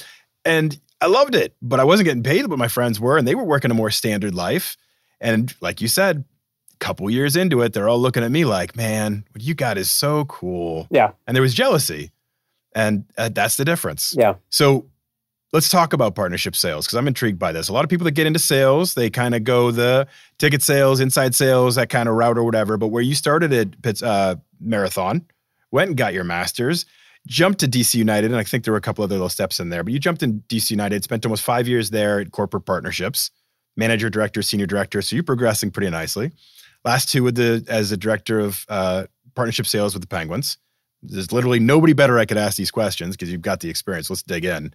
And 0.44 0.78
I 1.02 1.08
loved 1.08 1.36
it, 1.36 1.56
but 1.62 1.80
I 1.80 1.84
wasn't 1.84 2.06
getting 2.06 2.24
paid 2.24 2.48
what 2.48 2.60
my 2.60 2.68
friends 2.68 3.00
were, 3.00 3.18
and 3.18 3.28
they 3.28 3.36
were 3.36 3.44
working 3.44 3.72
a 3.72 3.74
more 3.74 3.92
standard 3.92 4.36
life. 4.36 4.76
And 5.22 5.54
like 5.62 5.82
you 5.82 5.88
said, 5.88 6.26
a 6.74 6.78
couple 6.78 7.10
years 7.10 7.36
into 7.36 7.62
it, 7.62 7.74
they're 7.74 7.90
all 7.90 8.00
looking 8.00 8.24
at 8.24 8.32
me 8.32 8.46
like, 8.46 8.76
man, 8.76 9.26
what 9.32 9.44
you 9.44 9.54
got 9.54 9.78
is 9.78 9.90
so 9.92 10.26
cool. 10.26 10.88
Yeah. 10.92 11.12
And 11.28 11.36
there 11.36 11.42
was 11.42 11.54
jealousy. 11.54 12.12
And 12.76 13.06
uh, 13.18 13.30
that's 13.30 13.58
the 13.58 13.66
difference. 13.66 14.14
Yeah. 14.18 14.36
So 14.50 14.88
let's 15.52 15.70
talk 15.70 15.94
about 15.94 16.16
partnership 16.16 16.56
sales 16.56 16.86
because 16.86 16.98
I'm 16.98 17.08
intrigued 17.08 17.40
by 17.40 17.52
this. 17.52 17.70
A 17.70 17.74
lot 17.74 17.84
of 17.84 17.90
people 17.90 18.06
that 18.06 18.12
get 18.12 18.28
into 18.28 18.40
sales, 18.40 18.94
they 18.94 19.10
kind 19.10 19.34
of 19.36 19.44
go 19.44 19.72
the 19.72 20.08
ticket 20.38 20.62
sales, 20.62 21.00
inside 21.00 21.34
sales, 21.34 21.76
that 21.76 21.90
kind 21.90 22.08
of 22.08 22.16
route 22.16 22.38
or 22.38 22.44
whatever. 22.44 22.78
But 22.78 22.88
where 22.88 23.02
you 23.02 23.16
started 23.16 23.52
at 23.54 23.82
Pitts, 23.82 24.04
uh, 24.04 24.36
Marathon, 24.60 25.26
went 25.72 25.90
and 25.90 25.98
got 25.98 26.14
your 26.14 26.24
master's, 26.24 26.86
jumped 27.28 27.60
to 27.60 27.68
DC 27.68 27.96
United, 27.96 28.32
and 28.32 28.40
I 28.40 28.44
think 28.44 28.64
there 28.64 28.74
were 28.74 28.78
a 28.78 28.82
couple 28.82 29.04
other 29.04 29.16
little 29.16 29.30
steps 29.30 29.60
in 29.60 29.70
there. 29.70 29.84
But 29.84 29.94
you 29.94 30.00
jumped 30.00 30.24
in 30.24 30.42
DC 30.50 30.72
United, 30.72 31.04
spent 31.04 31.26
almost 31.26 31.44
five 31.44 31.68
years 31.68 31.90
there 31.90 32.20
at 32.20 32.32
corporate 32.32 32.66
partnerships, 32.66 33.32
manager, 33.78 34.10
director, 34.10 34.42
senior 34.42 34.66
director. 34.66 35.02
So 35.02 35.16
you're 35.16 35.24
progressing 35.24 35.72
pretty 35.72 35.90
nicely. 35.90 36.32
Last 36.86 37.10
two 37.10 37.24
with 37.24 37.36
the 37.36 37.66
as 37.68 37.92
a 37.92 37.98
director 37.98 38.40
of 38.40 38.66
uh, 38.70 39.06
partnership 39.36 39.68
sales 39.68 39.94
with 39.94 40.02
the 40.02 40.08
Penguins. 40.08 40.58
There's 41.02 41.32
literally 41.32 41.60
nobody 41.60 41.94
better 41.94 42.20
I 42.20 42.26
could 42.26 42.38
ask 42.38 42.58
these 42.58 42.72
questions 42.72 43.16
because 43.16 43.32
you've 43.32 43.42
got 43.42 43.62
the 43.62 43.70
experience. 43.70 44.10
Let's 44.10 44.24
dig 44.24 44.44
in. 44.44 44.74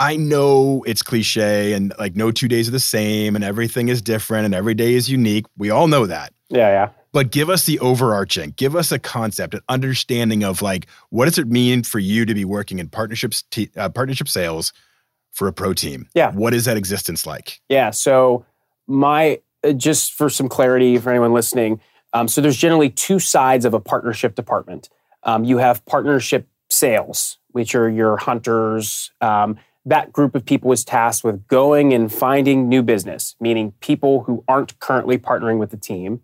I 0.00 0.16
know 0.16 0.82
it's 0.86 1.02
cliche 1.02 1.72
and 1.72 1.92
like 1.98 2.16
no 2.16 2.32
two 2.32 2.48
days 2.48 2.66
are 2.66 2.72
the 2.72 2.80
same 2.80 3.36
and 3.36 3.44
everything 3.44 3.88
is 3.88 4.02
different 4.02 4.46
and 4.46 4.54
every 4.54 4.74
day 4.74 4.94
is 4.94 5.08
unique. 5.08 5.46
We 5.56 5.70
all 5.70 5.86
know 5.86 6.06
that. 6.06 6.32
Yeah, 6.48 6.68
yeah. 6.70 6.88
But 7.14 7.30
give 7.30 7.48
us 7.48 7.64
the 7.64 7.78
overarching, 7.78 8.54
give 8.56 8.74
us 8.74 8.90
a 8.90 8.98
concept, 8.98 9.54
an 9.54 9.60
understanding 9.68 10.42
of 10.42 10.62
like 10.62 10.88
what 11.10 11.26
does 11.26 11.38
it 11.38 11.46
mean 11.46 11.84
for 11.84 12.00
you 12.00 12.26
to 12.26 12.34
be 12.34 12.44
working 12.44 12.80
in 12.80 12.88
partnerships, 12.88 13.44
t- 13.52 13.70
uh, 13.76 13.88
partnership 13.88 14.28
sales 14.28 14.72
for 15.30 15.46
a 15.46 15.52
pro 15.52 15.72
team? 15.74 16.08
Yeah. 16.14 16.32
What 16.32 16.52
is 16.54 16.64
that 16.64 16.76
existence 16.76 17.24
like? 17.24 17.60
Yeah. 17.68 17.90
So 17.90 18.44
my 18.88 19.40
uh, 19.62 19.74
just 19.74 20.12
for 20.12 20.28
some 20.28 20.48
clarity 20.48 20.98
for 20.98 21.10
anyone 21.10 21.32
listening, 21.32 21.80
um, 22.14 22.26
so 22.26 22.40
there's 22.40 22.56
generally 22.56 22.90
two 22.90 23.20
sides 23.20 23.64
of 23.64 23.74
a 23.74 23.80
partnership 23.80 24.34
department. 24.34 24.88
Um, 25.22 25.44
you 25.44 25.58
have 25.58 25.86
partnership 25.86 26.48
sales, 26.68 27.38
which 27.52 27.76
are 27.76 27.88
your 27.88 28.16
hunters. 28.16 29.12
Um, 29.20 29.56
that 29.86 30.12
group 30.12 30.34
of 30.34 30.44
people 30.44 30.72
is 30.72 30.84
tasked 30.84 31.22
with 31.22 31.46
going 31.46 31.94
and 31.94 32.12
finding 32.12 32.68
new 32.68 32.82
business, 32.82 33.36
meaning 33.38 33.72
people 33.78 34.24
who 34.24 34.42
aren't 34.48 34.76
currently 34.80 35.16
partnering 35.16 35.58
with 35.58 35.70
the 35.70 35.76
team. 35.76 36.20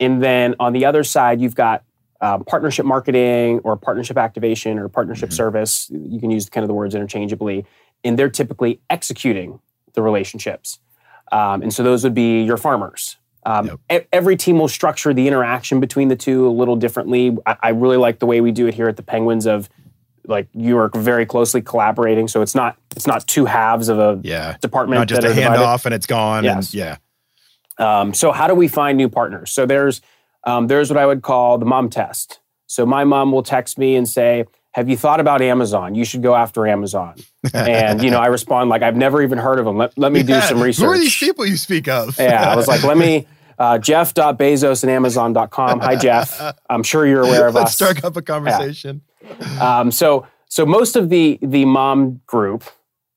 And 0.00 0.22
then 0.22 0.54
on 0.58 0.72
the 0.72 0.84
other 0.86 1.04
side, 1.04 1.40
you've 1.40 1.54
got 1.54 1.84
um, 2.22 2.44
partnership 2.44 2.84
marketing 2.84 3.60
or 3.64 3.76
partnership 3.76 4.18
activation 4.18 4.78
or 4.78 4.88
partnership 4.90 5.30
Mhm. 5.30 5.34
service. 5.34 5.90
You 5.90 6.20
can 6.20 6.30
use 6.30 6.50
kind 6.50 6.62
of 6.62 6.68
the 6.68 6.74
words 6.74 6.94
interchangeably. 6.94 7.64
And 8.04 8.18
they're 8.18 8.28
typically 8.28 8.80
executing 8.90 9.58
the 9.94 10.02
relationships. 10.02 10.80
Um, 11.32 11.62
and 11.62 11.72
so 11.72 11.82
those 11.82 12.04
would 12.04 12.12
be 12.14 12.42
your 12.42 12.56
farmers. 12.58 13.16
Um, 13.46 13.66
Yep. 13.66 14.02
e- 14.02 14.06
Every 14.12 14.36
team 14.36 14.58
will 14.58 14.68
structure 14.68 15.14
the 15.14 15.26
interaction 15.26 15.80
between 15.80 16.08
the 16.08 16.16
two 16.16 16.46
a 16.46 16.50
little 16.50 16.76
differently. 16.76 17.38
I, 17.46 17.56
I 17.62 17.68
really 17.70 17.96
like 17.96 18.18
the 18.18 18.26
way 18.26 18.42
we 18.42 18.52
do 18.52 18.66
it 18.66 18.74
here 18.74 18.88
at 18.88 18.96
the 18.96 19.02
Penguins 19.02 19.46
of 19.46 19.70
like 20.26 20.46
you 20.52 20.76
are 20.76 20.90
very 20.94 21.24
closely 21.24 21.62
collaborating. 21.62 22.28
So 22.28 22.42
it's 22.42 22.54
not 22.54 22.76
it's 22.94 23.06
not 23.06 23.26
two 23.26 23.46
halves 23.46 23.88
of 23.88 23.98
a 23.98 24.20
Yeah. 24.22 24.56
department. 24.60 24.98
Not 24.98 25.08
just 25.08 25.24
a 25.24 25.28
handoff 25.30 25.86
and 25.86 25.94
it's 25.94 26.06
gone. 26.06 26.44
Yes. 26.44 26.72
And 26.72 26.74
yeah. 26.74 26.96
Um, 27.80 28.14
so 28.14 28.30
how 28.30 28.46
do 28.46 28.54
we 28.54 28.68
find 28.68 28.96
new 28.96 29.08
partners? 29.08 29.50
So 29.50 29.66
there's 29.66 30.00
um, 30.44 30.66
there's 30.68 30.90
what 30.90 30.98
I 30.98 31.06
would 31.06 31.22
call 31.22 31.58
the 31.58 31.66
mom 31.66 31.90
test. 31.90 32.40
So 32.66 32.86
my 32.86 33.04
mom 33.04 33.32
will 33.32 33.42
text 33.42 33.78
me 33.78 33.96
and 33.96 34.08
say, 34.08 34.44
"Have 34.72 34.88
you 34.88 34.96
thought 34.96 35.18
about 35.18 35.42
Amazon? 35.42 35.94
You 35.94 36.04
should 36.04 36.22
go 36.22 36.34
after 36.34 36.66
Amazon." 36.66 37.16
And 37.52 38.02
you 38.02 38.10
know, 38.10 38.20
I 38.20 38.26
respond 38.26 38.70
like, 38.70 38.82
"I've 38.82 38.96
never 38.96 39.22
even 39.22 39.38
heard 39.38 39.58
of 39.58 39.64
them. 39.64 39.76
Let, 39.76 39.96
let 39.98 40.12
me 40.12 40.22
do 40.22 40.40
some 40.42 40.62
research." 40.62 40.84
Who 40.84 40.92
are 40.92 40.98
these 40.98 41.16
people 41.16 41.46
you 41.46 41.56
speak 41.56 41.88
of? 41.88 42.18
Yeah, 42.18 42.52
I 42.52 42.56
was 42.56 42.68
like, 42.68 42.82
"Let 42.84 42.96
me." 42.96 43.26
Uh, 43.60 43.76
Jeff.Bezos 43.76 44.84
and 44.84 44.90
Amazon.com. 44.90 45.80
Hi, 45.80 45.94
Jeff. 45.94 46.40
I'm 46.70 46.82
sure 46.82 47.06
you're 47.06 47.20
aware 47.20 47.46
of 47.46 47.54
Let's 47.54 47.66
us. 47.66 47.74
start 47.74 48.02
up 48.02 48.16
a 48.16 48.22
conversation. 48.22 49.02
Um, 49.60 49.90
so 49.90 50.26
so 50.48 50.64
most 50.64 50.96
of 50.96 51.10
the 51.10 51.38
the 51.42 51.66
mom 51.66 52.22
group, 52.26 52.64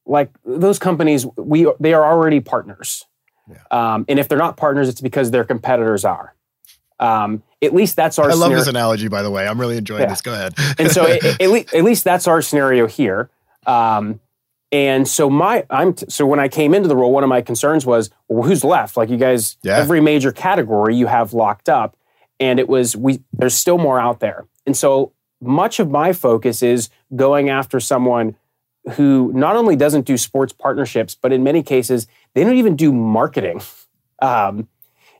like 0.05 0.31
those 0.43 0.79
companies, 0.79 1.25
we 1.37 1.71
they 1.79 1.93
are 1.93 2.03
already 2.03 2.41
partners. 2.41 3.05
Um, 3.71 4.05
and 4.07 4.19
if 4.19 4.27
they're 4.29 4.37
not 4.37 4.57
partners, 4.57 4.89
it's 4.89 5.01
because 5.01 5.31
their 5.31 5.43
competitors 5.43 6.05
are. 6.05 6.33
Um, 6.99 7.43
at 7.61 7.73
least 7.73 7.95
that's 7.95 8.17
our. 8.19 8.25
I 8.25 8.29
love 8.29 8.37
scenario- 8.43 8.57
this 8.59 8.67
analogy, 8.67 9.07
by 9.07 9.23
the 9.23 9.31
way. 9.31 9.47
I'm 9.47 9.59
really 9.59 9.77
enjoying 9.77 10.01
Yeah. 10.01 10.09
this. 10.09 10.21
Go 10.21 10.33
ahead. 10.33 10.53
and 10.79 10.91
so 10.91 11.05
at, 11.07 11.23
at, 11.41 11.49
least, 11.49 11.73
at 11.73 11.83
least 11.83 12.03
that's 12.03 12.27
our 12.27 12.41
scenario 12.41 12.87
here. 12.87 13.29
Um, 13.65 14.19
and 14.71 15.07
so 15.07 15.29
my 15.29 15.65
I'm 15.69 15.93
t- 15.93 16.05
so 16.09 16.25
when 16.25 16.39
I 16.39 16.47
came 16.47 16.73
into 16.73 16.87
the 16.87 16.95
role, 16.95 17.11
one 17.11 17.23
of 17.23 17.29
my 17.29 17.41
concerns 17.41 17.85
was, 17.85 18.09
well, 18.27 18.47
who's 18.47 18.63
left? 18.63 18.95
Like 18.97 19.09
you 19.09 19.17
guys, 19.17 19.57
Yeah. 19.63 19.77
every 19.77 20.01
major 20.01 20.31
category 20.31 20.95
you 20.95 21.07
have 21.07 21.33
locked 21.33 21.69
up, 21.69 21.95
and 22.39 22.59
it 22.59 22.67
was 22.69 22.95
we. 22.95 23.21
There's 23.33 23.53
still 23.55 23.77
more 23.77 23.99
out 23.99 24.19
there, 24.19 24.45
and 24.65 24.75
so 24.75 25.11
much 25.41 25.79
of 25.79 25.89
my 25.89 26.13
focus 26.13 26.63
is 26.63 26.89
going 27.15 27.49
after 27.49 27.79
someone 27.79 28.35
who 28.91 29.31
not 29.33 29.55
only 29.55 29.75
doesn't 29.75 30.05
do 30.05 30.17
sports 30.17 30.53
partnerships, 30.53 31.15
but 31.15 31.31
in 31.31 31.43
many 31.43 31.63
cases 31.63 32.07
they 32.33 32.43
don't 32.43 32.57
even 32.57 32.75
do 32.75 32.91
marketing. 32.91 33.61
Um, 34.21 34.69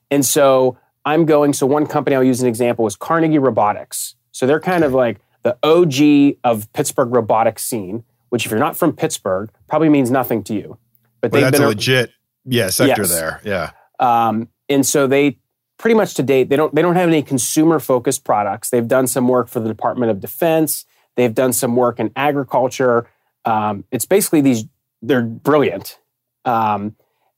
and 0.09 0.25
so 0.25 0.77
I'm 1.03 1.25
going. 1.25 1.51
So 1.51 1.65
one 1.65 1.87
company 1.87 2.15
I'll 2.15 2.23
use 2.23 2.41
an 2.41 2.47
example 2.47 2.87
is 2.87 2.95
Carnegie 2.95 3.37
Robotics. 3.39 4.15
So 4.31 4.47
they're 4.47 4.61
kind 4.61 4.85
of 4.85 4.93
like 4.93 5.19
the 5.41 5.57
OG 5.61 6.37
of 6.45 6.71
Pittsburgh 6.71 7.13
robotics 7.13 7.65
scene, 7.65 8.05
which 8.29 8.45
if 8.45 8.51
you're 8.51 8.61
not 8.61 8.77
from 8.77 8.93
Pittsburgh, 8.95 9.49
probably 9.67 9.89
means 9.89 10.09
nothing 10.09 10.41
to 10.45 10.53
you. 10.53 10.77
But 11.19 11.31
But 11.31 11.31
they've 11.33 11.41
that's 11.43 11.57
been 11.57 11.63
a 11.63 11.67
a- 11.67 11.69
legit, 11.75 12.11
yeah, 12.45 12.69
sector 12.69 13.01
Yes. 13.01 13.11
there. 13.11 13.41
Yeah. 13.43 13.71
um, 13.99 14.47
and 14.69 14.85
so 14.85 15.05
they 15.05 15.37
pretty 15.77 15.95
much 15.95 16.13
to 16.13 16.23
date 16.23 16.47
they 16.47 16.55
don't 16.55 16.73
they 16.73 16.81
don't 16.81 16.95
have 16.95 17.09
any 17.09 17.23
consumer 17.23 17.79
focused 17.79 18.23
products. 18.23 18.69
They've 18.69 18.87
done 18.87 19.07
some 19.07 19.27
work 19.27 19.49
for 19.49 19.59
the 19.59 19.67
Department 19.67 20.11
of 20.11 20.21
Defense. 20.21 20.85
They've 21.17 21.33
done 21.35 21.51
some 21.51 21.75
work 21.75 21.99
in 21.99 22.11
agriculture. 22.15 23.05
Um, 23.45 23.83
it's 23.91 24.05
basically 24.05 24.41
these 24.41 24.65
they're 25.01 25.21
brilliant. 25.21 25.99
Um, 26.45 26.95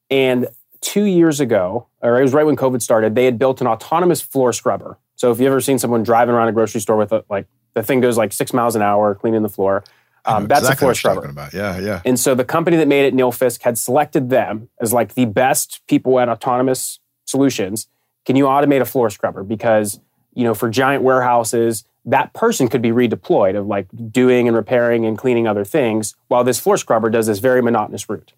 and 0.09 0.47
two 0.81 1.05
years 1.05 1.39
ago, 1.39 1.87
or 2.01 2.19
it 2.19 2.21
was 2.21 2.33
right 2.33 2.45
when 2.45 2.55
COVID 2.55 2.81
started, 2.81 3.15
they 3.15 3.25
had 3.25 3.39
built 3.39 3.59
an 3.61 3.67
autonomous 3.67 4.21
floor 4.21 4.53
scrubber. 4.53 4.99
So 5.15 5.31
if 5.31 5.39
you've 5.39 5.47
ever 5.47 5.61
seen 5.61 5.79
someone 5.79 6.03
driving 6.03 6.35
around 6.35 6.47
a 6.47 6.51
grocery 6.51 6.81
store 6.81 6.97
with 6.97 7.11
a 7.11 7.23
like 7.29 7.47
the 7.73 7.83
thing 7.83 8.01
goes 8.01 8.17
like 8.17 8.33
six 8.33 8.53
miles 8.53 8.75
an 8.75 8.81
hour 8.81 9.15
cleaning 9.15 9.41
the 9.41 9.49
floor, 9.49 9.83
um, 10.25 10.47
that's 10.47 10.61
exactly 10.61 10.73
a 10.73 10.77
floor 10.77 10.89
what 10.89 10.97
scrubber. 10.97 11.21
talking 11.21 11.31
about. 11.31 11.53
Yeah, 11.53 11.79
yeah. 11.79 12.01
And 12.05 12.19
so 12.19 12.35
the 12.35 12.45
company 12.45 12.77
that 12.77 12.87
made 12.87 13.05
it, 13.05 13.13
Nilfisk, 13.13 13.61
had 13.61 13.77
selected 13.77 14.29
them 14.29 14.69
as 14.81 14.93
like 14.93 15.13
the 15.13 15.25
best 15.25 15.81
people 15.87 16.19
at 16.19 16.29
autonomous 16.29 16.99
solutions. 17.25 17.87
Can 18.25 18.35
you 18.35 18.45
automate 18.45 18.81
a 18.81 18.85
floor 18.85 19.09
scrubber? 19.09 19.43
Because, 19.43 19.99
you 20.35 20.43
know, 20.43 20.53
for 20.53 20.69
giant 20.69 21.01
warehouses, 21.03 21.83
that 22.05 22.33
person 22.33 22.67
could 22.67 22.81
be 22.83 22.89
redeployed 22.89 23.57
of 23.57 23.65
like 23.65 23.87
doing 24.11 24.47
and 24.47 24.55
repairing 24.55 25.05
and 25.05 25.17
cleaning 25.17 25.47
other 25.47 25.65
things 25.65 26.15
while 26.27 26.43
this 26.43 26.59
floor 26.59 26.77
scrubber 26.77 27.09
does 27.09 27.25
this 27.25 27.39
very 27.39 27.61
monotonous 27.61 28.07
route. 28.07 28.33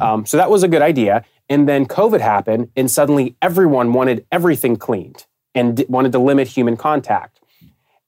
Um, 0.00 0.26
so 0.26 0.36
that 0.36 0.50
was 0.50 0.64
a 0.64 0.68
good 0.68 0.82
idea. 0.82 1.24
And 1.48 1.68
then 1.68 1.86
COVID 1.86 2.20
happened, 2.20 2.70
and 2.74 2.90
suddenly 2.90 3.36
everyone 3.40 3.92
wanted 3.92 4.26
everything 4.32 4.74
cleaned 4.74 5.26
and 5.54 5.76
d- 5.76 5.86
wanted 5.88 6.10
to 6.12 6.18
limit 6.18 6.48
human 6.48 6.76
contact. 6.76 7.38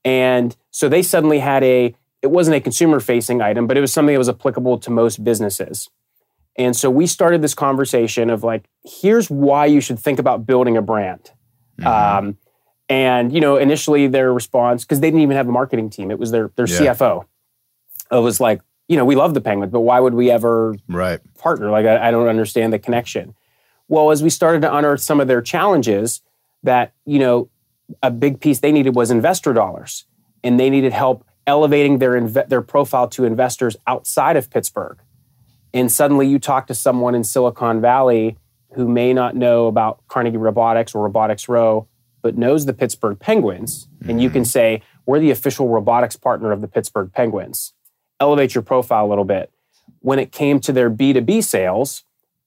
And 0.05 0.57
so 0.73 0.89
they 0.89 1.03
suddenly 1.03 1.39
had 1.39 1.63
a, 1.63 1.95
it 2.21 2.33
wasn't 2.33 2.57
a 2.57 2.61
consumer 2.61 2.99
facing 2.99 3.41
item, 3.41 3.69
but 3.69 3.77
it 3.77 3.81
was 3.81 3.93
something 3.93 4.13
that 4.13 4.19
was 4.19 4.29
applicable 4.29 4.79
to 4.79 4.91
most 4.91 5.23
businesses. 5.23 5.89
And 6.57 6.75
so 6.77 6.91
we 6.91 7.07
started 7.07 7.43
this 7.43 7.55
conversation 7.55 8.29
of 8.31 8.43
like, 8.43 8.65
here's 8.85 9.31
why 9.31 9.67
you 9.67 9.81
should 9.81 10.01
think 10.01 10.19
about 10.19 10.45
building 10.47 10.77
a 10.77 10.83
brand. 10.83 11.31
Mhm. 11.79 11.87
Um, 11.87 12.39
and 12.89 13.33
you 13.33 13.41
know, 13.41 13.57
initially 13.57 14.07
their 14.07 14.33
response, 14.33 14.85
because 14.85 15.01
they 15.01 15.09
didn't 15.09 15.23
even 15.23 15.37
have 15.37 15.49
a 15.49 15.53
marketing 15.53 15.91
team, 15.91 16.11
it 16.11 16.19
was 16.19 16.31
their 16.31 16.51
their 16.57 16.67
Yeah. 16.69 16.95
CFO. 16.95 17.25
It 18.11 18.21
was 18.21 18.41
like, 18.41 18.61
you 18.89 18.97
know, 18.97 19.05
we 19.05 19.17
love 19.17 19.35
the 19.35 19.41
Penguins, 19.41 19.71
but 19.71 19.81
why 19.81 20.01
would 20.01 20.15
we 20.15 20.31
ever 20.31 20.75
right. 20.89 21.21
partner. 21.39 21.71
Like, 21.71 21.85
I, 21.85 22.09
I 22.09 22.11
don't 22.11 22.29
understand 22.29 22.73
the 22.73 22.79
connection. 22.79 23.35
Well, 23.89 24.11
as 24.11 24.23
we 24.23 24.31
started 24.31 24.63
to 24.63 24.75
unearth 24.75 25.01
some 25.01 25.21
of 25.21 25.29
their 25.29 25.43
challenges, 25.43 26.23
that, 26.63 26.93
you 27.05 27.19
know, 27.19 27.51
a 28.03 28.11
big 28.11 28.41
piece 28.41 28.61
they 28.61 28.73
needed 28.73 28.95
was 28.95 29.11
investor 29.11 29.53
dollars. 29.53 30.05
And 30.43 30.59
they 30.59 30.71
needed 30.71 30.93
help 30.93 31.25
elevating 31.47 31.99
their, 31.99 32.13
inve- 32.13 32.49
their 32.49 32.63
profile 32.63 33.09
to 33.09 33.25
investors 33.25 33.77
outside 33.87 34.37
of 34.37 34.51
Pittsburgh. 34.51 34.99
And 35.75 35.91
suddenly 35.93 36.27
you 36.27 36.39
talk 36.39 36.67
to 36.69 36.75
someone 36.75 37.15
in 37.15 37.25
Silicon 37.25 37.81
Valley 37.81 38.39
who 38.75 38.89
may 38.89 39.13
not 39.13 39.35
know 39.35 39.67
about 39.67 40.01
Carnegie 40.09 40.37
Robotics 40.37 40.95
or 40.95 41.03
Robotics 41.03 41.49
Row, 41.49 41.89
but 42.23 42.37
knows 42.37 42.67
the 42.67 42.73
Pittsburgh 42.73 43.19
Penguins. 43.19 43.89
And 44.09 44.21
you 44.21 44.31
can 44.31 44.45
say, 44.45 44.83
we're 45.07 45.21
the 45.21 45.31
official 45.31 45.69
robotics 45.69 46.17
partner 46.17 46.53
of 46.53 46.61
the 46.61 46.69
Pittsburgh 46.69 47.13
Penguins. 47.13 47.73
Elevate 48.21 48.55
your 48.55 48.63
profile 48.63 49.07
a 49.07 49.09
little 49.09 49.25
bit. 49.25 49.51
when 50.01 50.19
it 50.19 50.31
came 50.33 50.61
to 50.61 50.71
their 50.73 50.91
B2B 50.91 51.43
sales, 51.43 52.05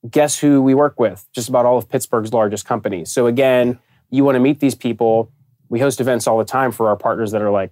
guess 0.09 0.39
who 0.39 0.61
we 0.61 0.73
work 0.75 0.99
with? 0.99 1.27
Just 1.33 1.49
about 1.49 1.65
all 1.65 1.77
of 1.77 1.89
Pittsburgh's 1.89 2.31
largest 2.31 2.65
companies. 2.65 3.11
So 3.11 3.25
again, 3.27 3.79
you 4.11 4.23
want 4.23 4.35
to 4.35 4.39
meet 4.39 4.59
these 4.59 4.75
people. 4.75 5.31
We 5.69 5.79
host 5.79 5.99
events 5.99 6.27
all 6.27 6.37
the 6.37 6.45
time 6.45 6.71
for 6.71 6.87
our 6.89 6.95
partners 6.95 7.31
that 7.31 7.41
are 7.41 7.49
like, 7.49 7.71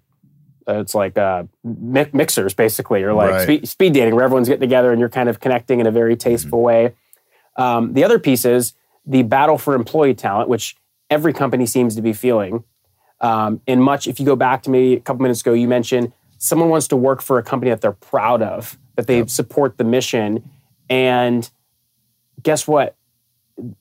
uh, 0.68 0.80
it's 0.80 0.96
like 0.96 1.18
uh, 1.18 1.44
mi- 1.64 2.10
mixers 2.14 2.54
basically, 2.56 3.04
or 3.04 3.14
like 3.14 3.32
Right. 3.32 3.44
speed, 3.44 3.70
speed 3.70 3.94
dating, 3.94 4.16
where 4.16 4.24
everyone's 4.24 4.48
getting 4.48 4.62
together 4.62 4.92
and 4.92 5.00
you're 5.00 5.08
kind 5.10 5.30
of 5.30 5.40
connecting 5.40 5.80
in 5.80 5.86
a 5.88 5.92
very 5.92 6.16
tasteful 6.16 6.62
way. 6.62 6.94
Um, 7.56 7.94
the 7.94 8.04
other 8.04 8.18
piece 8.20 8.46
is 8.46 8.74
the 9.06 9.24
battle 9.24 9.58
for 9.58 9.76
employee 9.76 10.14
talent, 10.16 10.50
which 10.50 10.76
every 11.10 11.34
company 11.34 11.66
seems 11.66 11.96
to 11.96 12.02
be 12.02 12.14
feeling. 12.14 12.64
Um, 13.22 13.62
and 13.68 13.84
much, 13.84 14.08
if 14.08 14.20
you 14.20 14.26
go 14.26 14.36
back 14.36 14.64
to 14.64 14.70
me 14.70 14.94
a 14.94 15.00
couple 15.00 15.22
minutes 15.22 15.42
ago, 15.42 15.54
you 15.54 15.68
mentioned 15.68 16.14
someone 16.38 16.70
wants 16.70 16.88
to 16.88 16.96
work 16.96 17.22
for 17.22 17.38
a 17.38 17.44
company 17.44 17.70
that 17.70 17.82
they're 17.82 17.92
proud 17.92 18.42
of, 18.42 18.78
that 18.96 19.08
they 19.08 19.26
support 19.28 19.78
the 19.78 19.84
mission. 19.84 20.50
And 20.90 21.50
guess 22.42 22.68
what? 22.68 22.96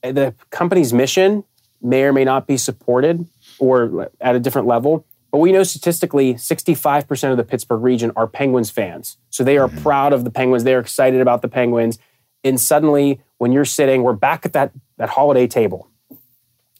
The 0.01 0.35
company's 0.49 0.93
mission 0.93 1.45
may 1.81 2.03
or 2.03 2.13
may 2.13 2.25
not 2.25 2.47
be 2.47 2.57
supported 2.57 3.25
or 3.59 4.11
at 4.19 4.35
a 4.35 4.39
different 4.39 4.67
level. 4.67 5.05
But 5.31 5.39
we 5.39 5.51
know 5.51 5.63
statistically, 5.63 6.33
65% 6.33 7.31
of 7.31 7.37
the 7.37 7.43
Pittsburgh 7.43 7.81
region 7.81 8.11
are 8.15 8.27
Penguins 8.27 8.69
fans. 8.69 9.17
So 9.29 9.43
they 9.43 9.57
are 9.57 9.67
proud 9.67 10.11
of 10.11 10.23
the 10.23 10.31
Penguins. 10.31 10.63
They're 10.63 10.79
excited 10.79 11.21
about 11.21 11.41
the 11.41 11.47
Penguins. 11.47 11.99
And 12.43 12.59
suddenly, 12.59 13.21
when 13.37 13.51
you're 13.51 13.65
sitting, 13.65 14.01
we're 14.03 14.13
back 14.13 14.45
at 14.45 14.53
that, 14.53 14.71
that 14.97 15.09
holiday 15.09 15.47
table. 15.47 15.88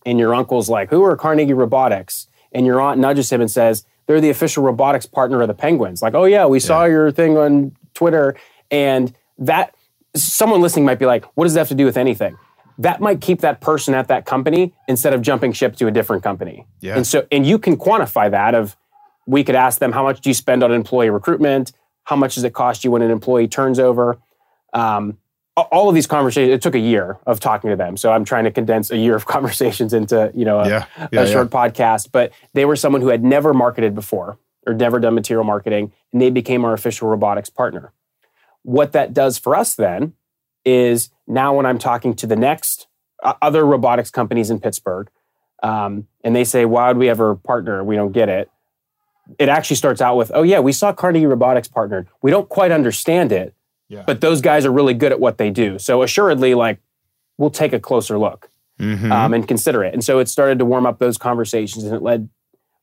And 0.05 0.19
your 0.19 0.33
uncle's 0.33 0.69
like, 0.69 0.89
Who 0.89 1.03
are 1.03 1.15
Carnegie 1.15 1.53
Robotics? 1.53 2.27
And 2.51 2.65
your 2.65 2.81
aunt 2.81 2.99
nudges 2.99 3.31
him 3.31 3.41
and 3.41 3.49
says, 3.49 3.85
They're 4.07 4.21
the 4.21 4.29
official 4.29 4.63
robotics 4.63 5.05
partner 5.05 5.41
of 5.41 5.47
the 5.47 5.53
Penguins. 5.53 6.01
Like, 6.01 6.13
oh, 6.13 6.25
yeah, 6.25 6.45
we 6.45 6.59
saw 6.59 6.85
your 6.85 7.11
thing 7.11 7.37
on 7.37 7.75
Twitter. 7.93 8.35
And 8.71 9.13
that, 9.37 9.75
someone 10.15 10.61
listening 10.61 10.85
might 10.85 10.99
be 10.99 11.05
like, 11.05 11.25
What 11.35 11.45
does 11.45 11.53
that 11.53 11.61
have 11.61 11.67
to 11.69 11.75
do 11.75 11.85
with 11.85 11.97
anything? 11.97 12.37
That 12.77 13.01
might 13.01 13.19
keep 13.19 13.41
that 13.41 13.59
person 13.59 13.93
at 13.93 14.07
that 14.07 14.25
company 14.25 14.73
instead 14.87 15.13
of 15.13 15.21
jumping 15.21 15.51
ship 15.51 15.75
to 15.77 15.87
a 15.87 15.91
different 15.91 16.23
company. 16.23 16.65
Yeah. 16.79 16.95
And 16.95 17.05
so, 17.05 17.27
and 17.29 17.45
you 17.45 17.59
can 17.59 17.75
quantify 17.77 18.31
that 18.31 18.55
of, 18.55 18.77
we 19.27 19.43
could 19.43 19.55
ask 19.55 19.79
them, 19.79 19.91
how 19.91 20.03
much 20.03 20.21
do 20.21 20.29
you 20.29 20.33
spend 20.33 20.63
on 20.63 20.71
employee 20.71 21.09
recruitment? 21.09 21.73
How 22.05 22.15
much 22.15 22.35
does 22.35 22.43
it 22.43 22.53
cost 22.53 22.83
you 22.83 22.91
when 22.91 23.01
an 23.01 23.11
employee 23.11 23.47
turns 23.47 23.79
over? 23.79 24.17
Um, 24.73 25.17
all 25.57 25.89
of 25.89 25.95
these 25.95 26.07
conversations, 26.07 26.53
it 26.53 26.61
took 26.61 26.75
a 26.75 26.79
year 26.79 27.17
of 27.25 27.39
talking 27.39 27.69
to 27.69 27.75
them. 27.75 27.97
So 27.97 28.11
I'm 28.11 28.23
trying 28.23 28.45
to 28.45 28.51
condense 28.51 28.91
a 28.91 28.97
year 28.97 29.15
of 29.15 29.25
conversations 29.35 29.93
into, 29.93 30.31
you 30.33 30.45
know, 30.45 30.59
a, 30.59 30.69
Yeah, 30.69 30.85
a 30.97 31.09
yeah, 31.11 31.25
short 31.25 31.49
podcast. 31.49 32.09
But 32.11 32.31
they 32.53 32.65
were 32.65 32.75
someone 32.75 33.01
who 33.01 33.09
had 33.09 33.23
never 33.23 33.53
marketed 33.53 33.93
before 33.95 34.37
or 34.65 34.73
never 34.73 34.99
done 34.99 35.15
material 35.15 35.43
marketing, 35.43 35.91
and 36.13 36.21
they 36.21 36.29
became 36.29 36.65
our 36.65 36.73
official 36.73 37.07
robotics 37.09 37.49
partner. 37.49 37.91
What 38.63 38.91
that 38.91 39.13
does 39.13 39.37
for 39.37 39.55
us 39.55 39.75
then 39.75 40.13
is 40.65 41.09
now 41.27 41.55
when 41.55 41.65
I'm 41.65 41.77
talking 41.79 42.13
to 42.15 42.27
the 42.27 42.35
next 42.35 42.87
uh, 43.23 43.33
other 43.41 43.65
robotics 43.65 44.11
companies 44.11 44.49
in 44.49 44.59
Pittsburgh, 44.59 45.09
um, 45.63 46.07
and 46.23 46.35
they 46.35 46.43
say, 46.43 46.65
"Why 46.65 46.87
would 46.89 46.97
we 46.97 47.09
ever 47.09 47.35
partner? 47.35 47.83
We 47.83 47.95
don't 47.95 48.11
get 48.11 48.29
it." 48.29 48.49
It 49.37 49.49
actually 49.49 49.77
starts 49.77 50.01
out 50.01 50.17
with, 50.17 50.31
"Oh 50.33 50.43
yeah, 50.43 50.59
we 50.59 50.71
saw 50.71 50.91
Carnegie 50.93 51.25
Robotics 51.25 51.67
partnered. 51.67 52.07
We 52.21 52.31
don't 52.31 52.49
quite 52.49 52.71
understand 52.71 53.31
it, 53.31 53.53
Yeah. 53.89 54.03
but 54.05 54.21
those 54.21 54.39
guys 54.41 54.65
are 54.65 54.71
really 54.71 54.93
good 54.93 55.11
at 55.11 55.19
what 55.19 55.37
they 55.39 55.49
do. 55.49 55.79
So 55.79 56.03
assuredly, 56.03 56.53
like, 56.55 56.79
we'll 57.37 57.49
take 57.49 57.73
a 57.73 57.79
closer 57.79 58.17
look 58.19 58.49
Mhm. 58.79 59.11
um, 59.11 59.33
and 59.33 59.47
consider 59.47 59.83
it." 59.83 59.93
And 59.93 60.03
so 60.03 60.19
it 60.19 60.29
started 60.29 60.59
to 60.59 60.65
warm 60.65 60.85
up 60.85 60.99
those 60.99 61.17
conversations, 61.17 61.83
and 61.85 61.95
it 61.95 62.01
led 62.03 62.29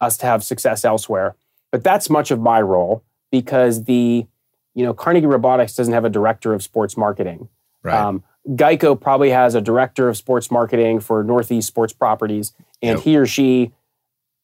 us 0.00 0.16
to 0.18 0.26
have 0.26 0.42
success 0.42 0.84
elsewhere. 0.84 1.36
But 1.72 1.84
that's 1.84 2.10
much 2.10 2.30
of 2.30 2.40
my 2.40 2.60
role 2.60 3.02
because 3.30 3.84
the, 3.84 4.26
you 4.74 4.84
know, 4.84 4.92
Carnegie 4.94 5.26
Robotics 5.26 5.74
doesn't 5.76 5.94
have 5.94 6.04
a 6.04 6.10
director 6.10 6.52
of 6.52 6.62
sports 6.62 6.96
marketing. 6.96 7.48
right. 7.82 7.94
Um, 7.94 8.24
Geico 8.48 9.00
probably 9.00 9.30
has 9.30 9.54
a 9.54 9.60
director 9.60 10.08
of 10.08 10.16
sports 10.16 10.50
marketing 10.50 10.98
for 11.00 11.22
Northeast 11.24 11.66
Sports 11.68 11.92
Properties, 11.92 12.52
and 12.82 12.96
Yep. 12.98 13.04
he 13.04 13.16
or 13.16 13.26
she, 13.26 13.72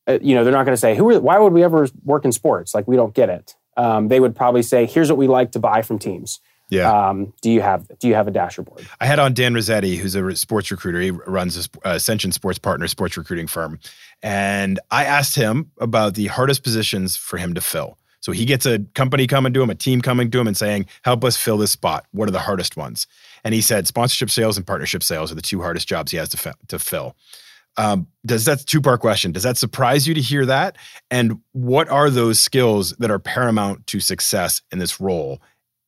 uh, 0.09 0.19
you 0.21 0.35
know, 0.37 0.43
they're 0.45 0.53
not 0.53 0.65
going 0.65 0.75
to 0.75 0.81
say, 0.81 0.95
"Who? 0.97 1.11
Are, 1.11 1.21
why 1.21 1.39
would 1.39 1.53
we 1.53 1.63
ever 1.65 1.89
work 2.05 2.25
in 2.25 2.31
sports? 2.33 2.73
Like 2.75 2.87
we 2.89 2.95
don't 2.97 3.15
get 3.15 3.29
it." 3.31 3.55
Um, 3.77 4.09
they 4.09 4.21
would 4.21 4.35
probably 4.37 4.63
say, 4.63 4.87
"Here's 4.87 5.09
what 5.11 5.19
we 5.19 5.27
like 5.29 5.51
to 5.53 5.59
buy 5.61 5.83
from 5.83 5.99
teams. 5.99 6.41
Yeah. 6.73 7.09
Um, 7.09 7.33
do 7.43 7.51
you 7.51 7.61
have 7.61 7.87
Do 7.99 8.09
you 8.09 8.15
have 8.15 8.29
a 8.29 8.31
dasher 8.31 8.63
board?" 8.63 8.87
I 9.01 9.07
had 9.07 9.19
on 9.19 9.35
Dan 9.35 9.55
Rossetti, 9.55 9.97
who's 9.97 10.15
a 10.15 10.37
sports 10.37 10.71
recruiter. 10.71 11.01
He 11.01 11.11
runs 11.11 11.57
a 11.57 11.89
uh, 11.89 11.95
Ascension 11.95 12.33
Sports 12.33 12.59
Partner 12.59 12.89
sports 12.89 13.17
recruiting 13.17 13.47
firm. 13.47 13.79
And 14.23 14.79
I 14.91 15.05
asked 15.05 15.35
him 15.35 15.71
about 15.79 16.15
the 16.15 16.29
hardest 16.29 16.63
positions 16.63 17.17
for 17.17 17.37
him 17.37 17.55
to 17.55 17.61
fill. 17.61 17.99
So 18.21 18.31
he 18.31 18.45
gets 18.45 18.65
a 18.67 18.79
company 18.95 19.27
coming 19.27 19.53
to 19.53 19.63
him, 19.63 19.69
a 19.69 19.75
team 19.75 20.01
coming 20.01 20.31
to 20.31 20.41
him 20.41 20.47
and 20.47 20.57
saying, 20.57 20.87
help 21.03 21.25
us 21.25 21.37
fill 21.37 21.59
this 21.59 21.73
spot. 21.73 22.07
What 22.13 22.29
are 22.29 22.33
the 22.33 22.39
hardest 22.39 22.77
ones? 22.77 23.09
And 23.43 23.53
he 23.53 23.61
said 23.61 23.89
sponsorship 23.89 24.31
sales 24.31 24.57
and 24.57 24.65
partnership 24.65 25.03
sales 25.03 25.33
are 25.33 25.35
the 25.35 25.43
two 25.43 25.61
hardest 25.61 25.89
jobs 25.89 26.13
he 26.13 26.19
has 26.19 26.29
to, 26.29 26.37
fi- 26.37 26.55
to 26.69 26.79
fill. 26.79 27.17
Um, 27.77 28.07
does 28.25 28.45
that 28.45 28.65
two 28.67 28.81
part 28.81 29.01
question? 29.01 29.33
Does 29.33 29.43
that 29.43 29.57
surprise 29.57 30.07
you 30.07 30.15
to 30.15 30.21
hear 30.21 30.47
that? 30.47 30.77
And 31.11 31.41
what 31.51 31.89
are 31.89 32.11
those 32.11 32.39
skills 32.39 32.93
that 32.99 33.11
are 33.11 33.19
paramount 33.19 33.89
to 33.89 33.99
success 33.99 34.63
in 34.71 34.79
this 34.79 35.01
role? 35.01 35.41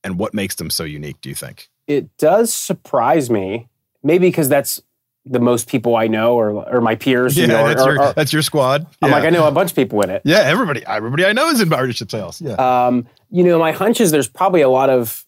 And 0.04 0.18
what 0.18 0.34
makes 0.34 0.54
them 0.56 0.70
so 0.70 0.84
unique, 0.84 1.20
do 1.22 1.28
you 1.30 1.34
think? 1.34 1.70
It 1.86 2.16
does 2.18 2.52
surprise 2.52 3.30
me, 3.30 3.68
maybe 4.02 4.28
because 4.28 4.48
that's 4.48 4.80
the 5.26 5.40
most 5.40 5.68
people 5.68 5.96
I 5.96 6.06
know 6.06 6.34
or 6.34 6.50
or 6.50 6.82
my 6.82 6.94
peers. 6.94 7.36
Yeah, 7.36 7.42
you 7.42 7.48
know, 7.48 7.66
that's, 7.66 7.82
or- 7.82 7.94
your, 7.94 8.02
or- 8.02 8.12
that's 8.12 8.32
your 8.32 8.42
squad. 8.42 8.86
I'm 9.00 9.08
yeah. 9.08 9.16
like, 9.16 9.24
I 9.24 9.30
know 9.30 9.48
a 9.48 9.50
bunch 9.50 9.70
of 9.70 9.76
people 9.76 10.02
in 10.02 10.10
it. 10.10 10.22
Yeah, 10.24 10.40
everybody, 10.40 10.84
everybody 10.86 11.24
I 11.24 11.32
know 11.32 11.48
is 11.48 11.60
in 11.60 11.70
partnership 11.70 12.10
sales. 12.10 12.40
Yeah. 12.40 12.54
Um, 12.54 13.06
you 13.30 13.42
know, 13.42 13.58
my 13.58 13.72
hunch 13.72 14.00
is 14.00 14.10
there's 14.10 14.28
probably 14.28 14.60
a 14.60 14.68
lot 14.68 14.90
of 14.90 15.24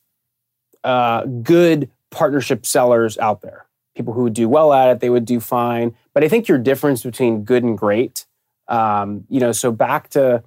uh, 0.84 1.24
good 1.24 1.90
partnership 2.10 2.66
sellers 2.66 3.16
out 3.18 3.40
there. 3.40 3.66
People 3.96 4.12
who 4.12 4.24
would 4.24 4.34
do 4.34 4.48
well 4.48 4.74
at 4.74 4.90
it, 4.90 5.00
they 5.00 5.08
would 5.08 5.24
do 5.24 5.40
fine. 5.40 5.96
But 6.12 6.22
I 6.22 6.28
think 6.28 6.48
your 6.48 6.58
difference 6.58 7.02
between 7.02 7.44
good 7.44 7.64
and 7.64 7.76
great, 7.78 8.26
um, 8.68 9.24
you 9.30 9.40
know, 9.40 9.52
so 9.52 9.72
back 9.72 10.10
to 10.10 10.44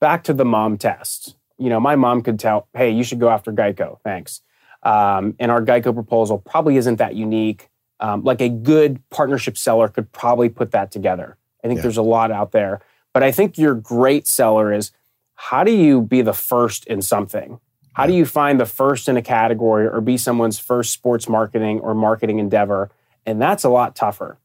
back 0.00 0.24
to 0.24 0.32
the 0.32 0.44
mom 0.44 0.76
test. 0.76 1.36
You 1.58 1.68
know, 1.68 1.80
my 1.80 1.96
mom 1.96 2.22
could 2.22 2.38
tell, 2.38 2.68
hey, 2.74 2.90
you 2.90 3.02
should 3.02 3.20
go 3.20 3.28
after 3.28 3.52
Geico. 3.52 3.98
Thanks. 4.02 4.42
Um, 4.82 5.34
and 5.38 5.50
our 5.50 5.62
Geico 5.62 5.92
proposal 5.92 6.38
probably 6.38 6.76
isn't 6.76 6.96
that 6.96 7.14
unique. 7.14 7.68
Um, 8.00 8.22
like 8.22 8.40
a 8.40 8.48
good 8.48 9.02
partnership 9.10 9.58
seller 9.58 9.88
could 9.88 10.12
probably 10.12 10.48
put 10.48 10.70
that 10.70 10.92
together. 10.92 11.36
I 11.64 11.66
think 11.68 11.78
Yeah. 11.78 11.82
there's 11.82 11.96
a 11.96 12.02
lot 12.02 12.30
out 12.30 12.52
there. 12.52 12.80
But 13.12 13.22
I 13.24 13.32
think 13.32 13.58
your 13.58 13.74
great 13.74 14.28
seller 14.28 14.72
is 14.72 14.92
how 15.34 15.64
do 15.64 15.72
you 15.72 16.00
be 16.02 16.22
the 16.22 16.32
first 16.32 16.86
in 16.86 17.02
something? 17.02 17.58
How 17.94 18.06
do 18.06 18.12
you 18.12 18.24
find 18.24 18.60
the 18.60 18.66
first 18.66 19.08
in 19.08 19.16
a 19.16 19.22
category 19.22 19.86
or 19.88 20.00
be 20.00 20.16
someone's 20.16 20.60
first 20.60 20.92
sports 20.92 21.28
marketing 21.28 21.80
or 21.80 21.94
marketing 21.94 22.38
endeavor? 22.38 22.90
And 23.26 23.42
that's 23.42 23.64
a 23.64 23.68
lot 23.68 23.96
tougher 23.96 24.38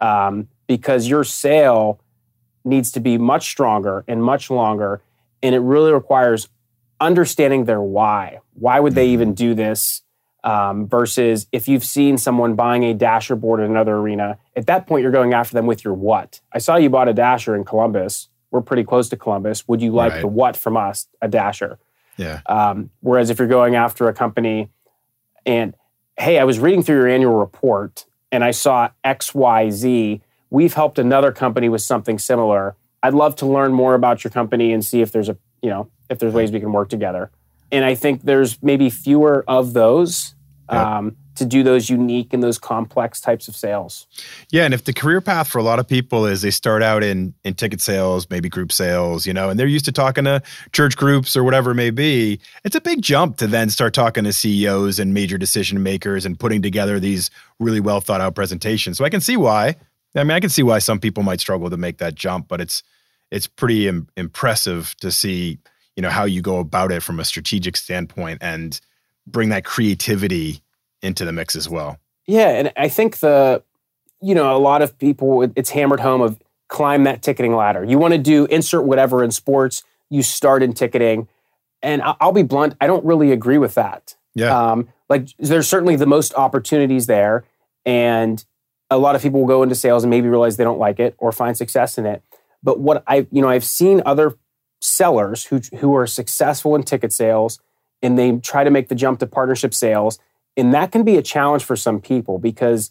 um, 0.00 0.46
because 0.68 1.08
your 1.08 1.24
sale 1.24 1.98
needs 2.64 2.92
to 2.92 3.00
be 3.00 3.18
much 3.18 3.48
stronger 3.48 4.04
and 4.06 4.22
much 4.22 4.50
longer. 4.50 5.02
And 5.42 5.52
it 5.54 5.58
really 5.58 5.92
requires 5.92 6.48
understanding 7.02 7.66
their 7.66 7.80
why. 7.82 8.38
Why 8.54 8.80
would 8.80 8.94
they 8.94 9.08
even 9.08 9.34
do 9.34 9.54
this? 9.54 10.00
Um, 10.44 10.88
versus 10.88 11.46
if 11.52 11.68
you've 11.68 11.84
seen 11.84 12.18
someone 12.18 12.54
buying 12.56 12.82
a 12.82 12.94
dasher 12.94 13.36
board 13.36 13.60
in 13.60 13.70
another 13.70 13.96
arena, 13.96 14.38
at 14.56 14.66
that 14.66 14.88
point 14.88 15.02
you're 15.02 15.12
going 15.12 15.34
after 15.34 15.54
them 15.54 15.66
with 15.66 15.84
your 15.84 15.94
what. 15.94 16.40
I 16.52 16.58
saw 16.58 16.74
you 16.76 16.90
bought 16.90 17.08
a 17.08 17.12
dasher 17.14 17.54
in 17.54 17.64
Columbus. 17.64 18.28
We're 18.50 18.60
pretty 18.60 18.82
close 18.82 19.08
to 19.10 19.16
Columbus. 19.16 19.68
Would 19.68 19.80
you 19.80 19.92
like 19.92 20.12
Right. 20.12 20.20
the 20.22 20.26
what 20.26 20.56
from 20.56 20.76
us? 20.76 21.06
A 21.20 21.28
dasher. 21.28 21.78
Yeah. 22.16 22.40
Um, 22.46 22.90
whereas 23.00 23.30
if 23.30 23.38
you're 23.38 23.46
going 23.46 23.76
after 23.76 24.08
a 24.08 24.12
company 24.12 24.68
and, 25.46 25.74
hey, 26.18 26.38
I 26.40 26.44
was 26.44 26.58
reading 26.58 26.82
through 26.82 26.96
your 26.96 27.08
annual 27.08 27.34
report 27.34 28.04
and 28.32 28.42
I 28.42 28.50
saw 28.50 28.88
XYZ, 29.04 30.20
we've 30.50 30.74
helped 30.74 30.98
another 30.98 31.30
company 31.32 31.68
with 31.68 31.82
something 31.82 32.18
similar. 32.18 32.74
I'd 33.02 33.14
love 33.14 33.36
to 33.36 33.46
learn 33.46 33.72
more 33.72 33.94
about 33.94 34.24
your 34.24 34.30
company 34.30 34.72
and 34.72 34.84
see 34.84 35.00
if 35.02 35.12
there's 35.12 35.28
a, 35.28 35.36
you 35.62 35.70
know, 35.70 35.88
if 36.12 36.18
there's 36.18 36.32
ways 36.32 36.52
we 36.52 36.60
can 36.60 36.72
work 36.72 36.88
together. 36.88 37.30
And 37.72 37.84
I 37.84 37.94
think 37.94 38.22
there's 38.22 38.62
maybe 38.62 38.90
fewer 38.90 39.44
of 39.48 39.72
those 39.72 40.34
um, 40.68 41.16
to 41.34 41.44
do 41.44 41.62
those 41.62 41.88
unique 41.88 42.32
and 42.32 42.42
those 42.42 42.58
complex 42.58 43.20
types 43.20 43.48
of 43.48 43.56
sales. 43.56 44.06
Yeah, 44.50 44.64
and 44.64 44.74
if 44.74 44.84
the 44.84 44.92
career 44.92 45.20
path 45.20 45.48
for 45.48 45.58
a 45.58 45.62
lot 45.62 45.78
of 45.78 45.88
people 45.88 46.26
is 46.26 46.42
they 46.42 46.50
start 46.50 46.82
out 46.82 47.02
in 47.02 47.34
in 47.44 47.54
ticket 47.54 47.80
sales, 47.80 48.28
maybe 48.30 48.48
group 48.48 48.72
sales, 48.72 49.26
you 49.26 49.32
know, 49.32 49.50
and 49.50 49.58
they're 49.58 49.66
used 49.66 49.86
to 49.86 49.92
talking 49.92 50.24
to 50.24 50.42
church 50.72 50.96
groups 50.96 51.36
or 51.36 51.44
whatever 51.44 51.72
it 51.72 51.74
may 51.74 51.90
be, 51.90 52.40
it's 52.64 52.76
a 52.76 52.80
big 52.80 53.02
jump 53.02 53.38
to 53.38 53.46
then 53.46 53.70
start 53.70 53.94
talking 53.94 54.24
to 54.24 54.32
CEOs 54.32 54.98
and 54.98 55.14
major 55.14 55.38
decision 55.38 55.82
makers 55.82 56.24
and 56.26 56.38
putting 56.38 56.62
together 56.62 57.00
these 57.00 57.30
really 57.58 57.80
well 57.80 58.00
thought 58.00 58.20
out 58.20 58.34
presentations. 58.34 58.98
So 58.98 59.04
I 59.04 59.10
can 59.10 59.20
see 59.20 59.36
why. 59.36 59.76
I 60.14 60.24
mean, 60.24 60.32
I 60.32 60.40
can 60.40 60.50
see 60.50 60.62
why 60.62 60.78
some 60.78 61.00
people 61.00 61.22
might 61.22 61.40
struggle 61.40 61.70
to 61.70 61.76
make 61.78 61.98
that 61.98 62.14
jump, 62.14 62.48
but 62.48 62.60
it's 62.60 62.82
it's 63.30 63.46
pretty 63.46 63.88
Im- 63.88 64.08
impressive 64.14 64.94
to 65.00 65.10
see, 65.10 65.58
you 65.96 66.02
know, 66.02 66.10
how 66.10 66.24
you 66.24 66.40
go 66.40 66.58
about 66.58 66.92
it 66.92 67.02
from 67.02 67.20
a 67.20 67.24
strategic 67.24 67.76
standpoint 67.76 68.38
and 68.40 68.80
bring 69.26 69.50
that 69.50 69.64
creativity 69.64 70.62
into 71.02 71.24
the 71.24 71.32
mix 71.32 71.54
as 71.54 71.68
well. 71.68 71.98
Yeah, 72.26 72.48
and 72.48 72.72
I 72.76 72.88
think 72.88 73.18
the, 73.18 73.62
you 74.20 74.34
know, 74.34 74.56
a 74.56 74.58
lot 74.58 74.82
of 74.82 74.96
people, 74.98 75.42
it's 75.56 75.70
hammered 75.70 76.00
home 76.00 76.20
of 76.20 76.40
climb 76.68 77.04
that 77.04 77.22
ticketing 77.22 77.54
ladder. 77.54 77.84
You 77.84 77.98
want 77.98 78.12
to 78.14 78.18
do 78.18 78.46
insert 78.46 78.84
whatever 78.84 79.22
in 79.22 79.30
sports, 79.30 79.82
you 80.08 80.22
start 80.22 80.62
in 80.62 80.72
ticketing. 80.72 81.28
And 81.82 82.00
I'll 82.02 82.32
be 82.32 82.44
blunt, 82.44 82.76
I 82.80 82.86
don't 82.86 83.04
really 83.04 83.32
agree 83.32 83.58
with 83.58 83.74
that. 83.74 84.14
Yeah. 84.34 84.56
Um, 84.56 84.88
like 85.08 85.28
there's 85.38 85.68
certainly 85.68 85.96
the 85.96 86.06
most 86.06 86.32
opportunities 86.34 87.06
there, 87.06 87.44
and 87.84 88.42
a 88.88 88.98
lot 88.98 89.16
of 89.16 89.22
people 89.22 89.40
will 89.40 89.48
go 89.48 89.62
into 89.62 89.74
sales 89.74 90.04
and 90.04 90.10
maybe 90.10 90.28
realize 90.28 90.56
they 90.56 90.64
don't 90.64 90.78
like 90.78 91.00
it 91.00 91.14
or 91.18 91.32
find 91.32 91.56
success 91.56 91.98
in 91.98 92.06
it. 92.06 92.22
But 92.62 92.78
what 92.78 93.02
I, 93.06 93.26
you 93.30 93.42
know, 93.42 93.48
I've 93.48 93.64
seen 93.64 94.00
other 94.06 94.36
sellers 94.82 95.46
who 95.46 95.60
who 95.78 95.94
are 95.94 96.06
successful 96.06 96.74
in 96.74 96.82
ticket 96.82 97.12
sales 97.12 97.60
and 98.02 98.18
they 98.18 98.36
try 98.38 98.64
to 98.64 98.70
make 98.70 98.88
the 98.88 98.94
jump 98.96 99.20
to 99.20 99.26
partnership 99.26 99.72
sales, 99.72 100.18
and 100.56 100.74
that 100.74 100.90
can 100.90 101.04
be 101.04 101.16
a 101.16 101.22
challenge 101.22 101.62
for 101.64 101.76
some 101.76 102.00
people 102.00 102.38
because 102.38 102.90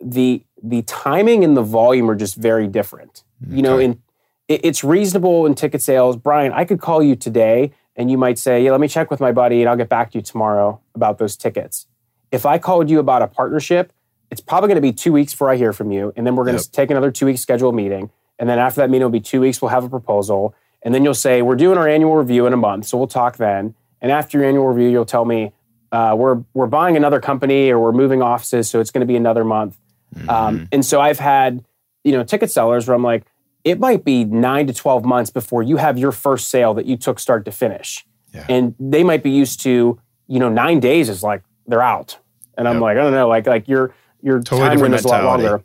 the 0.00 0.42
the 0.62 0.82
timing 0.82 1.44
and 1.44 1.56
the 1.56 1.62
volume 1.62 2.10
are 2.10 2.16
just 2.16 2.34
very 2.36 2.66
different. 2.66 3.22
Mm, 3.46 3.56
you 3.56 3.62
know, 3.62 3.74
Okay. 3.76 3.84
in 3.84 4.02
it, 4.48 4.60
it's 4.64 4.82
reasonable 4.82 5.46
in 5.46 5.54
ticket 5.54 5.80
sales. 5.82 6.16
Brian, 6.16 6.52
I 6.52 6.64
could 6.64 6.80
call 6.80 7.02
you 7.02 7.14
today 7.14 7.70
and 7.94 8.10
you 8.10 8.18
might 8.18 8.38
say, 8.38 8.62
Yeah, 8.64 8.72
let 8.72 8.80
me 8.80 8.88
check 8.88 9.10
with 9.10 9.20
my 9.20 9.30
buddy 9.32 9.60
and 9.62 9.68
I'll 9.70 9.76
get 9.76 9.88
back 9.88 10.10
to 10.12 10.18
you 10.18 10.22
tomorrow 10.22 10.80
about 10.94 11.18
those 11.18 11.36
tickets. 11.36 11.86
If 12.32 12.44
I 12.46 12.58
called 12.58 12.90
you 12.90 12.98
about 12.98 13.22
a 13.22 13.26
partnership, 13.28 13.92
it's 14.30 14.40
probably 14.40 14.68
going 14.68 14.76
to 14.76 14.80
be 14.82 14.92
two 14.92 15.12
weeks 15.12 15.32
before 15.32 15.50
I 15.50 15.56
hear 15.56 15.72
from 15.72 15.90
you. 15.92 16.12
And 16.16 16.26
then 16.26 16.34
we're 16.36 16.44
going 16.44 16.56
to 16.56 16.62
Yep. 16.64 16.72
take 16.72 16.90
another 16.90 17.10
two 17.10 17.26
week 17.26 17.38
scheduled 17.38 17.74
meeting. 17.74 18.10
And 18.38 18.48
then 18.48 18.58
after 18.58 18.80
that 18.80 18.88
meeting, 18.90 19.02
it'll 19.02 19.10
be 19.10 19.20
two 19.20 19.40
weeks, 19.40 19.60
we'll 19.62 19.70
have 19.70 19.84
a 19.84 19.88
proposal. 19.88 20.54
And 20.82 20.94
then 20.94 21.04
you'll 21.04 21.14
say, 21.14 21.42
We're 21.42 21.56
doing 21.56 21.78
our 21.78 21.88
annual 21.88 22.16
review 22.16 22.46
in 22.46 22.52
a 22.52 22.56
month. 22.56 22.86
So 22.86 22.98
we'll 22.98 23.06
talk 23.06 23.36
then. 23.36 23.74
And 24.00 24.12
after 24.12 24.38
your 24.38 24.46
annual 24.46 24.68
review, 24.68 24.90
you'll 24.90 25.04
tell 25.04 25.24
me, 25.24 25.52
uh, 25.90 26.14
we're, 26.16 26.42
we're 26.54 26.66
buying 26.66 26.96
another 26.96 27.20
company 27.20 27.70
or 27.70 27.80
we're 27.80 27.92
moving 27.92 28.22
offices. 28.22 28.70
So 28.70 28.80
it's 28.80 28.90
going 28.90 29.00
to 29.00 29.06
be 29.06 29.16
another 29.16 29.44
month. 29.44 29.78
Mm-hmm. 30.14 30.30
Um, 30.30 30.68
and 30.70 30.84
so 30.84 31.00
I've 31.00 31.18
had, 31.18 31.64
you 32.04 32.12
know, 32.12 32.22
ticket 32.22 32.50
sellers 32.50 32.86
where 32.86 32.94
I'm 32.94 33.02
like, 33.02 33.24
it 33.64 33.80
might 33.80 34.04
be 34.04 34.24
nine 34.24 34.66
to 34.68 34.72
12 34.72 35.04
months 35.04 35.30
before 35.30 35.62
you 35.62 35.76
have 35.76 35.98
your 35.98 36.12
first 36.12 36.48
sale 36.48 36.74
that 36.74 36.86
you 36.86 36.96
took 36.96 37.18
start 37.18 37.44
to 37.46 37.52
finish. 37.52 38.06
Yeah. 38.32 38.46
And 38.48 38.74
they 38.78 39.02
might 39.02 39.22
be 39.22 39.30
used 39.30 39.60
to, 39.62 40.00
you 40.26 40.38
know, 40.38 40.48
nine 40.48 40.80
days 40.80 41.08
is 41.08 41.22
like 41.22 41.42
they're 41.66 41.82
out. 41.82 42.18
And 42.56 42.68
I'm 42.68 42.80
like, 42.80 42.96
I 42.98 43.02
don't 43.02 43.12
know, 43.12 43.28
like 43.28 43.46
like 43.46 43.68
your 43.68 43.94
your 44.20 44.40
Totally 44.40 44.68
time 44.68 44.80
window 44.80 44.96
is 44.96 45.04
a 45.04 45.08
lot 45.08 45.24
longer. 45.24 45.62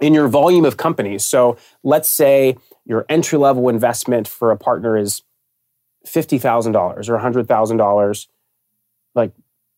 In 0.00 0.14
your 0.14 0.28
volume 0.28 0.64
of 0.64 0.76
companies. 0.76 1.24
So 1.24 1.56
let's 1.82 2.08
say 2.08 2.56
your 2.86 3.04
entry 3.08 3.38
level 3.38 3.68
investment 3.68 4.26
for 4.28 4.50
a 4.50 4.56
partner 4.56 4.96
is 4.96 5.22
fifty 6.06 6.38
thousand 6.38 6.72
dollars 6.72 7.08
or 7.08 7.18
hundred 7.18 7.48
thousand 7.48 7.76
dollars. 7.76 8.28
Like 9.14 9.32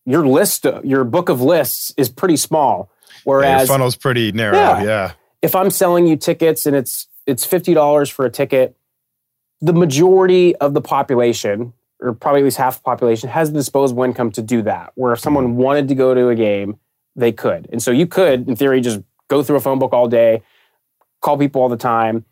your 0.04 0.26
list, 0.26 0.66
your 0.84 1.04
book 1.04 1.28
of 1.28 1.40
lists 1.40 1.92
is 1.96 2.09
pretty 2.09 2.36
small. 2.36 2.90
Yeah, 3.09 3.14
your 3.14 3.38
Whereas 3.40 3.68
funnel's 3.68 3.96
pretty 3.96 4.32
narrow. 4.32 4.56
Yeah. 4.56 4.82
Yeah. 4.82 5.12
if 5.42 5.54
I'm 5.54 5.70
selling 5.70 6.06
you 6.06 6.16
tickets 6.16 6.66
and 6.66 6.76
it's 6.76 7.09
it's 7.26 7.44
fifty 7.44 7.74
dollars 7.74 8.11
for 8.11 8.24
a 8.24 8.30
ticket, 8.30 8.76
the 9.61 9.72
majority 9.72 10.54
of 10.56 10.74
the 10.74 10.80
population, 10.80 11.72
or 12.00 12.12
probably 12.12 12.42
at 12.42 12.44
least 12.44 12.56
half 12.59 12.76
the 12.76 12.82
population, 12.82 13.28
has 13.28 13.52
the 13.52 13.59
disposable 13.59 14.04
income 14.04 14.30
to 14.32 14.42
do 14.42 14.62
that. 14.62 14.92
Where 14.94 15.12
if 15.12 15.20
someone 15.20 15.48
mm-hmm. 15.48 15.56
wanted 15.56 15.88
to 15.88 15.94
go 15.94 16.14
to 16.14 16.28
a 16.28 16.34
game, 16.34 16.78
they 17.16 17.32
could, 17.32 17.68
and 17.72 17.82
so 17.82 17.90
you 17.90 18.06
could, 18.06 18.48
in 18.48 18.56
theory, 18.56 18.80
just 18.80 19.00
go 19.28 19.42
through 19.42 19.56
a 19.56 19.61
phone 19.61 19.78
book 19.78 19.92
all 19.92 20.09
day, 20.09 20.42
call 21.20 21.36
people 21.38 21.62
all 21.62 21.68
the 21.68 21.76
time. 21.76 22.24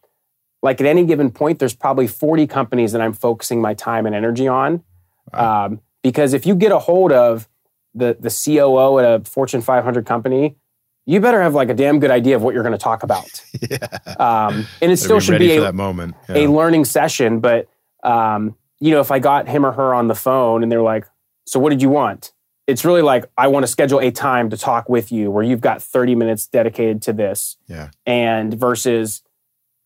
Like 0.66 0.80
at 0.80 0.86
any 0.86 1.04
given 1.06 1.30
point, 1.30 1.60
there's 1.60 1.74
probably 1.76 2.08
40 2.08 2.46
companies 2.48 2.90
that 2.92 3.00
I'm 3.00 3.12
focusing 3.12 3.60
my 3.60 3.72
time 3.74 4.04
and 4.06 4.14
energy 4.14 4.48
on. 4.48 4.82
Um, 5.32 5.80
because 6.02 6.34
if 6.34 6.44
you 6.44 6.54
get 6.56 6.72
a 6.72 6.78
hold 6.78 7.12
of 7.12 7.48
the 7.94 8.16
the 8.18 8.30
COO 8.30 8.98
at 8.98 9.04
a 9.04 9.24
Fortune 9.24 9.62
500 9.62 10.04
company, 10.06 10.56
you 11.06 11.20
better 11.20 11.40
have 11.40 11.54
like 11.54 11.68
a 11.70 11.74
damn 11.74 12.00
good 12.00 12.10
idea 12.10 12.34
of 12.36 12.42
what 12.42 12.52
you're 12.52 12.64
going 12.64 12.72
to 12.80 12.84
talk 12.90 13.02
about. 13.02 13.28
Yeah. 13.70 13.88
Um, 14.18 14.66
and 14.82 14.92
it 14.92 14.98
still 14.98 15.18
be 15.18 15.24
should 15.24 15.38
be 15.38 15.56
a, 15.56 15.60
that 15.60 15.74
moment. 15.74 16.14
a 16.28 16.46
learning 16.46 16.84
session. 16.84 17.40
But 17.40 17.68
um, 18.02 18.54
you 18.80 18.90
know, 18.90 19.00
if 19.00 19.10
I 19.10 19.18
got 19.18 19.48
him 19.48 19.64
or 19.64 19.72
her 19.72 19.94
on 19.94 20.08
the 20.08 20.14
phone 20.14 20.62
and 20.62 20.70
they're 20.70 20.82
like, 20.82 21.06
"So 21.46 21.58
what 21.60 21.70
did 21.70 21.80
you 21.80 21.88
want?" 21.90 22.32
It's 22.66 22.84
really 22.84 23.02
like 23.02 23.24
I 23.38 23.46
want 23.46 23.62
to 23.64 23.68
schedule 23.68 24.00
a 24.00 24.10
time 24.10 24.50
to 24.50 24.56
talk 24.56 24.88
with 24.88 25.10
you 25.12 25.30
where 25.30 25.44
you've 25.44 25.60
got 25.60 25.80
30 25.80 26.14
minutes 26.16 26.46
dedicated 26.48 27.00
to 27.02 27.12
this, 27.12 27.56
Yeah. 27.68 27.90
and 28.04 28.52
versus 28.54 29.22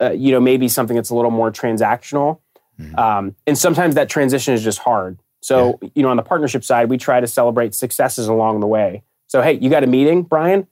uh, 0.01 0.11
you 0.13 0.33
know 0.33 0.41
maybe 0.41 0.69
something 0.69 0.97
that's 0.97 1.11
a 1.11 1.15
little 1.15 1.31
more 1.31 1.51
transactional. 1.53 2.39
Mhm. 2.81 2.99
Um, 2.99 3.37
and 3.47 3.59
sometimes 3.59 3.95
that 3.97 4.09
transition 4.09 4.55
is 4.55 4.63
just 4.65 4.79
hard. 4.79 5.19
So 5.41 5.79
you 5.95 6.03
know, 6.03 6.09
on 6.11 6.17
the 6.17 6.23
partnership 6.23 6.65
side, 6.65 6.89
we 6.89 6.99
try 6.99 7.21
to 7.21 7.27
celebrate 7.27 7.75
successes 7.75 8.27
along 8.29 8.61
the 8.61 8.67
way. 8.67 9.03
So 9.27 9.43
hey, 9.43 9.55
you 9.55 9.71
got 9.71 9.85
a 9.85 9.87
meeting, 9.87 10.23
Brian? 10.23 10.67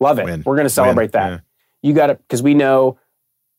Love 0.00 0.18
it. 0.18 0.24
Win. 0.26 0.42
We're 0.46 0.54
going 0.56 0.66
to 0.66 0.70
celebrate 0.70 1.12
Win. 1.14 1.22
that 1.22 1.30
Yeah. 1.30 1.38
you 1.82 1.92
got 1.94 2.10
it 2.10 2.18
because 2.18 2.42
we 2.42 2.54
know 2.54 2.98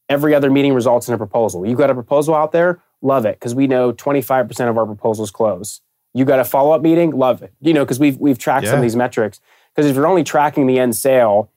every 0.07 0.33
other 0.33 0.49
meeting 0.49 0.73
results 0.73 1.07
in 1.07 1.13
a 1.13 1.17
proposal 1.19 1.67
you 1.67 1.75
got 1.75 1.89
a 1.91 1.93
proposal 1.93 2.33
out 2.33 2.51
there 2.51 2.81
love 3.03 3.25
it 3.27 3.35
because 3.35 3.53
we 3.53 3.67
know 3.67 3.93
25% 3.93 4.67
of 4.69 4.75
our 4.75 4.85
proposals 4.87 5.29
close 5.29 5.81
you 6.15 6.25
got 6.25 6.39
a 6.39 6.43
follow-up 6.43 6.81
meeting 6.81 7.11
love 7.11 7.43
it 7.43 7.53
you 7.61 7.73
know 7.75 7.85
because 7.85 7.99
we've 7.99 8.17
we've 8.17 8.39
tracked 8.39 8.65
some 8.65 8.77
of 8.77 8.81
these 8.81 8.95
metrics 8.95 9.39
because 9.75 9.87
if 9.87 9.95
you're 9.95 10.07
only 10.07 10.23
tracking 10.23 10.65
the 10.65 10.79
end 10.79 10.95
sale 10.95 11.51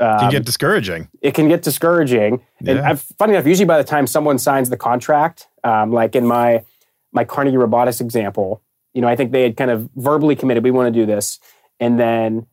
um, 0.00 0.18
can 0.18 0.30
get 0.30 0.44
discouraging. 0.44 1.08
it 1.20 1.34
can 1.34 1.48
get 1.48 1.62
discouraging. 1.62 2.40
And 2.66 2.78
I've, 2.80 3.02
funny 3.18 3.34
enough 3.34 3.46
usually 3.46 3.66
by 3.66 3.78
the 3.78 3.84
time 3.84 4.06
someone 4.06 4.38
signs 4.38 4.70
the 4.70 4.76
contract 4.76 5.48
um, 5.64 5.92
like 5.92 6.16
in 6.16 6.26
my 6.26 6.64
my 7.12 7.24
carnegie 7.24 7.56
robotics 7.56 8.00
example 8.00 8.62
you 8.94 9.02
know 9.02 9.08
i 9.08 9.16
think 9.16 9.32
they 9.32 9.42
had 9.42 9.56
kind 9.56 9.70
of 9.70 9.90
verbally 9.96 10.36
committed 10.36 10.64
we 10.64 10.70
want 10.70 10.92
to 10.92 11.00
do 11.00 11.06
this. 11.06 11.38
And 11.78 11.98
then 11.98 12.46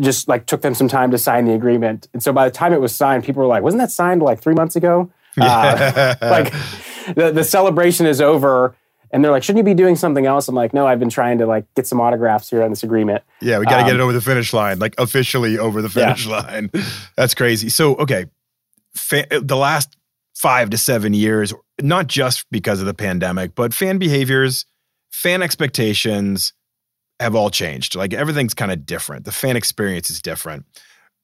just 0.00 0.28
like 0.28 0.46
took 0.46 0.60
them 0.62 0.74
some 0.74 0.86
time 0.86 1.10
to 1.10 1.18
sign 1.18 1.44
the 1.44 1.52
agreement. 1.52 2.08
And 2.12 2.22
so 2.22 2.32
by 2.32 2.44
the 2.44 2.50
time 2.50 2.72
it 2.72 2.80
was 2.80 2.94
signed 2.94 3.24
people 3.24 3.42
were 3.42 3.48
like 3.48 3.62
wasn't 3.62 3.80
that 3.80 3.90
signed 3.90 4.22
like 4.22 4.40
three 4.40 4.54
months 4.54 4.76
ago? 4.76 5.10
Uh, 5.38 6.14
like 6.22 6.50
the, 7.14 7.30
the 7.30 7.44
celebration 7.44 8.06
is 8.06 8.22
over 8.22 8.74
and 9.12 9.24
they're 9.24 9.30
like 9.30 9.42
shouldn't 9.42 9.58
you 9.58 9.64
be 9.64 9.74
doing 9.74 9.96
something 9.96 10.26
else 10.26 10.48
i'm 10.48 10.54
like 10.54 10.72
no 10.74 10.86
i've 10.86 10.98
been 10.98 11.08
trying 11.10 11.38
to 11.38 11.46
like 11.46 11.64
get 11.74 11.86
some 11.86 12.00
autographs 12.00 12.50
here 12.50 12.62
on 12.62 12.70
this 12.70 12.82
agreement 12.82 13.22
Yeah, 13.40 13.58
we 13.58 13.64
got 13.66 13.78
to 13.78 13.82
get 13.84 13.94
Um, 13.94 14.00
it 14.00 14.02
over 14.02 14.12
the 14.12 14.20
finish 14.20 14.52
line, 14.52 14.78
like 14.78 14.94
officially 14.98 15.58
over 15.58 15.82
the 15.82 15.88
Yeah. 15.88 16.06
finish 16.14 16.26
line. 16.26 16.70
That's 17.16 17.34
crazy. 17.34 17.68
So, 17.68 17.94
okay, 17.96 18.26
fa- 18.94 19.26
the 19.42 19.56
last 19.56 19.96
five 20.34 20.70
to 20.70 20.78
seven 20.78 21.14
years, 21.14 21.52
not 21.80 22.06
just 22.06 22.46
because 22.50 22.80
of 22.80 22.86
the 22.86 22.94
pandemic, 22.94 23.54
but 23.54 23.72
fan 23.74 23.98
behaviors, 23.98 24.64
fan 25.10 25.42
expectations 25.42 26.52
have 27.20 27.34
all 27.34 27.50
changed. 27.50 27.94
Like 27.94 28.12
everything's 28.14 28.54
kind 28.54 28.70
of 28.72 28.84
different. 28.86 29.24
The 29.24 29.32
fan 29.32 29.56
experience 29.56 30.10
is 30.10 30.20
different 30.20 30.64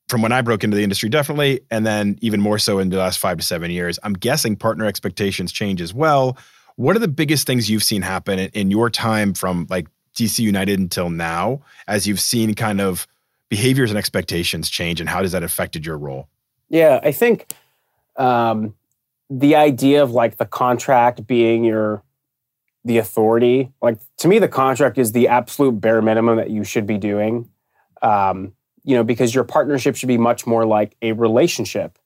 from 0.09 0.21
when 0.23 0.33
I 0.33 0.41
broke 0.43 0.65
into 0.65 0.77
the 0.77 0.83
industry, 0.83 1.09
definitely, 1.09 1.61
and 1.71 1.87
then 1.87 2.19
even 2.23 2.41
more 2.41 2.59
so 2.59 2.79
in 2.79 2.89
the 2.91 2.97
last 2.99 3.19
five 3.19 3.39
to 3.39 3.45
seven 3.45 3.71
years. 3.71 3.99
I'm 4.03 4.15
guessing 4.15 4.57
partner 4.57 4.85
expectations 4.87 5.53
change 5.53 5.81
as 5.81 5.95
well. 5.95 6.37
What 6.77 6.97
are 6.97 7.01
the 7.01 7.09
biggest 7.09 7.47
things 7.47 7.71
you've 7.71 7.83
seen 7.83 8.03
happen 8.03 8.39
in, 8.39 8.51
in 8.51 8.71
your 8.71 8.91
time 8.91 9.35
from 9.35 9.67
like 9.71 9.89
DC 10.15 10.39
United 10.41 10.79
until 10.79 11.11
now, 11.11 11.63
as 11.87 12.07
you've 12.07 12.21
seen 12.21 12.55
kind 12.55 12.81
of 12.81 13.07
behaviors 13.49 13.91
and 13.91 13.99
expectations 13.99 14.71
change, 14.71 15.01
and 15.01 15.09
how 15.09 15.23
does 15.23 15.33
that 15.33 15.43
affected 15.43 15.85
your 15.85 15.99
role? 15.99 16.29
Yeah, 16.69 17.01
I 17.03 17.13
think 17.13 17.53
um, 18.17 18.75
the 19.29 19.57
idea 19.57 20.03
of 20.03 20.11
like 20.13 20.37
the 20.37 20.47
contract 20.47 21.27
being 21.27 21.65
your 21.65 22.03
the 22.85 22.99
authority, 22.99 23.71
like 23.81 23.99
to 24.19 24.29
me, 24.29 24.39
the 24.39 24.49
contract 24.49 24.99
is 24.99 25.13
the 25.13 25.29
absolute 25.29 25.81
bare 25.81 26.03
minimum 26.03 26.37
that 26.37 26.51
you 26.51 26.65
should 26.65 26.87
be 26.87 26.99
doing. 26.99 27.49
Um, 28.01 28.55
you 28.85 28.97
know, 28.97 29.05
because 29.05 29.33
your 29.33 29.45
partnership 29.45 29.95
should 29.95 30.09
be 30.09 30.19
much 30.19 30.47
more 30.47 30.67
like 30.67 30.97
a 31.03 31.13
relationship. 31.13 31.99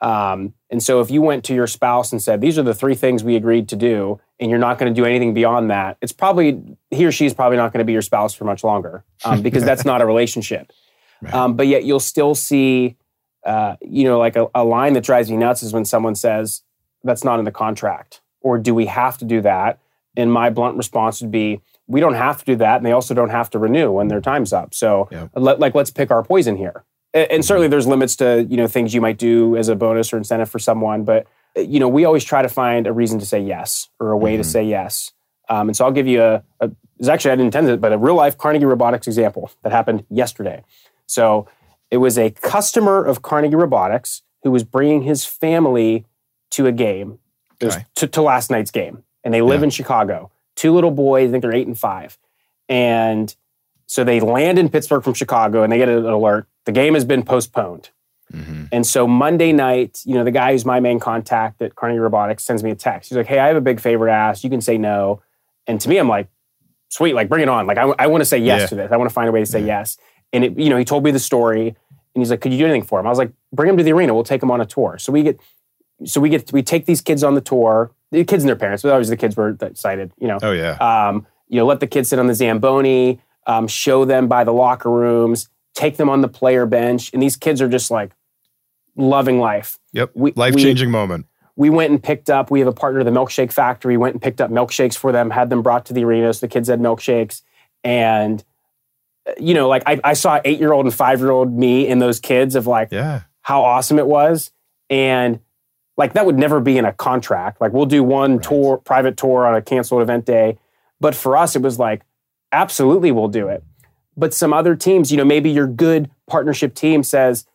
Um, 0.00 0.54
and 0.70 0.82
so, 0.82 1.00
if 1.00 1.10
you 1.10 1.22
went 1.22 1.44
to 1.44 1.54
your 1.54 1.66
spouse 1.66 2.12
and 2.12 2.22
said, 2.22 2.40
"These 2.40 2.58
are 2.58 2.62
the 2.62 2.74
three 2.74 2.94
things 2.94 3.24
we 3.24 3.36
agreed 3.36 3.68
to 3.70 3.76
do," 3.76 4.20
and 4.38 4.50
you're 4.50 4.60
not 4.60 4.78
going 4.78 4.92
to 4.92 5.00
do 5.00 5.04
anything 5.04 5.34
beyond 5.34 5.70
that, 5.70 5.96
it's 6.00 6.12
probably 6.12 6.62
he 6.90 7.04
or 7.04 7.12
she 7.12 7.26
is 7.26 7.34
probably 7.34 7.56
not 7.56 7.72
going 7.72 7.80
to 7.80 7.84
be 7.84 7.92
your 7.92 8.02
spouse 8.02 8.34
for 8.34 8.44
much 8.44 8.62
longer 8.62 9.04
um, 9.24 9.42
because 9.46 9.64
that's 9.64 9.84
not 9.84 10.00
a 10.00 10.06
relationship. 10.06 10.72
Right. 11.20 11.34
Um, 11.34 11.54
but 11.56 11.66
yet, 11.66 11.84
you'll 11.84 12.00
still 12.00 12.34
see 12.34 12.96
uh, 13.44 13.76
you 13.80 14.04
know, 14.04 14.18
like 14.18 14.36
a, 14.36 14.46
a 14.54 14.64
line 14.64 14.92
that 14.92 15.04
drives 15.04 15.30
me 15.30 15.36
nuts 15.36 15.62
is 15.62 15.72
when 15.72 15.84
someone 15.84 16.14
says, 16.14 16.62
that's 17.04 17.24
not 17.24 17.38
in 17.38 17.44
the 17.44 17.50
contract, 17.50 18.20
or 18.40 18.58
do 18.58 18.74
we 18.74 18.86
have 18.86 19.16
to 19.18 19.24
do 19.24 19.40
that? 19.40 19.78
And 20.16 20.32
my 20.32 20.50
blunt 20.50 20.76
response 20.76 21.22
would 21.22 21.30
be, 21.30 21.60
we 21.86 22.00
don't 22.00 22.14
have 22.14 22.40
to 22.40 22.44
do 22.44 22.56
that, 22.56 22.76
and 22.76 22.84
they 22.84 22.92
also 22.92 23.14
don't 23.14 23.30
have 23.30 23.48
to 23.50 23.58
renew 23.58 23.90
when 23.92 24.08
their 24.08 24.20
time's 24.20 24.52
up. 24.52 24.74
So, 24.74 25.08
Yeah. 25.10 25.28
let, 25.34 25.60
like, 25.60 25.74
let's 25.74 25.90
pick 25.90 26.10
our 26.10 26.22
poison 26.22 26.56
here. 26.56 26.84
And, 27.14 27.44
certainly, 27.44 27.68
there's 27.68 27.86
limits 27.86 28.16
to 28.16 28.46
you 28.48 28.56
know 28.56 28.66
things 28.66 28.92
you 28.94 29.00
might 29.00 29.18
do 29.18 29.56
as 29.56 29.68
a 29.68 29.74
bonus 29.76 30.12
or 30.12 30.18
incentive 30.18 30.50
for 30.50 30.58
someone, 30.58 31.04
but 31.04 31.26
uh, 31.56 31.60
you 31.60 31.80
know, 31.80 31.88
we 31.88 32.04
always 32.04 32.22
try 32.24 32.42
to 32.42 32.48
find 32.48 32.86
a 32.86 32.92
reason 32.92 33.18
to 33.18 33.26
say 33.26 33.40
yes 33.40 33.88
or 33.98 34.10
a 34.12 34.16
way 34.16 34.36
to 34.36 34.42
Mhm. 34.42 34.46
say 34.46 34.64
yes. 34.64 35.12
Um, 35.48 35.68
and 35.68 35.76
so, 35.76 35.84
I'll 35.84 35.92
give 35.92 36.06
you 36.06 36.22
a, 36.22 36.42
a. 36.60 36.70
It's 36.98 37.08
actually 37.08 37.30
I 37.30 37.34
didn't 37.36 37.46
intend 37.46 37.68
it, 37.70 37.80
but 37.80 37.92
a 37.92 37.98
real 37.98 38.14
life 38.14 38.36
Carnegie 38.36 38.66
Robotics 38.66 39.06
example 39.06 39.50
that 39.62 39.72
happened 39.72 40.04
yesterday. 40.10 40.62
So 41.06 41.46
it 41.90 41.96
was 41.98 42.18
a 42.18 42.30
customer 42.30 43.02
of 43.04 43.22
Carnegie 43.22 43.54
Robotics 43.56 44.22
who 44.42 44.50
was 44.50 44.62
bringing 44.64 45.02
his 45.02 45.24
family 45.24 46.04
to 46.50 46.66
a 46.66 46.72
game, 46.72 47.18
Okay. 47.62 47.86
to, 47.94 48.06
to 48.06 48.20
last 48.22 48.50
night's 48.50 48.70
game, 48.70 49.04
and 49.24 49.32
they 49.32 49.40
live 49.42 49.60
Yeah. 49.60 49.64
in 49.64 49.70
Chicago. 49.70 50.30
Two 50.56 50.74
little 50.74 50.90
boys, 50.90 51.28
I 51.28 51.32
think 51.32 51.42
they're 51.42 51.54
eight 51.54 51.66
and 51.66 51.78
five, 51.78 52.18
and 52.68 53.34
so 53.88 54.04
they 54.04 54.20
land 54.20 54.58
in 54.58 54.68
Pittsburgh 54.68 55.02
from 55.02 55.14
Chicago, 55.14 55.62
and 55.64 55.72
they 55.72 55.78
get 55.78 55.88
an 55.88 56.04
alert: 56.04 56.46
the 56.66 56.72
game 56.72 56.94
has 56.94 57.04
been 57.04 57.22
postponed. 57.24 57.90
Mm-hmm. 58.32 58.64
And 58.72 58.86
so 58.86 59.06
Monday 59.08 59.52
night, 59.52 60.02
you 60.04 60.14
know, 60.14 60.22
the 60.22 60.30
guy 60.30 60.52
who's 60.52 60.66
my 60.66 60.80
main 60.80 61.00
contact 61.00 61.62
at 61.62 61.74
Carnegie 61.74 61.98
Robotics 61.98 62.44
sends 62.44 62.62
me 62.62 62.70
a 62.70 62.74
text. 62.74 63.08
He's 63.08 63.16
like, 63.16 63.26
"Hey, 63.26 63.38
I 63.38 63.48
have 63.48 63.56
a 63.56 63.60
big 63.62 63.80
favor 63.80 64.06
to 64.06 64.12
ask. 64.12 64.44
You 64.44 64.50
can 64.50 64.60
say 64.60 64.76
no." 64.78 65.22
And 65.66 65.80
to 65.80 65.88
me, 65.88 65.96
I'm 65.98 66.08
like, 66.08 66.28
sweet, 66.90 67.14
like 67.14 67.28
bring 67.28 67.42
it 67.42 67.48
on. 67.48 67.66
Like 67.66 67.78
I, 67.78 67.92
I 67.98 68.06
want 68.06 68.20
to 68.20 68.24
say 68.26 68.38
yes 68.38 68.60
Yeah. 68.62 68.66
to 68.68 68.74
this. 68.74 68.92
I 68.92 68.96
want 68.98 69.08
to 69.10 69.14
find 69.14 69.28
a 69.28 69.32
way 69.32 69.40
to 69.40 69.46
say 69.46 69.60
Yeah. 69.60 69.80
yes. 69.80 69.96
And 70.32 70.44
it, 70.44 70.58
you 70.58 70.68
know, 70.70 70.76
he 70.76 70.84
told 70.84 71.04
me 71.04 71.10
the 71.10 71.18
story, 71.18 71.68
and 71.68 71.76
he's 72.22 72.30
like, 72.30 72.42
"Could 72.42 72.52
you 72.52 72.58
do 72.58 72.64
anything 72.66 72.82
for 72.82 73.00
him?" 73.00 73.06
I 73.06 73.10
was 73.10 73.18
like, 73.18 73.32
"Bring 73.52 73.70
him 73.70 73.78
to 73.78 73.82
the 73.82 73.92
arena. 73.92 74.12
We'll 74.12 74.24
take 74.24 74.42
him 74.42 74.50
on 74.50 74.60
a 74.60 74.66
tour." 74.66 74.98
So 74.98 75.10
we 75.10 75.22
get, 75.22 75.40
so 76.04 76.20
we 76.20 76.28
get, 76.28 76.52
we 76.52 76.62
take 76.62 76.84
these 76.84 77.00
kids 77.00 77.24
on 77.24 77.34
the 77.34 77.40
tour. 77.40 77.92
The 78.10 78.24
kids 78.24 78.42
and 78.42 78.48
their 78.48 78.56
parents, 78.56 78.82
but 78.82 78.92
obviously 78.92 79.16
the 79.16 79.20
kids 79.20 79.36
were 79.36 79.56
excited. 79.60 80.12
You 80.18 80.28
know, 80.28 80.38
Oh 80.42 80.52
yeah. 80.52 80.72
um, 80.80 81.26
you 81.48 81.56
know, 81.58 81.66
let 81.66 81.80
the 81.80 81.86
kids 81.86 82.08
sit 82.10 82.18
on 82.18 82.26
the 82.26 82.34
Zamboni, 82.34 83.20
um, 83.48 83.66
show 83.66 84.04
them 84.04 84.28
by 84.28 84.44
the 84.44 84.52
locker 84.52 84.90
rooms, 84.90 85.48
take 85.74 85.96
them 85.96 86.08
on 86.08 86.20
the 86.20 86.28
player 86.28 86.66
bench, 86.66 87.12
and 87.12 87.20
these 87.22 87.36
kids 87.36 87.60
are 87.60 87.68
just 87.68 87.90
like 87.90 88.12
loving 88.96 89.40
life. 89.40 89.78
Yep. 89.92 90.10
we- 90.14 90.32
Life 90.32 90.56
changing 90.56 90.90
moment. 90.90 91.26
We 91.56 91.70
went 91.70 91.90
and 91.90 92.00
picked 92.00 92.30
up. 92.30 92.52
We 92.52 92.60
have 92.60 92.68
a 92.68 92.72
partner, 92.72 93.02
the 93.02 93.10
Milkshake 93.10 93.50
Factory. 93.52 93.96
Went 93.96 94.14
and 94.14 94.22
picked 94.22 94.40
up 94.40 94.48
milkshakes 94.48 94.96
for 94.96 95.10
them, 95.10 95.30
had 95.30 95.50
them 95.50 95.60
brought 95.62 95.86
to 95.86 95.92
the 95.92 96.04
arenas. 96.04 96.38
so 96.38 96.46
the 96.46 96.50
kids 96.50 96.68
had 96.68 96.78
milkshakes, 96.80 97.42
and 97.82 98.44
you 99.38 99.54
know, 99.54 99.68
like 99.68 99.82
I, 99.86 100.00
I 100.04 100.12
saw 100.14 100.40
eight 100.44 100.58
year 100.60 100.72
old 100.72 100.86
and 100.86 100.94
five 100.94 101.18
year 101.20 101.30
old 101.30 101.52
me 101.52 101.86
in 101.86 101.98
those 101.98 102.18
kids 102.20 102.54
of 102.54 102.66
like 102.66 102.88
Yeah. 102.92 103.22
how 103.42 103.62
awesome 103.62 103.98
it 103.98 104.06
was. 104.06 104.50
And 104.88 105.40
like 105.98 106.14
that 106.14 106.24
would 106.24 106.38
never 106.38 106.60
be 106.60 106.78
in 106.78 106.84
a 106.86 106.92
contract. 106.94 107.60
Like 107.60 107.72
we'll 107.72 107.84
do 107.86 108.02
one 108.02 108.36
Right. 108.36 108.42
tour, 108.42 108.76
private 108.78 109.16
tour 109.18 109.46
on 109.46 109.54
a 109.54 109.60
canceled 109.60 110.00
event 110.00 110.24
day. 110.24 110.58
But 111.00 111.14
for 111.14 111.36
us, 111.36 111.56
it 111.56 111.62
was 111.62 111.78
like, 111.78 112.02
absolutely 112.52 113.10
we'll 113.12 113.28
do 113.28 113.48
it. 113.48 113.62
But 114.16 114.34
some 114.34 114.52
other 114.52 114.74
teams, 114.74 115.10
you 115.10 115.16
know, 115.16 115.24
maybe 115.24 115.50
your 115.50 115.66
good 115.66 116.10
partnership 116.28 116.74
team 116.74 117.02
says, 117.02 117.46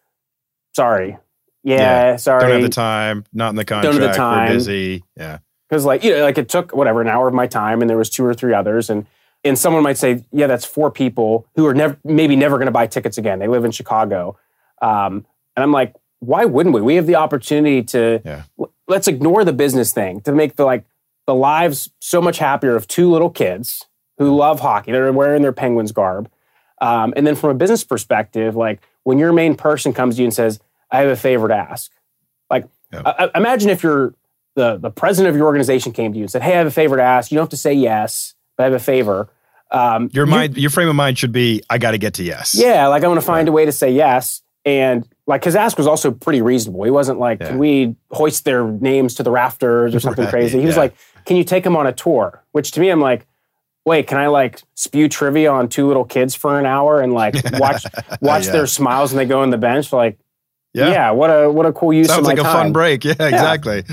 sorry. 0.76 1.18
Yeah, 1.64 2.18
sorry. 2.18 2.42
Don't 2.42 2.52
have 2.52 2.62
the 2.62 2.70
time. 2.70 3.26
Not 3.34 3.50
in 3.52 3.56
the 3.56 3.66
contract. 3.66 3.94
Don't 3.94 4.02
have 4.02 4.12
the 4.12 4.18
time. 4.18 4.50
We're 4.50 4.56
busy. 4.56 5.04
Yeah. 5.18 5.40
because 5.70 5.86
like 5.86 6.04
you 6.04 6.14
know 6.16 6.24
like 6.24 6.38
it 6.38 6.50
took 6.50 6.74
whatever 6.76 7.02
an 7.02 7.08
hour 7.08 7.28
of 7.28 7.34
my 7.34 7.48
time 7.48 7.82
and 7.82 7.90
there 7.90 7.98
was 7.98 8.10
two 8.10 8.26
or 8.26 8.34
three 8.34 8.54
others 8.54 8.90
and 8.90 9.06
and 9.46 9.58
someone 9.58 9.82
might 9.84 9.98
say 9.98 10.24
yeah 10.32 10.46
that's 10.48 10.66
four 10.66 10.92
people 10.92 11.48
who 11.56 11.66
are 11.66 11.74
never 11.74 11.98
maybe 12.04 12.36
never 12.36 12.58
going 12.58 12.66
to 12.68 12.72
buy 12.72 12.86
tickets 12.86 13.18
again 13.18 13.40
they 13.40 13.48
live 13.48 13.64
in 13.66 13.72
chicago 13.72 14.38
um, 14.82 15.26
and 15.56 15.64
i'm 15.64 15.72
like 15.72 15.94
why 16.20 16.44
wouldn't 16.46 16.76
we 16.76 16.82
we 16.82 16.96
have 16.96 17.08
the 17.08 17.16
opportunity 17.16 17.82
to 17.82 18.22
Yeah. 18.26 18.44
let's 18.88 19.08
ignore 19.08 19.44
the 19.46 19.54
business 19.54 19.92
thing 19.94 20.20
to 20.22 20.32
make 20.34 20.58
the 20.58 20.66
like 20.66 20.84
the 21.28 21.34
lives 21.34 21.90
so 22.00 22.22
much 22.22 22.38
happier 22.40 22.76
of 22.76 22.86
two 22.88 23.10
little 23.10 23.30
kids 23.30 23.86
who 24.18 24.36
love 24.36 24.60
hockey 24.60 24.92
they're 24.92 25.12
wearing 25.12 25.42
their 25.42 25.52
penguins 25.54 25.92
garb 25.92 26.30
um, 26.82 27.14
and 27.16 27.26
then 27.26 27.36
from 27.36 27.50
a 27.50 27.54
business 27.54 27.84
perspective 27.84 28.56
like 28.56 28.82
when 29.04 29.18
your 29.18 29.32
main 29.34 29.56
person 29.56 29.94
comes 29.94 30.16
to 30.16 30.22
you 30.22 30.26
and 30.26 30.34
says 30.34 30.60
i 30.92 31.00
have 31.00 31.10
a 31.10 31.16
favor 31.16 31.48
to 31.48 31.56
ask 31.56 31.92
like 32.50 32.66
Yeah. 32.92 33.02
I- 33.06 33.26
I- 33.34 33.38
imagine 33.38 33.70
if 33.70 33.84
you're 33.84 34.14
the, 34.56 34.78
the 34.78 34.92
president 34.92 35.32
of 35.32 35.36
your 35.36 35.48
organization 35.48 35.92
came 35.94 36.12
to 36.14 36.18
you 36.20 36.26
and 36.26 36.30
said, 36.32 36.44
Hey, 36.44 36.54
I 36.54 36.58
have 36.60 36.68
a 36.68 36.72
favor 36.72 36.96
to 36.96 37.02
ask. 37.02 37.32
You 37.32 37.38
don't 37.38 37.46
have 37.46 37.50
to 37.50 37.58
say 37.58 37.74
yes, 37.74 38.36
but 38.56 38.62
I 38.62 38.66
have 38.66 38.74
a 38.76 38.78
favor. 38.80 39.28
Um, 39.72 40.12
Your 40.14 40.26
you- 40.28 40.32
mind, 40.32 40.58
your 40.58 40.70
frame 40.70 40.88
of 40.90 40.94
mind 40.96 41.18
should 41.18 41.32
be, 41.32 41.64
I 41.72 41.80
got 41.80 41.92
to 41.92 41.98
get 41.98 42.14
to 42.16 42.24
yes. 42.24 42.54
yeah, 42.54 42.86
like 42.86 43.04
I 43.04 43.08
want 43.08 43.20
to 43.20 43.26
find 43.26 43.48
a 43.48 43.52
way 43.52 43.66
to 43.66 43.72
say 43.72 43.90
yes. 43.92 44.44
And 44.64 45.08
like 45.26 45.44
his 45.44 45.56
ask 45.56 45.76
was 45.76 45.88
also 45.88 46.12
pretty 46.12 46.44
reasonable. 46.44 46.84
He 46.84 46.92
wasn't 46.92 47.18
like, 47.18 47.40
Yeah. 47.40 47.48
Can 47.48 47.58
we 47.58 47.96
hoist 48.12 48.46
their 48.46 48.64
names 48.64 49.16
to 49.16 49.24
the 49.24 49.32
rafters 49.32 49.96
or 49.96 50.00
something 50.06 50.26
Right, 50.26 50.30
crazy? 50.30 50.60
He 50.60 50.68
was 50.68 50.78
like, 50.78 50.94
Can 51.26 51.36
you 51.36 51.44
take 51.44 51.64
them 51.64 51.76
on 51.76 51.88
a 51.88 51.92
tour? 51.92 52.44
Which 52.52 52.74
to 52.74 52.80
me, 52.80 52.90
I'm 52.90 53.02
like, 53.02 53.26
Wait, 53.86 54.08
can 54.08 54.18
I 54.18 54.28
like 54.28 54.62
spew 54.76 55.10
trivia 55.10 55.52
on 55.52 55.68
two 55.68 55.88
little 55.88 56.06
kids 56.06 56.36
for 56.36 56.58
an 56.60 56.66
hour 56.66 57.02
and 57.02 57.14
like 57.14 57.36
watch 57.54 57.84
watch 58.22 58.46
Yeah. 58.46 58.52
their 58.54 58.68
smiles 58.68 59.12
when 59.14 59.18
they 59.18 59.30
go 59.30 59.42
on 59.42 59.50
the 59.50 59.58
bench? 59.58 59.92
Like, 59.92 60.18
Yeah. 60.74 60.90
yeah, 60.90 61.12
what 61.12 61.30
a 61.30 61.52
what 61.52 61.66
a 61.66 61.74
cool 61.74 61.92
use 61.94 62.08
of 62.08 62.16
Sounds 62.16 62.28
like 62.28 62.40
a 62.40 62.44
time. 62.44 62.54
fun 62.54 62.72
break. 62.74 63.04
Yeah, 63.04 63.12
exactly. 63.20 63.84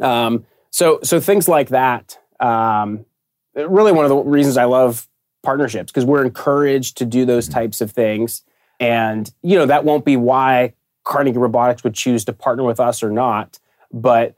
Um, 0.00 0.46
so 0.70 1.00
so 1.02 1.20
things 1.20 1.48
like 1.48 1.68
that. 1.68 2.18
Um, 2.40 3.04
really, 3.54 3.92
one 3.92 4.04
of 4.04 4.08
the 4.08 4.16
reasons 4.16 4.56
I 4.56 4.64
love 4.64 5.06
partnerships 5.42 5.90
because 5.92 6.04
we're 6.04 6.24
encouraged 6.24 6.96
to 6.98 7.04
do 7.04 7.24
those 7.26 7.48
types 7.48 7.80
of 7.80 7.90
things, 7.90 8.42
and 8.78 9.30
you 9.42 9.58
know 9.58 9.66
that 9.66 9.84
won't 9.84 10.04
be 10.06 10.16
why 10.16 10.72
Carnegie 11.04 11.36
Robotics 11.38 11.84
would 11.84 11.94
choose 11.94 12.24
to 12.24 12.32
partner 12.32 12.64
with 12.64 12.80
us 12.80 13.02
or 13.02 13.10
not. 13.10 13.58
But 13.92 14.36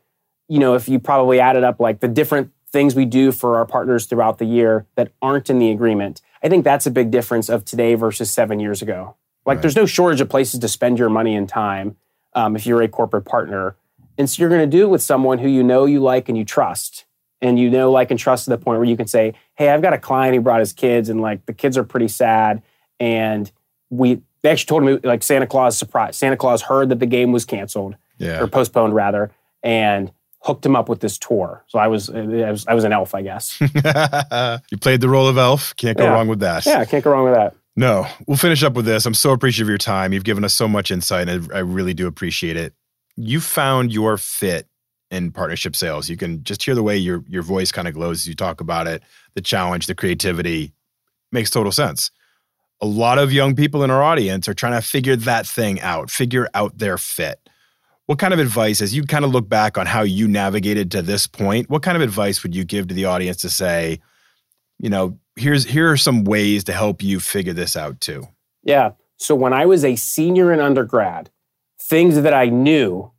you 0.48 0.58
know, 0.58 0.74
if 0.74 0.88
you 0.88 0.98
probably 0.98 1.38
added 1.38 1.62
up 1.62 1.78
like 1.78 2.00
the 2.00 2.08
different 2.08 2.50
things 2.72 2.94
we 2.94 3.04
do 3.04 3.32
for 3.32 3.56
our 3.56 3.66
partners 3.66 4.06
throughout 4.06 4.38
the 4.38 4.44
year 4.46 4.86
that 4.96 5.12
aren't 5.20 5.50
in 5.50 5.58
the 5.58 5.70
agreement, 5.70 6.20
I 6.42 6.48
think 6.48 6.64
that's 6.64 6.86
a 6.86 6.90
big 6.90 7.10
difference 7.10 7.48
of 7.48 7.64
today 7.64 7.94
versus 7.94 8.30
seven 8.30 8.58
years 8.60 8.80
ago. 8.82 9.16
Like, 9.44 9.56
Right. 9.56 9.62
there's 9.62 9.76
no 9.76 9.86
shortage 9.86 10.20
of 10.20 10.28
places 10.28 10.60
to 10.60 10.68
spend 10.68 10.98
your 10.98 11.08
money 11.10 11.34
and 11.36 11.48
time 11.48 11.96
um, 12.34 12.56
if 12.56 12.66
you're 12.66 12.80
a 12.82 12.88
corporate 12.88 13.24
partner. 13.26 13.76
And 14.16 14.28
so 14.28 14.40
you're 14.40 14.48
going 14.50 14.68
to 14.68 14.76
do 14.76 14.84
it 14.84 14.88
with 14.88 15.02
someone 15.02 15.38
who 15.38 15.48
you 15.48 15.62
know, 15.62 15.84
you 15.84 16.00
like, 16.00 16.28
and 16.28 16.38
you 16.38 16.44
trust. 16.44 17.04
And 17.40 17.58
you 17.58 17.68
know, 17.70 17.90
like, 17.90 18.10
and 18.10 18.18
trust 18.20 18.44
to 18.44 18.50
the 18.50 18.58
point 18.58 18.78
where 18.78 18.88
you 18.88 18.96
can 18.96 19.06
say, 19.08 19.34
Hey, 19.56 19.68
I've 19.68 19.82
got 19.82 19.92
a 19.92 19.98
client 19.98 20.34
who 20.34 20.40
brought 20.40 20.60
his 20.60 20.72
kids, 20.72 21.08
and 21.08 21.20
like 21.20 21.44
the 21.46 21.52
kids 21.52 21.76
are 21.76 21.82
pretty 21.84 22.08
sad. 22.08 22.62
And 23.00 23.50
we, 23.90 24.22
they 24.42 24.50
actually 24.50 24.66
told 24.68 24.84
me, 24.84 24.98
like, 25.02 25.22
Santa 25.22 25.46
Claus 25.46 25.76
surprised. 25.76 26.18
Santa 26.18 26.36
Claus 26.36 26.62
heard 26.62 26.88
that 26.90 27.00
the 27.00 27.06
game 27.06 27.32
was 27.32 27.44
canceled 27.44 27.96
Yeah. 28.18 28.40
or 28.40 28.46
postponed 28.46 28.94
rather, 28.94 29.30
and 29.62 30.12
hooked 30.42 30.66
him 30.66 30.74
up 30.76 30.88
with 30.88 31.00
this 31.00 31.18
tour. 31.18 31.64
So 31.68 31.78
I 31.78 31.86
was, 31.86 32.10
I 32.10 32.50
was, 32.50 32.66
I 32.66 32.74
was 32.74 32.84
an 32.84 32.92
elf, 32.92 33.14
I 33.14 33.22
guess. 33.22 33.60
you 33.60 34.78
played 34.78 35.00
the 35.00 35.08
role 35.08 35.28
of 35.28 35.38
elf. 35.38 35.74
Can't 35.76 35.96
go 35.96 36.04
Yeah. 36.04 36.10
wrong 36.12 36.28
with 36.28 36.40
that. 36.40 36.66
yeah, 36.66 36.84
can't 36.84 37.04
go 37.04 37.10
wrong 37.12 37.24
with 37.24 37.34
that. 37.34 37.54
No, 37.76 38.06
we'll 38.26 38.36
finish 38.36 38.62
up 38.62 38.74
with 38.74 38.84
this. 38.84 39.06
I'm 39.06 39.14
so 39.14 39.32
appreciative 39.32 39.66
of 39.66 39.70
your 39.70 39.78
time. 39.78 40.12
You've 40.12 40.24
given 40.24 40.44
us 40.44 40.52
so 40.54 40.68
much 40.68 40.90
insight, 40.90 41.28
and 41.28 41.50
I, 41.52 41.56
I 41.56 41.60
really 41.60 41.94
do 41.94 42.06
appreciate 42.06 42.56
it. 42.56 42.74
You 43.16 43.40
found 43.40 43.92
your 43.92 44.18
fit 44.18 44.66
in 45.10 45.30
partnership 45.32 45.74
sales. 45.76 46.08
You 46.10 46.16
can 46.16 46.42
just 46.44 46.62
hear 46.62 46.74
the 46.74 46.82
way 46.82 46.96
your 46.96 47.24
your 47.28 47.42
voice 47.42 47.72
kind 47.72 47.86
of 47.88 47.94
glows 47.94 48.22
as 48.22 48.26
you 48.26 48.34
talk 48.34 48.60
about 48.60 48.88
it. 48.88 49.02
The 49.34 49.40
challenge, 49.40 49.86
the 49.86 49.94
creativity 49.94 50.72
makes 51.30 51.48
total 51.50 51.72
sense. 51.72 52.10
A 52.82 52.86
lot 52.86 53.18
of 53.18 53.32
young 53.32 53.54
people 53.54 53.84
in 53.84 53.90
our 53.90 54.02
audience 54.02 54.48
are 54.48 54.54
trying 54.54 54.78
to 54.78 54.86
figure 54.86 55.16
that 55.16 55.46
thing 55.46 55.80
out, 55.80 56.10
figure 56.10 56.48
out 56.54 56.76
their 56.78 56.98
fit. 56.98 57.38
What 58.12 58.18
kind 58.18 58.34
of 58.34 58.40
advice, 58.40 58.82
as 58.82 58.94
you 58.94 59.04
kind 59.04 59.24
of 59.24 59.30
look 59.30 59.48
back 59.48 59.78
on 59.78 59.86
how 59.86 60.02
you 60.02 60.28
navigated 60.28 60.90
to 60.90 61.00
this 61.00 61.26
point, 61.26 61.70
what 61.70 61.82
kind 61.82 61.96
of 61.96 62.02
advice 62.02 62.42
would 62.42 62.54
you 62.54 62.62
give 62.62 62.88
to 62.88 62.94
the 62.94 63.06
audience 63.06 63.38
to 63.38 63.48
say, 63.48 64.00
you 64.78 64.90
know, 64.90 65.18
here's 65.34 65.64
here 65.64 65.90
are 65.90 65.96
some 65.96 66.24
ways 66.24 66.62
to 66.64 66.74
help 66.74 67.02
you 67.02 67.20
figure 67.20 67.54
this 67.54 67.74
out 67.74 68.02
too. 68.02 68.28
Yeah. 68.64 68.90
So 69.16 69.34
when 69.34 69.54
I 69.54 69.64
was 69.64 69.82
a 69.82 69.96
senior 69.96 70.52
in 70.52 70.60
undergrad, 70.60 71.30
things 71.80 72.20
that 72.20 72.34
I 72.34 72.50
knew 72.50 73.10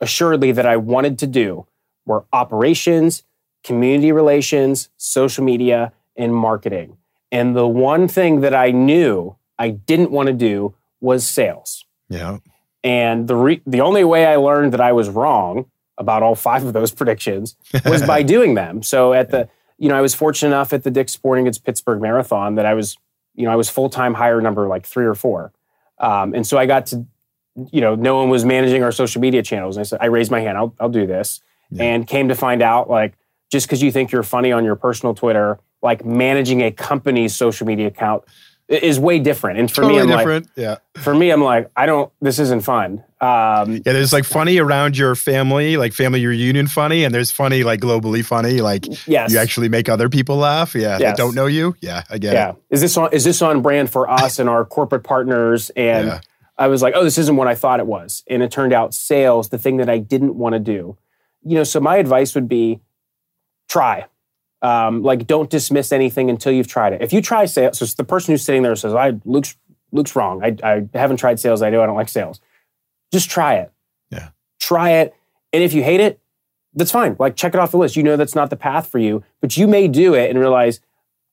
assuredly 0.00 0.52
that 0.52 0.66
I 0.66 0.76
wanted 0.76 1.18
to 1.18 1.26
do 1.26 1.66
were 2.06 2.24
operations, 2.32 3.24
community 3.64 4.12
relations, 4.12 4.88
social 4.98 5.42
media, 5.42 5.92
and 6.14 6.32
marketing. 6.32 6.96
And 7.32 7.56
the 7.56 7.66
one 7.66 8.06
thing 8.06 8.42
that 8.42 8.54
I 8.54 8.70
knew 8.70 9.34
I 9.58 9.70
didn't 9.70 10.12
want 10.12 10.28
to 10.28 10.32
do 10.32 10.76
was 11.00 11.28
sales. 11.28 11.84
Yeah. 12.08 12.38
And 12.84 13.26
the 13.28 13.34
re- 13.36 13.62
the 13.66 13.80
only 13.80 14.04
way 14.04 14.26
I 14.26 14.36
learned 14.36 14.72
that 14.72 14.80
I 14.80 14.92
was 14.92 15.08
wrong 15.08 15.66
about 15.96 16.22
all 16.22 16.34
five 16.34 16.64
of 16.64 16.72
those 16.72 16.90
predictions 16.98 17.56
was 17.84 18.02
by 18.02 18.22
doing 18.34 18.54
them. 18.54 18.82
So 18.82 19.12
at 19.12 19.30
the 19.30 19.48
you 19.78 19.88
know 19.88 19.96
I 19.96 20.00
was 20.00 20.14
fortunate 20.14 20.48
enough 20.54 20.72
at 20.72 20.82
the 20.84 20.90
Dick's 20.90 21.12
Sporting 21.12 21.44
Goods 21.44 21.58
Pittsburgh 21.58 22.00
Marathon 22.00 22.54
that 22.56 22.66
I 22.66 22.74
was 22.74 22.96
you 23.34 23.44
know 23.44 23.50
I 23.52 23.56
was 23.56 23.68
full 23.68 23.88
time 23.90 24.14
hire 24.14 24.40
number 24.40 24.66
like 24.68 24.86
three 24.86 25.06
or 25.06 25.14
four, 25.14 25.52
um, 25.98 26.34
and 26.34 26.46
so 26.46 26.56
I 26.58 26.66
got 26.66 26.86
to 26.86 27.04
you 27.72 27.80
know 27.80 27.94
no 27.96 28.16
one 28.16 28.28
was 28.30 28.44
managing 28.44 28.82
our 28.84 28.92
social 28.92 29.20
media 29.20 29.42
channels. 29.42 29.76
And 29.76 29.80
I 29.80 29.84
said 29.84 29.98
I 30.00 30.06
raised 30.06 30.30
my 30.30 30.40
hand. 30.40 30.56
I'll 30.56 30.74
I'll 30.78 30.88
do 30.88 31.06
this, 31.06 31.40
Yeah. 31.70 31.82
and 31.84 32.06
came 32.06 32.28
to 32.28 32.34
find 32.36 32.62
out 32.62 32.88
like 32.88 33.14
just 33.50 33.66
because 33.66 33.82
you 33.82 33.90
think 33.90 34.12
you're 34.12 34.22
funny 34.22 34.52
on 34.52 34.64
your 34.64 34.76
personal 34.76 35.14
Twitter, 35.14 35.58
like 35.82 36.04
managing 36.04 36.60
a 36.62 36.70
company's 36.70 37.34
social 37.34 37.66
media 37.66 37.86
account 37.88 38.22
is 38.68 39.00
way 39.00 39.18
different. 39.18 39.58
And 39.58 39.70
for 39.70 39.82
totally 39.82 40.06
me, 40.06 40.12
I'm 40.12 40.26
like 40.26 40.44
yeah. 40.56 40.76
for 40.98 41.14
me, 41.14 41.30
I'm 41.30 41.42
like, 41.42 41.70
I 41.74 41.86
don't, 41.86 42.12
this 42.20 42.38
isn't 42.38 42.62
fun. 42.62 43.02
Um, 43.20 43.76
Yeah. 43.76 43.80
There's 43.84 44.12
like 44.12 44.24
funny 44.24 44.58
around 44.58 44.96
your 44.98 45.14
family, 45.14 45.76
like 45.78 45.94
family 45.94 46.24
reunion 46.24 46.66
funny, 46.68 47.04
and 47.04 47.14
there's 47.14 47.30
funny 47.30 47.64
like 47.64 47.80
globally 47.80 48.24
funny, 48.24 48.60
like 48.60 48.84
yes. 49.06 49.32
you 49.32 49.38
actually 49.38 49.70
make 49.70 49.88
other 49.88 50.08
people 50.08 50.36
laugh. 50.36 50.74
Yeah. 50.74 50.98
That 50.98 51.00
Yes. 51.00 51.16
don't 51.16 51.34
know 51.34 51.46
you. 51.46 51.76
Yeah. 51.80 52.02
I 52.10 52.18
get 52.18 52.34
yeah. 52.34 52.50
it. 52.50 52.56
Is 52.70 52.80
this 52.82 52.96
on, 52.96 53.12
is 53.12 53.24
this 53.24 53.40
on 53.40 53.62
brand 53.62 53.90
for 53.90 54.08
us 54.10 54.38
and 54.38 54.48
our 54.50 54.64
corporate 54.64 55.04
partners? 55.04 55.70
And 55.70 56.08
Yeah. 56.08 56.20
I 56.58 56.66
was 56.66 56.82
like, 56.82 56.94
oh, 56.96 57.04
this 57.04 57.18
isn't 57.18 57.36
what 57.36 57.48
I 57.48 57.54
thought 57.54 57.80
it 57.80 57.86
was. 57.86 58.22
And 58.28 58.42
it 58.42 58.50
turned 58.50 58.72
out 58.72 58.92
sales, 58.92 59.48
the 59.48 59.58
thing 59.58 59.78
that 59.78 59.88
I 59.88 59.98
didn't 59.98 60.34
want 60.34 60.54
to 60.54 60.58
do. 60.58 60.98
You 61.42 61.54
know, 61.54 61.64
so 61.64 61.80
my 61.80 61.96
advice 61.96 62.34
would 62.34 62.48
be 62.48 62.80
try. 63.68 64.06
Um, 64.60 65.02
like, 65.02 65.26
don't 65.26 65.48
dismiss 65.48 65.92
anything 65.92 66.30
until 66.30 66.52
you've 66.52 66.66
tried 66.66 66.92
it. 66.92 67.02
If 67.02 67.12
you 67.12 67.22
try 67.22 67.44
sales, 67.46 67.78
so 67.78 67.86
the 67.86 68.04
person 68.04 68.32
who's 68.32 68.42
sitting 68.42 68.62
there 68.62 68.74
says, 68.74 68.94
I, 68.94 69.14
Luke's, 69.24 69.56
Luke's 69.92 70.16
wrong. 70.16 70.42
I, 70.42 70.56
I 70.62 70.88
haven't 70.98 71.18
tried 71.18 71.38
sales. 71.38 71.62
I 71.62 71.70
know 71.70 71.82
I 71.82 71.86
don't 71.86 71.96
like 71.96 72.08
sales. 72.08 72.40
Just 73.12 73.30
try 73.30 73.54
it. 73.54 73.72
Yeah. 74.10 74.30
Try 74.60 74.90
it. 74.90 75.14
And 75.52 75.62
if 75.62 75.72
you 75.72 75.82
hate 75.82 76.00
it, 76.00 76.20
that's 76.74 76.90
fine. 76.90 77.16
Like, 77.18 77.36
check 77.36 77.54
it 77.54 77.60
off 77.60 77.70
the 77.70 77.78
list. 77.78 77.96
You 77.96 78.02
know 78.02 78.16
that's 78.16 78.34
not 78.34 78.50
the 78.50 78.56
path 78.56 78.88
for 78.90 78.98
you, 78.98 79.24
but 79.40 79.56
you 79.56 79.66
may 79.66 79.88
do 79.88 80.14
it 80.14 80.28
and 80.30 80.38
realize, 80.38 80.80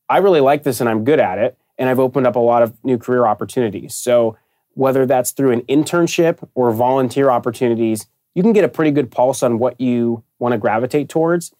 I 0.07 0.17
really 0.17 0.39
like 0.39 0.63
this 0.63 0.79
and 0.79 0.89
I'm 0.89 1.03
good 1.03 1.19
at 1.19 1.37
it. 1.37 1.57
And 1.77 1.89
I've 1.89 1.99
opened 1.99 2.25
up 2.25 2.35
a 2.35 2.39
lot 2.39 2.63
of 2.63 2.73
new 2.85 2.97
career 2.97 3.25
opportunities. 3.25 3.95
So, 3.95 4.37
whether 4.75 5.05
that's 5.05 5.31
through 5.31 5.51
an 5.51 5.61
internship 5.63 6.47
or 6.53 6.71
volunteer 6.71 7.29
opportunities, 7.29 8.07
you 8.33 8.43
can 8.43 8.53
get 8.53 8.63
a 8.65 8.69
pretty 8.69 8.91
good 8.91 9.09
pulse 9.09 9.41
on 9.41 9.57
what 9.57 9.79
you 9.79 10.23
want 10.37 10.51
to 10.51 10.57
gravitate 10.57 11.09
towards. 11.09 11.53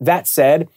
That 0.00 0.26
said, 0.26 0.68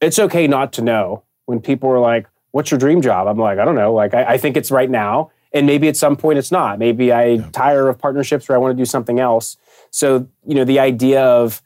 it's 0.00 0.18
okay 0.18 0.46
not 0.46 0.72
to 0.74 0.82
know. 0.82 1.22
when 1.46 1.60
people 1.60 1.90
are 1.90 2.00
like, 2.00 2.26
"What's 2.52 2.70
your 2.70 2.78
dream 2.78 3.02
job?" 3.02 3.26
I'm 3.26 3.38
like, 3.38 3.58
I 3.58 3.64
don't 3.64 3.74
know. 3.74 3.92
Like 3.92 4.14
I, 4.14 4.34
I 4.34 4.38
think 4.38 4.56
it's 4.56 4.70
right 4.70 4.88
now, 4.88 5.30
and 5.52 5.66
maybe 5.66 5.88
at 5.88 5.96
some 5.96 6.16
point 6.16 6.38
it's 6.38 6.50
not. 6.50 6.78
Maybe 6.78 7.12
I 7.12 7.24
yeah. 7.26 7.48
tire 7.52 7.88
of 7.88 7.98
partnerships 7.98 8.48
or 8.48 8.54
I 8.54 8.58
want 8.58 8.76
to 8.76 8.80
do 8.80 8.86
something 8.86 9.20
else. 9.20 9.56
So 9.90 10.28
you 10.46 10.54
know, 10.54 10.64
the 10.64 10.80
idea 10.80 11.22
of 11.22 11.62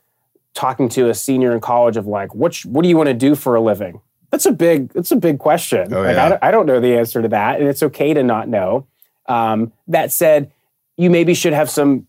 talking 0.54 0.88
to 0.88 1.08
a 1.08 1.14
senior 1.14 1.52
in 1.52 1.60
college 1.60 1.96
of 1.96 2.06
like, 2.06 2.34
what 2.34 2.56
what 2.64 2.82
do 2.82 2.88
you 2.88 2.96
want 2.96 3.08
to 3.08 3.14
do 3.14 3.34
for 3.34 3.54
a 3.54 3.60
living? 3.60 4.00
That's 4.30 4.44
a 4.44 4.52
big 4.52 4.92
that's 4.92 5.10
a 5.10 5.16
big 5.16 5.38
question. 5.38 5.92
Oh, 5.92 6.02
like 6.02 6.16
yeah. 6.16 6.38
I, 6.42 6.48
I, 6.48 6.50
don't 6.50 6.66
know 6.66 6.80
the 6.80 6.96
answer 6.98 7.22
to 7.22 7.28
that, 7.28 7.60
and 7.60 7.68
it's 7.68 7.82
okay 7.82 8.12
to 8.12 8.22
not 8.22 8.48
know. 8.48 8.86
Um, 9.26 9.72
that 9.86 10.12
said, 10.12 10.52
you 10.96 11.10
maybe 11.10 11.34
should 11.34 11.52
have 11.52 11.70
some 11.70 12.06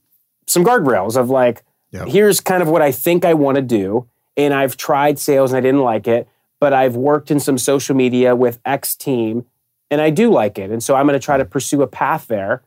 some 0.47 0.65
guardrails 0.65 1.15
of 1.15 1.30
like, 1.30 1.63
yep. 1.91 2.07
here's 2.07 2.41
kind 2.41 2.61
of 2.61 2.70
what 2.70 2.82
I 2.82 2.91
think 2.91 3.24
I 3.24 3.36
want 3.36 3.55
to 3.55 3.61
do, 3.61 4.07
and 4.46 4.54
I've 4.54 4.78
tried 4.78 5.20
sales 5.20 5.52
and 5.52 5.58
I 5.58 5.62
didn't 5.62 5.82
like 5.82 6.08
it, 6.08 6.28
but 6.60 6.74
I've 6.74 6.96
worked 6.96 7.30
in 7.30 7.40
some 7.40 7.58
social 7.58 7.96
media 7.96 8.36
with 8.36 8.60
X 8.66 8.96
team, 8.96 9.46
and 9.92 10.02
I 10.02 10.10
do 10.10 10.32
like 10.32 10.58
it, 10.58 10.72
and 10.72 10.84
so 10.84 10.96
I'm 10.96 11.08
going 11.08 11.20
to 11.20 11.24
try 11.24 11.38
to 11.38 11.46
pursue 11.46 11.82
a 11.82 11.88
path 11.88 12.28
there. 12.28 12.64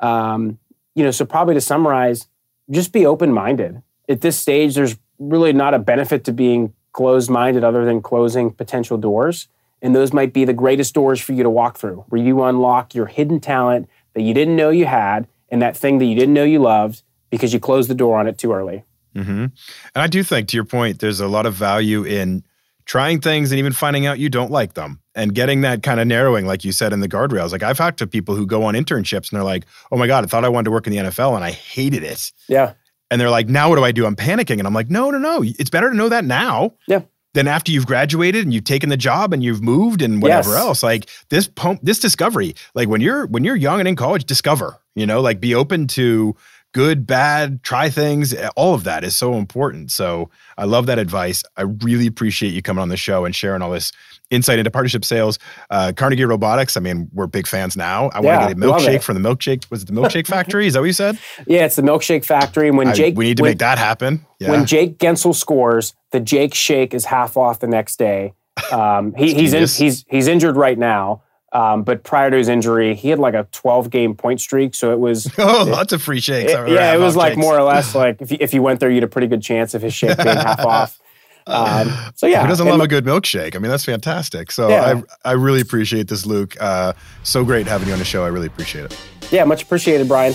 Um, 0.00 0.58
you 0.94 1.02
know, 1.02 1.10
so 1.10 1.24
probably 1.24 1.54
to 1.54 1.60
summarize, 1.60 2.28
just 2.70 2.92
be 2.92 3.06
open 3.06 3.32
minded. 3.32 3.82
At 4.08 4.20
this 4.20 4.38
stage, 4.38 4.74
there's 4.74 4.96
really 5.18 5.52
not 5.52 5.74
a 5.74 5.78
benefit 5.78 6.24
to 6.24 6.32
being 6.32 6.72
closed 6.92 7.30
minded 7.30 7.64
other 7.64 7.84
than 7.84 8.02
closing 8.02 8.50
potential 8.50 8.98
doors. 8.98 9.48
And 9.82 9.94
those 9.94 10.12
might 10.12 10.32
be 10.32 10.44
the 10.44 10.52
greatest 10.52 10.94
doors 10.94 11.20
for 11.20 11.32
you 11.32 11.42
to 11.42 11.50
walk 11.50 11.78
through, 11.78 12.04
where 12.08 12.22
you 12.22 12.42
unlock 12.42 12.94
your 12.94 13.06
hidden 13.06 13.40
talent 13.40 13.88
that 14.14 14.22
you 14.22 14.32
didn't 14.34 14.56
know 14.56 14.70
you 14.70 14.86
had 14.86 15.26
and 15.48 15.60
that 15.62 15.76
thing 15.76 15.98
that 15.98 16.06
you 16.06 16.14
didn't 16.14 16.34
know 16.34 16.44
you 16.44 16.58
loved 16.58 17.02
because 17.30 17.52
you 17.52 17.60
closed 17.60 17.90
the 17.90 17.94
door 17.94 18.18
on 18.18 18.26
it 18.26 18.38
too 18.38 18.52
early. 18.52 18.84
Mm-hmm. 19.14 19.30
And 19.30 19.52
I 19.94 20.06
do 20.06 20.22
think, 20.22 20.48
to 20.48 20.56
your 20.56 20.64
point, 20.64 21.00
there's 21.00 21.20
a 21.20 21.28
lot 21.28 21.46
of 21.46 21.54
value 21.54 22.04
in 22.04 22.44
trying 22.84 23.20
things 23.20 23.50
and 23.50 23.58
even 23.58 23.72
finding 23.72 24.06
out 24.06 24.18
you 24.18 24.28
don't 24.28 24.50
like 24.50 24.74
them 24.74 25.00
and 25.14 25.34
getting 25.34 25.62
that 25.62 25.82
kind 25.82 26.00
of 26.00 26.06
narrowing, 26.06 26.46
like 26.46 26.64
you 26.64 26.72
said, 26.72 26.92
in 26.92 27.00
the 27.00 27.08
guardrails. 27.08 27.52
Like 27.52 27.62
I've 27.62 27.78
talked 27.78 27.98
to 28.00 28.06
people 28.06 28.34
who 28.34 28.46
go 28.46 28.64
on 28.64 28.74
internships 28.74 29.30
and 29.30 29.38
they're 29.38 29.42
like, 29.42 29.64
oh 29.90 29.96
my 29.96 30.06
God, 30.06 30.24
I 30.24 30.26
thought 30.26 30.44
I 30.44 30.50
wanted 30.50 30.66
to 30.66 30.70
work 30.70 30.86
in 30.86 30.92
the 30.92 30.98
NFL 30.98 31.34
and 31.34 31.42
I 31.42 31.50
hated 31.50 32.02
it. 32.02 32.32
Yeah 32.46 32.74
and 33.14 33.20
they're 33.20 33.30
like, 33.30 33.48
now 33.48 33.68
what 33.68 33.76
do 33.76 33.84
I 33.84 33.92
do? 33.92 34.06
I'm 34.06 34.16
panicking. 34.16 34.58
And 34.58 34.66
I'm 34.66 34.74
like, 34.74 34.90
no, 34.90 35.08
no, 35.10 35.18
no. 35.18 35.42
It's 35.44 35.70
better 35.70 35.88
to 35.88 35.94
know 35.96 36.08
that 36.08 36.24
now. 36.24 36.74
Yeah. 36.88 37.02
Than 37.34 37.48
after 37.48 37.72
you've 37.72 37.86
graduated 37.86 38.44
and 38.44 38.54
you've 38.54 38.64
taken 38.64 38.90
the 38.90 38.96
job 38.96 39.32
and 39.32 39.42
you've 39.42 39.60
moved 39.60 40.02
and 40.02 40.22
whatever 40.22 40.50
yes. 40.50 40.58
else. 40.58 40.82
Like 40.84 41.08
this 41.30 41.48
pump, 41.48 41.80
this 41.82 41.98
discovery, 41.98 42.54
like 42.74 42.88
when 42.88 43.00
you're 43.00 43.26
when 43.26 43.42
you're 43.42 43.56
young 43.56 43.80
and 43.80 43.88
in 43.88 43.96
college, 43.96 44.24
discover, 44.24 44.78
you 44.94 45.04
know, 45.04 45.20
like 45.20 45.40
be 45.40 45.52
open 45.52 45.88
to 45.88 46.36
good, 46.74 47.06
bad, 47.06 47.62
try 47.62 47.88
things. 47.88 48.34
All 48.56 48.74
of 48.74 48.84
that 48.84 49.04
is 49.04 49.16
so 49.16 49.34
important. 49.34 49.90
So 49.90 50.28
I 50.58 50.64
love 50.64 50.86
that 50.86 50.98
advice. 50.98 51.42
I 51.56 51.62
really 51.62 52.06
appreciate 52.06 52.52
you 52.52 52.60
coming 52.60 52.82
on 52.82 52.90
the 52.90 52.96
show 52.98 53.24
and 53.24 53.34
sharing 53.34 53.62
all 53.62 53.70
this 53.70 53.92
insight 54.30 54.58
into 54.58 54.70
partnership 54.70 55.04
sales. 55.04 55.38
Uh, 55.70 55.92
Carnegie 55.96 56.24
Robotics, 56.24 56.76
I 56.76 56.80
mean, 56.80 57.08
we're 57.12 57.28
big 57.28 57.46
fans 57.46 57.76
now. 57.76 58.10
I 58.10 58.20
yeah, 58.20 58.38
want 58.38 58.48
to 58.50 58.54
get 58.54 58.64
a 58.64 58.66
milkshake 58.66 59.02
from 59.02 59.22
the 59.22 59.26
milkshake. 59.26 59.70
Was 59.70 59.84
it 59.84 59.86
the 59.86 59.92
milkshake 59.92 60.26
factory? 60.26 60.66
Is 60.66 60.74
that 60.74 60.80
what 60.80 60.86
you 60.86 60.92
said? 60.92 61.18
Yeah, 61.46 61.66
it's 61.66 61.76
the 61.76 61.82
milkshake 61.82 62.24
factory. 62.24 62.68
And 62.68 62.78
when 62.78 62.88
I, 62.88 62.92
Jake, 62.92 63.16
we 63.16 63.26
need 63.26 63.36
to 63.36 63.42
when, 63.42 63.50
make 63.50 63.58
that 63.58 63.76
happen. 63.78 64.24
Yeah. 64.40 64.50
When 64.50 64.66
Jake 64.66 64.98
Guentzel 64.98 65.34
scores, 65.34 65.94
the 66.10 66.20
Jake 66.20 66.54
Shake 66.54 66.94
is 66.94 67.04
half 67.04 67.36
off 67.36 67.60
the 67.60 67.66
next 67.66 67.98
day. 67.98 68.34
Um, 68.72 69.14
he, 69.14 69.34
he's 69.34 69.52
in, 69.52 69.62
he's 69.62 70.04
he's 70.08 70.26
injured 70.26 70.56
right 70.56 70.78
now. 70.78 71.22
Um, 71.54 71.84
but 71.84 72.02
prior 72.02 72.30
to 72.30 72.36
his 72.36 72.48
injury, 72.48 72.96
he 72.96 73.08
had 73.10 73.20
like 73.20 73.34
a 73.34 73.46
12 73.52 73.88
game 73.88 74.16
point 74.16 74.40
streak. 74.40 74.74
So 74.74 74.92
it 74.92 74.98
was. 74.98 75.32
Oh, 75.46 75.64
lots 75.64 75.92
of 75.92 76.00
free 76.00 76.20
shakes. 76.20 76.52
It, 76.52 76.68
yeah, 76.68 76.94
it 76.94 76.98
was 76.98 77.16
like 77.16 77.34
shakes. 77.34 77.40
more 77.40 77.56
or 77.56 77.62
less 77.62 77.94
like 78.04 78.22
if 78.22 78.32
you, 78.32 78.38
if 78.40 78.54
you 78.54 78.62
went 78.62 78.80
there, 78.80 78.88
you 78.88 78.96
had 78.96 79.04
a 79.04 79.08
pretty 79.08 79.26
good 79.26 79.42
chance 79.42 79.74
of 79.74 79.82
his 79.82 79.92
shake 79.92 80.16
being 80.16 80.36
half 80.36 80.60
off. 80.60 81.00
Um, 81.46 81.92
so 82.14 82.26
yeah, 82.26 82.40
who 82.40 82.48
doesn't 82.48 82.66
love 82.66 82.80
a 82.80 82.88
good 82.88 83.04
milkshake? 83.04 83.54
I 83.54 83.58
mean, 83.58 83.70
that's 83.70 83.84
fantastic. 83.84 84.50
So 84.50 84.70
yeah. 84.70 85.02
I 85.24 85.28
I 85.28 85.32
really 85.32 85.60
appreciate 85.60 86.08
this, 86.08 86.24
Luke. 86.24 86.56
Uh, 86.58 86.94
so 87.22 87.44
great 87.44 87.66
having 87.66 87.86
you 87.86 87.92
on 87.92 87.98
the 87.98 88.04
show. 88.06 88.24
I 88.24 88.28
really 88.28 88.46
appreciate 88.46 88.86
it. 88.86 88.98
Yeah, 89.30 89.44
much 89.44 89.62
appreciated, 89.62 90.08
Brian. 90.08 90.32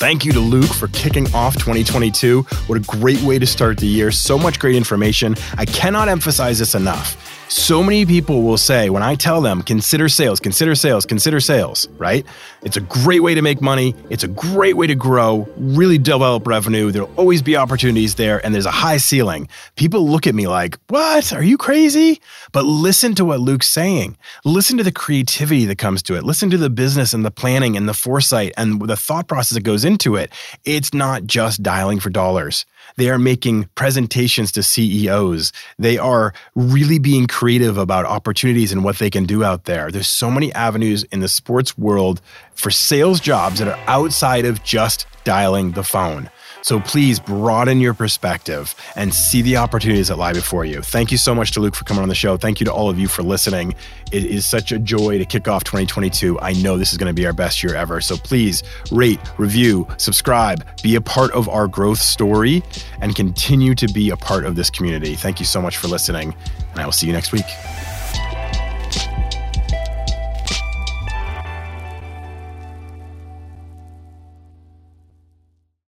Thank 0.00 0.24
you 0.24 0.32
to 0.32 0.40
Luke 0.40 0.74
for 0.74 0.88
kicking 0.88 1.32
off 1.32 1.54
2022. 1.54 2.42
What 2.66 2.76
a 2.76 2.80
great 2.80 3.22
way 3.22 3.38
to 3.38 3.46
start 3.46 3.78
the 3.78 3.86
year. 3.86 4.10
So 4.10 4.36
much 4.36 4.58
great 4.58 4.74
information. 4.74 5.36
I 5.56 5.64
cannot 5.64 6.08
emphasize 6.08 6.58
this 6.58 6.74
enough. 6.74 7.16
So 7.54 7.82
many 7.82 8.06
people 8.06 8.44
will 8.44 8.56
say, 8.56 8.88
when 8.88 9.02
I 9.02 9.14
tell 9.14 9.42
them, 9.42 9.60
consider 9.60 10.08
sales, 10.08 10.40
consider 10.40 10.74
sales, 10.74 11.04
consider 11.04 11.38
sales, 11.38 11.86
right? 11.98 12.24
It's 12.62 12.78
a 12.78 12.80
great 12.80 13.22
way 13.22 13.34
to 13.34 13.42
make 13.42 13.60
money. 13.60 13.94
It's 14.08 14.24
a 14.24 14.28
great 14.28 14.78
way 14.78 14.86
to 14.86 14.94
grow, 14.94 15.46
really 15.58 15.98
develop 15.98 16.46
revenue. 16.46 16.90
There'll 16.90 17.12
always 17.16 17.42
be 17.42 17.58
opportunities 17.58 18.14
there, 18.14 18.42
and 18.42 18.54
there's 18.54 18.64
a 18.64 18.70
high 18.70 18.96
ceiling. 18.96 19.48
People 19.76 20.08
look 20.08 20.26
at 20.26 20.34
me 20.34 20.48
like, 20.48 20.78
what? 20.88 21.34
Are 21.34 21.42
you 21.42 21.58
crazy? 21.58 22.22
But 22.52 22.64
listen 22.64 23.14
to 23.16 23.24
what 23.26 23.40
Luke's 23.40 23.68
saying. 23.68 24.16
Listen 24.46 24.78
to 24.78 24.82
the 24.82 24.90
creativity 24.90 25.66
that 25.66 25.76
comes 25.76 26.02
to 26.04 26.14
it. 26.14 26.24
Listen 26.24 26.48
to 26.48 26.56
the 26.56 26.70
business 26.70 27.12
and 27.12 27.22
the 27.22 27.30
planning 27.30 27.76
and 27.76 27.86
the 27.86 27.92
foresight 27.92 28.54
and 28.56 28.80
the 28.80 28.96
thought 28.96 29.28
process 29.28 29.56
that 29.56 29.60
goes 29.60 29.84
into 29.84 30.16
it. 30.16 30.32
It's 30.64 30.94
not 30.94 31.26
just 31.26 31.62
dialing 31.62 32.00
for 32.00 32.08
dollars. 32.08 32.64
They 32.96 33.10
are 33.10 33.18
making 33.18 33.68
presentations 33.74 34.52
to 34.52 34.62
CEOs. 34.62 35.52
They 35.78 35.98
are 35.98 36.32
really 36.54 36.98
being 36.98 37.26
creative 37.26 37.78
about 37.78 38.04
opportunities 38.04 38.72
and 38.72 38.84
what 38.84 38.98
they 38.98 39.10
can 39.10 39.24
do 39.24 39.44
out 39.44 39.64
there. 39.64 39.90
There's 39.90 40.08
so 40.08 40.30
many 40.30 40.52
avenues 40.54 41.04
in 41.04 41.20
the 41.20 41.28
sports 41.28 41.76
world 41.78 42.20
for 42.54 42.70
sales 42.70 43.20
jobs 43.20 43.58
that 43.58 43.68
are 43.68 43.80
outside 43.86 44.44
of 44.44 44.62
just 44.62 45.06
dialing 45.24 45.72
the 45.72 45.84
phone. 45.84 46.30
So 46.62 46.80
please 46.80 47.20
broaden 47.20 47.80
your 47.80 47.92
perspective 47.92 48.74
and 48.96 49.12
see 49.12 49.42
the 49.42 49.56
opportunities 49.56 50.08
that 50.08 50.16
lie 50.16 50.32
before 50.32 50.64
you. 50.64 50.80
Thank 50.80 51.10
you 51.10 51.18
so 51.18 51.34
much 51.34 51.52
to 51.52 51.60
Luke 51.60 51.74
for 51.74 51.84
coming 51.84 52.02
on 52.02 52.08
the 52.08 52.14
show. 52.14 52.36
Thank 52.36 52.60
you 52.60 52.66
to 52.66 52.72
all 52.72 52.88
of 52.88 52.98
you 52.98 53.08
for 53.08 53.22
listening. 53.22 53.74
It 54.12 54.24
is 54.24 54.46
such 54.46 54.72
a 54.72 54.78
joy 54.78 55.18
to 55.18 55.24
kick 55.24 55.48
off 55.48 55.64
2022. 55.64 56.40
I 56.40 56.52
know 56.54 56.78
this 56.78 56.92
is 56.92 56.98
going 56.98 57.14
to 57.14 57.20
be 57.20 57.26
our 57.26 57.32
best 57.32 57.62
year 57.62 57.74
ever. 57.74 58.00
So 58.00 58.16
please 58.16 58.62
rate, 58.90 59.20
review, 59.38 59.86
subscribe, 59.96 60.64
be 60.82 60.94
a 60.94 61.00
part 61.00 61.32
of 61.32 61.48
our 61.48 61.66
growth 61.66 61.98
story, 61.98 62.62
and 63.00 63.14
continue 63.16 63.74
to 63.74 63.88
be 63.88 64.10
a 64.10 64.16
part 64.16 64.44
of 64.44 64.54
this 64.54 64.70
community. 64.70 65.14
Thank 65.16 65.40
you 65.40 65.46
so 65.46 65.60
much 65.60 65.76
for 65.76 65.88
listening, 65.88 66.34
and 66.70 66.80
I 66.80 66.84
will 66.84 66.92
see 66.92 67.06
you 67.06 67.12
next 67.12 67.32
week. 67.32 67.46